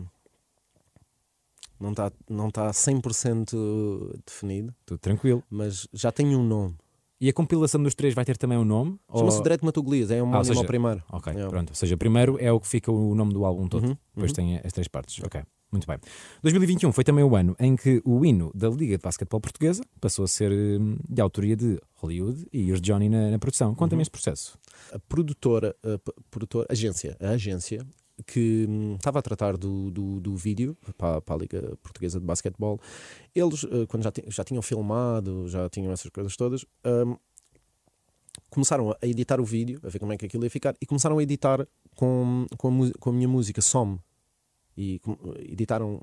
Não 1.79 1.89
está 1.91 2.11
não 2.29 2.49
tá 2.51 2.69
100% 2.71 4.21
definido, 4.25 4.73
Tudo 4.85 4.99
tranquilo. 4.99 5.43
mas 5.49 5.87
já 5.91 6.11
tenho 6.11 6.39
um 6.39 6.43
nome. 6.47 6.75
E 7.23 7.29
a 7.29 7.33
compilação 7.33 7.81
dos 7.81 7.95
três 7.95 8.13
vai 8.13 8.25
ter 8.25 8.35
também 8.37 8.57
um 8.57 8.65
nome? 8.65 8.99
Chama-se 9.15 9.37
Ou- 9.37 9.43
Direto 9.43 9.63
Matou 9.63 9.81
Golias, 9.81 10.11
é 10.11 10.21
um 10.21 10.35
Ah, 10.35 10.43
seja, 10.43 10.59
ao 10.59 10.65
primeiro. 10.65 11.01
Ok, 11.09 11.31
Yeah. 11.31 11.49
pronto. 11.49 11.69
Ou 11.69 11.75
seja, 11.75 11.95
primeiro 11.95 12.37
é 12.37 12.51
o 12.51 12.59
que 12.59 12.67
fica 12.67 12.91
o 12.91 13.15
nome 13.15 13.31
do 13.31 13.45
álbum 13.45 13.65
todo. 13.69 13.85
Uhum, 13.87 13.97
Depois 14.13 14.31
uhum. 14.31 14.35
tem 14.35 14.57
as 14.61 14.73
três 14.73 14.89
partes. 14.89 15.23
Ok, 15.23 15.41
muito 15.71 15.87
bem. 15.87 15.97
2021 16.41 16.91
foi 16.91 17.05
também 17.05 17.23
o 17.23 17.33
ano 17.33 17.55
em 17.61 17.77
que 17.77 18.01
o 18.03 18.25
hino 18.25 18.51
da 18.53 18.67
Liga 18.67 18.97
de 18.97 19.01
Basquetebol 19.01 19.39
Portuguesa 19.39 19.81
passou 20.01 20.25
a 20.25 20.27
ser 20.27 20.51
hum, 20.51 20.97
de 21.07 21.21
autoria 21.21 21.55
de 21.55 21.79
Hollywood 22.01 22.45
e 22.51 22.69
os 22.73 22.81
Johnny 22.81 23.07
na, 23.07 23.31
na 23.31 23.39
produção. 23.39 23.73
Conta-me 23.73 23.99
Uhum. 23.99 24.01
este 24.01 24.11
processo. 24.11 24.59
a 24.91 24.99
produtora, 24.99 25.73
a 25.81 25.97
produtora 26.29 26.67
agência, 26.69 27.15
a 27.21 27.29
agência 27.29 27.87
que 28.25 28.65
hum, 28.69 28.95
estava 28.95 29.19
a 29.19 29.21
tratar 29.21 29.57
do, 29.57 29.89
do, 29.91 30.19
do 30.19 30.35
vídeo 30.35 30.77
para, 30.97 31.21
para 31.21 31.35
a 31.35 31.37
Liga 31.37 31.77
Portuguesa 31.81 32.19
de 32.19 32.25
Basquetebol, 32.25 32.79
eles, 33.35 33.63
eh, 33.65 33.85
quando 33.87 34.03
já, 34.03 34.11
já 34.27 34.43
tinham 34.43 34.61
filmado, 34.61 35.47
já 35.47 35.69
tinham 35.69 35.91
essas 35.91 36.09
coisas 36.09 36.35
todas, 36.35 36.65
hum, 36.85 37.15
começaram 38.49 38.91
a 39.01 39.07
editar 39.07 39.39
o 39.39 39.45
vídeo, 39.45 39.79
a 39.83 39.89
ver 39.89 39.99
como 39.99 40.13
é 40.13 40.17
que 40.17 40.25
aquilo 40.25 40.43
ia 40.43 40.49
ficar, 40.49 40.75
e 40.81 40.85
começaram 40.85 41.17
a 41.17 41.23
editar 41.23 41.67
com, 41.95 42.45
com, 42.57 42.83
a, 42.83 42.91
com 42.99 43.09
a 43.09 43.13
minha 43.13 43.27
música 43.27 43.61
Some. 43.61 43.99
E 44.75 44.97
com- 44.99 45.17
editaram, 45.39 45.99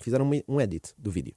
fizeram 0.00 0.28
um- 0.28 0.54
um 0.56 0.60
edit 0.60 0.92
do 0.98 1.10
vídeo. 1.10 1.34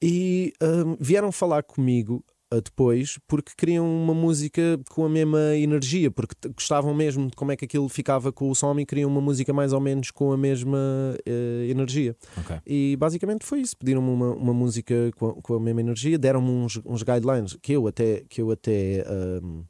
E 0.00 0.52
hum, 0.62 0.96
vieram 1.00 1.32
falar 1.32 1.62
comigo 1.62 2.24
depois 2.60 3.18
porque 3.26 3.52
queriam 3.56 3.86
uma 3.86 4.14
música 4.14 4.78
com 4.90 5.04
a 5.04 5.08
mesma 5.08 5.56
energia, 5.56 6.10
porque 6.10 6.34
gostavam 6.54 6.94
mesmo 6.94 7.28
de 7.28 7.36
como 7.36 7.52
é 7.52 7.56
que 7.56 7.64
aquilo 7.64 7.88
ficava 7.88 8.32
com 8.32 8.50
o 8.50 8.54
som 8.54 8.78
e 8.78 8.86
queriam 8.86 9.10
uma 9.10 9.20
música 9.20 9.52
mais 9.52 9.72
ou 9.72 9.80
menos 9.80 10.10
com 10.10 10.32
a 10.32 10.36
mesma 10.36 10.78
eh, 11.26 11.68
energia. 11.70 12.16
Ok. 12.38 12.56
E 12.66 12.96
basicamente 12.96 13.44
foi 13.44 13.60
isso. 13.60 13.76
Pediram-me 13.76 14.10
uma, 14.10 14.30
uma 14.32 14.54
música 14.54 15.10
com 15.16 15.28
a, 15.28 15.34
com 15.34 15.54
a 15.54 15.60
mesma 15.60 15.80
energia, 15.80 16.18
deram-me 16.18 16.50
uns, 16.50 16.80
uns 16.84 17.02
guidelines 17.02 17.56
que 17.60 17.72
eu 17.72 17.86
até, 17.86 18.24
que 18.28 18.40
eu 18.42 18.50
até 18.50 19.04
ahm, 19.06 19.62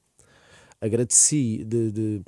agradeci 0.83 1.64
de, 1.64 1.92
de 1.92 2.23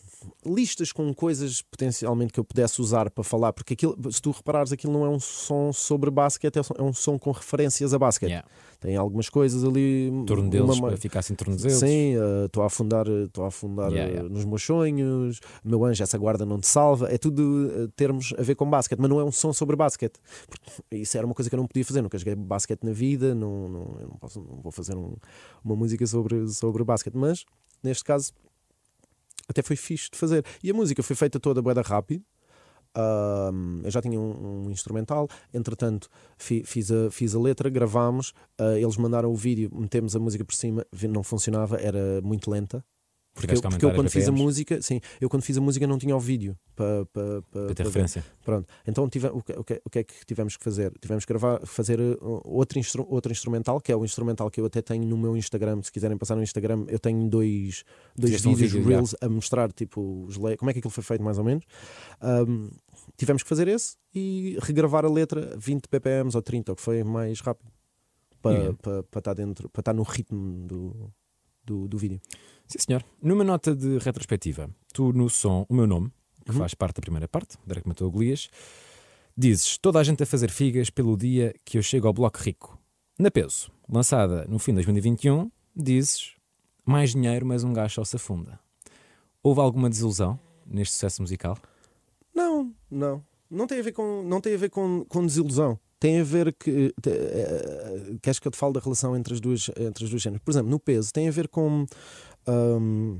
listas 0.47 0.93
com 0.93 1.13
coisas 1.13 1.61
potencialmente 1.61 2.33
que 2.33 2.39
eu 2.41 2.45
pudesse 2.45 2.81
usar 2.81 3.11
para 3.11 3.25
falar, 3.25 3.53
porque 3.53 3.75
aquilo, 3.75 3.97
se 4.13 4.23
tu 4.23 4.31
reparares, 4.31 4.73
aquilo 4.73 4.93
não 4.93 5.05
é 5.05 5.09
um 5.09 5.19
som 5.19 5.73
sobre 5.73 6.11
basquete, 6.11 6.57
é 6.57 6.61
um- 6.83 6.89
é 6.89 6.93
som 6.93 7.19
com 7.19 7.33
referências 7.33 7.93
a 7.93 7.99
basquete. 7.99 8.31
Yeah. 8.31 8.49
Tem 8.81 8.97
algumas 8.97 9.29
coisas 9.29 9.65
ali. 9.65 10.11
Torno 10.27 10.49
deles 10.51 10.77
uma- 10.79 10.89
para 10.89 10.97
ficar 10.97 11.23
sem 11.23 11.35
tornozelos. 11.35 11.79
Sim, 11.79 12.17
eh, 12.17 12.45
estou 12.47 12.63
a 12.63 12.67
afundar, 12.67 13.07
estou 13.09 13.45
a 13.45 13.49
afundar 13.49 13.91
Yeah, 13.91 14.11
eh, 14.11 14.15
yeah. 14.17 14.29
nos 14.35 14.45
meus 14.45 14.63
sonhos, 14.63 15.41
meu 15.65 15.85
anjo, 15.85 16.03
essa 16.03 16.17
guarda 16.19 16.45
não 16.47 16.61
te 16.61 16.67
salva. 16.69 17.09
É 17.13 17.19
tudo 17.19 17.71
eh, 17.75 17.89
termos 17.97 18.35
a 18.39 18.43
ver 18.43 18.55
com 18.55 18.69
basquete, 18.69 18.99
mas 19.01 19.09
não 19.11 19.19
é 19.19 19.25
um 19.25 19.33
som 19.33 19.53
sobre 19.53 19.75
basquete. 19.75 20.19
Porque 20.49 20.97
isso 20.97 21.17
era 21.17 21.27
uma 21.27 21.35
coisa 21.35 21.49
que 21.51 21.57
eu 21.57 21.59
não 21.61 21.67
podia 21.67 21.85
fazer, 21.85 22.03
nunca 22.03 22.19
joguei 22.19 22.35
basquete 22.35 22.85
na 22.85 22.93
vida, 22.93 23.35
não, 23.35 23.69
não, 23.69 23.81
eu 24.01 24.09
não, 24.09 24.17
posso, 24.21 24.39
não 24.41 24.61
vou 24.63 24.71
fazer 24.71 24.95
um- 24.97 25.17
uma 25.65 25.75
música 25.75 26.07
sobre, 26.07 26.47
sobre 26.49 26.85
basquete, 26.85 27.15
mas 27.17 27.45
neste 27.85 28.03
caso 28.05 28.33
até 29.49 29.63
foi 29.63 29.77
fixe 29.77 30.11
de 30.11 30.19
fazer. 30.19 30.45
E 30.63 30.71
a 30.71 30.75
música 30.75 31.03
foi 31.03 31.15
feita 31.15 31.39
toda 31.39 31.61
bué 31.61 31.75
da 31.75 31.83
rápido. 31.83 32.25
Ahm, 32.97 33.81
eu 33.85 33.91
já 33.91 34.01
tinha 34.01 34.19
um, 34.21 34.67
um 34.67 34.71
instrumental, 34.71 35.29
entretanto 35.53 36.09
fi- 36.39 36.63
fiz, 36.65 36.93
a, 36.93 37.11
fiz 37.11 37.35
a 37.35 37.41
letra, 37.41 37.69
gravámos, 37.69 38.33
ah, 38.57 38.79
eles 38.79 38.97
mandaram 38.97 39.33
o 39.33 39.35
vídeo, 39.35 39.69
metemos 39.75 40.15
a 40.15 40.21
música 40.21 40.45
por 40.45 40.55
cima, 40.55 40.87
não 41.11 41.25
funcionava, 41.25 41.77
era 41.77 42.23
muito 42.23 42.49
lenta. 42.49 42.85
Porque, 43.35 43.53
eu, 43.53 43.61
porque 43.61 43.85
eu 43.85 43.93
quando 43.95 44.09
fiz 44.09 44.29
a 44.29 44.33
música, 44.33 44.81
sim, 44.81 45.01
eu 45.21 45.29
quando 45.29 45.43
fiz 45.43 45.59
a 45.59 45.61
música 45.61 45.87
não 45.89 45.99
tinha 45.99 46.15
o 46.17 46.21
vídeo 46.21 46.57
para, 46.77 47.05
para, 47.07 47.43
para, 47.43 47.67
Para 47.67 47.75
ter 47.75 47.83
ver. 47.83 47.89
referência. 47.89 48.25
Pronto, 48.45 48.69
então 48.87 49.09
tive, 49.09 49.27
o, 49.27 49.43
que, 49.43 49.53
o, 49.53 49.65
que, 49.65 49.83
o 49.85 49.91
que 49.91 49.99
é 49.99 50.05
que 50.05 50.25
tivemos 50.25 50.57
que 50.57 50.63
fazer? 50.63 50.93
Tivemos 51.01 51.25
que 51.25 51.33
gravar, 51.33 51.67
fazer 51.67 51.99
uh, 52.01 52.17
outro, 52.45 52.79
instru, 52.79 53.05
outro 53.11 53.33
instrumental, 53.33 53.81
que 53.81 53.91
é 53.91 53.97
o 53.97 54.05
instrumental 54.05 54.49
que 54.51 54.61
eu 54.61 54.67
até 54.67 54.81
tenho 54.81 55.05
no 55.05 55.19
meu 55.19 55.37
Instagram. 55.37 55.83
Se 55.83 55.91
quiserem 55.91 56.17
passar 56.17 56.37
no 56.37 56.43
Instagram, 56.45 56.85
eu 56.89 56.99
tenho 57.01 57.29
dois, 57.29 57.83
dois 58.17 58.31
Fizeste 58.31 58.47
um 58.49 58.55
vídeos, 58.55 58.73
vídeo, 58.73 58.89
reels, 58.89 59.17
a 59.21 59.29
mostrar 59.29 59.73
tipo, 59.73 60.25
os 60.29 60.37
como 60.37 60.71
é 60.71 60.73
que 60.73 60.79
aquilo 60.79 60.93
foi 60.93 61.03
feito, 61.03 61.25
mais 61.25 61.37
ou 61.37 61.45
menos. 61.45 61.65
Um, 62.23 62.71
tivemos 63.17 63.43
que 63.43 63.49
fazer 63.49 63.67
esse 63.67 63.97
e 64.15 64.57
regravar 64.63 65.05
a 65.05 65.11
letra 65.11 65.57
20 65.59 65.89
ppm 65.89 66.31
ou 66.33 66.41
30, 66.41 66.73
o 66.73 66.77
que 66.77 66.83
foi 66.83 67.03
mais 67.03 67.41
rápido 67.41 67.69
para 68.41 68.53
Yeah. 68.53 68.77
para- 68.81 69.03
para 69.03 69.19
estar 69.19 69.35
dentro, 69.35 69.69
para 69.71 69.81
estar 69.81 69.93
no 69.95 70.03
ritmo 70.03 70.67
do, 70.69 71.11
do, 71.65 71.89
do 71.89 71.99
vídeo. 71.99 72.21
Sim, 72.67 72.79
senhor. 72.79 73.05
Numa 73.23 73.45
nota 73.45 73.75
de 73.75 73.99
retrospectiva, 73.99 74.69
tu 74.93 75.13
no 75.13 75.29
som 75.29 75.67
O 75.69 75.75
Meu 75.75 75.87
Nome, 75.87 76.11
que 76.45 76.53
Uhum. 76.53 76.59
faz 76.59 76.75
parte 76.75 76.97
da 76.97 77.01
primeira 77.03 77.29
parte, 77.29 77.57
Derek 77.67 77.87
matou 77.89 78.11
Golias, 78.11 78.49
dizes 79.37 79.79
toda 79.79 79.99
a 79.99 80.05
gente 80.05 80.23
a 80.23 80.27
fazer 80.27 80.51
figas 80.51 80.91
pelo 80.91 81.17
dia 81.17 81.55
que 81.65 81.79
eu 81.79 81.83
chego 81.83 82.07
ao 82.07 82.13
Bloco 82.13 82.39
Rico. 82.39 82.79
Na 83.19 83.31
Peso, 83.31 83.71
lançada 83.89 84.45
no 84.49 84.59
fim 84.59 84.73
de 84.73 84.77
2021, 84.77 85.51
dizes 85.75 86.33
mais 86.85 87.13
dinheiro, 87.13 87.47
mas 87.47 87.65
um 87.65 87.73
gajo 87.73 87.95
só 87.95 88.05
se 88.05 88.17
afunda. 88.17 88.59
Houve 89.43 89.61
alguma 89.61 89.89
desilusão 89.89 90.39
neste 90.67 90.95
sucesso 90.95 91.23
musical? 91.23 91.57
Não, 92.35 92.73
não. 92.91 93.25
Não 93.51 93.67
tem 93.67 93.79
a 93.79 93.83
ver 93.83 93.93
com, 93.93 94.23
não 94.23 94.41
tem 94.41 94.55
a 94.55 94.59
ver 94.59 94.71
com, 94.71 95.05
com 95.09 95.25
desilusão. 95.25 95.79
Tem 96.01 96.21
a 96.21 96.25
ver 96.25 96.53
que. 96.55 96.93
te- 97.01 97.11
eh, 97.11 98.17
Queres 98.23 98.39
que 98.39 98.47
eu 98.49 98.53
te 98.53 98.59
fale 98.59 98.73
da 98.75 98.81
relação 98.81 99.17
entre 99.17 99.35
as 99.35 99.41
duas, 99.41 99.71
entre 99.79 100.05
as 100.05 100.11
duas 100.11 100.21
géneros? 100.23 100.45
Por 100.45 100.51
exemplo, 100.51 100.71
no 100.71 100.79
peso, 100.79 101.13
tem 101.13 101.29
a 101.29 101.31
ver 101.31 101.49
com. 101.49 101.87
ahm, 102.47 103.19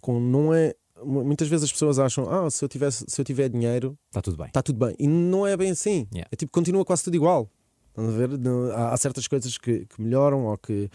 com 0.00 0.20
não 0.20 0.52
é. 0.54 0.74
mu- 1.02 1.24
Muitas 1.24 1.48
vezes 1.48 1.64
as 1.64 1.72
pessoas 1.72 1.98
acham, 1.98 2.28
ah, 2.30 2.50
se 2.50 2.64
eu, 2.64 2.68
tivesse, 2.68 3.04
se 3.08 3.20
eu 3.20 3.24
tiver 3.24 3.48
dinheiro, 3.48 3.96
Está 4.08 4.20
tudo 4.22 4.36
bem. 4.36 4.46
está 4.46 4.62
tudo 4.62 4.78
bem. 4.78 4.94
E 4.98 5.06
não 5.06 5.46
é 5.46 5.56
bem 5.56 5.70
assim. 5.70 6.06
Yeah. 6.12 6.28
É 6.30 6.36
tipo, 6.36 6.52
continua 6.52 6.84
quase 6.84 7.04
tudo 7.04 7.14
igual. 7.16 7.48
A 7.96 8.02
ver? 8.02 8.30
Há, 8.74 8.92
há 8.92 8.96
certas 8.96 9.26
coisas 9.28 9.56
que, 9.56 9.86
que 9.86 10.00
melhoram 10.02 10.46
ou 10.46 10.58
que 10.58 10.90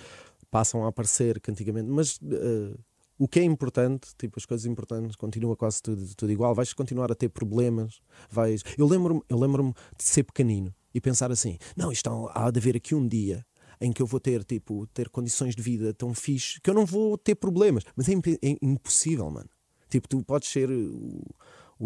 passam 0.51 0.83
a 0.85 0.89
aparecer 0.89 1.39
que 1.39 1.49
antigamente, 1.51 1.87
mas 1.89 2.19
eh, 2.31 2.75
o 3.19 3.27
que 3.27 3.39
é 3.39 3.43
importante, 3.43 4.11
tipo, 4.17 4.39
as 4.39 4.45
coisas 4.45 4.65
importantes, 4.65 5.15
continua 5.17 5.55
quase 5.55 5.81
tudo, 5.83 6.03
tudo 6.15 6.31
igual. 6.31 6.55
Vais 6.55 6.71
continuar 6.73 7.11
a 7.11 7.15
ter 7.15 7.27
problemas. 7.29 7.99
Vais... 8.31 8.63
Eu 8.77 8.87
lembro-me 8.87 9.21
lembro 9.29 9.75
de 9.97 10.03
ser 10.05 10.23
pequenino 10.23 10.73
e 10.93 11.01
pensar 11.01 11.29
assim: 11.29 11.57
não, 11.75 11.91
isto 11.91 12.09
há, 12.33 12.49
de 12.49 12.57
haver 12.59 12.77
aqui 12.77 12.95
um 12.95 13.05
dia 13.05 13.45
em 13.81 13.91
que 13.91 14.01
eu 14.01 14.05
vou 14.07 14.19
ter, 14.21 14.43
tipo, 14.45 14.87
ter 14.87 15.09
condições 15.09 15.53
de 15.55 15.61
vida 15.61 15.93
tão 15.93 16.13
fixe 16.13 16.59
que 16.61 16.69
eu 16.69 16.73
não 16.73 16.85
vou 16.85 17.17
ter 17.17 17.35
problemas. 17.35 17.83
Mas 17.95 18.07
é, 18.07 18.13
imp- 18.13 18.39
é 18.41 18.57
impossível, 18.61 19.29
mano. 19.29 19.49
Tipo, 19.89 20.07
tu 20.07 20.23
podes 20.23 20.47
ser 20.49 20.69
o, 20.71 21.21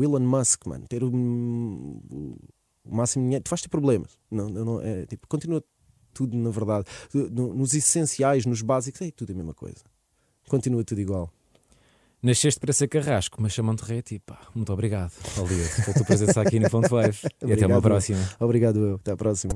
Elon 0.03 0.19
Musk, 0.19 0.65
mano, 0.67 0.85
ter 0.87 1.03
o, 1.03 1.07
o, 1.09 2.37
o 2.85 2.95
máximo 2.95 3.23
dinheiro, 3.25 3.43
tu 3.43 3.49
vais 3.49 3.61
ter 3.61 3.69
problemas. 3.69 4.17
Não, 4.29 4.49
não, 4.49 4.81
é, 4.81 5.05
tipo, 5.07 5.27
continua 5.27 5.63
tudo 6.13 6.37
na 6.37 6.51
verdade. 6.51 6.85
No- 7.31 7.53
nos 7.55 7.73
essenciais, 7.73 8.45
nos 8.45 8.61
básicos, 8.61 9.01
é 9.01 9.09
tudo 9.11 9.31
a 9.31 9.35
mesma 9.35 9.53
coisa. 9.53 9.83
Continua 10.47 10.83
tudo 10.83 11.01
igual. 11.01 11.29
Nasceste 12.21 12.59
para 12.59 12.71
ser 12.71 12.87
carrasco, 12.87 13.41
mas 13.41 13.51
chamam-te 13.51 13.81
rei 13.83 13.99
a 13.99 14.01
ti. 14.01 14.19
Pá, 14.25 14.39
muito 14.55 14.71
obrigado, 14.71 15.11
Alias, 15.37 15.81
pela 15.83 15.93
tua 15.93 16.05
presença 16.05 16.41
aqui 16.41 16.57
no 16.57 16.69
Ponto 16.71 16.89
Wave. 16.89 17.17
E 17.45 17.51
até 17.51 17.67
uma 17.67 17.81
próxima. 17.81 18.19
Obrigado, 18.39 18.79
eu. 18.79 18.95
Até 18.95 19.11
à 19.11 19.17
próxima. 19.17 19.53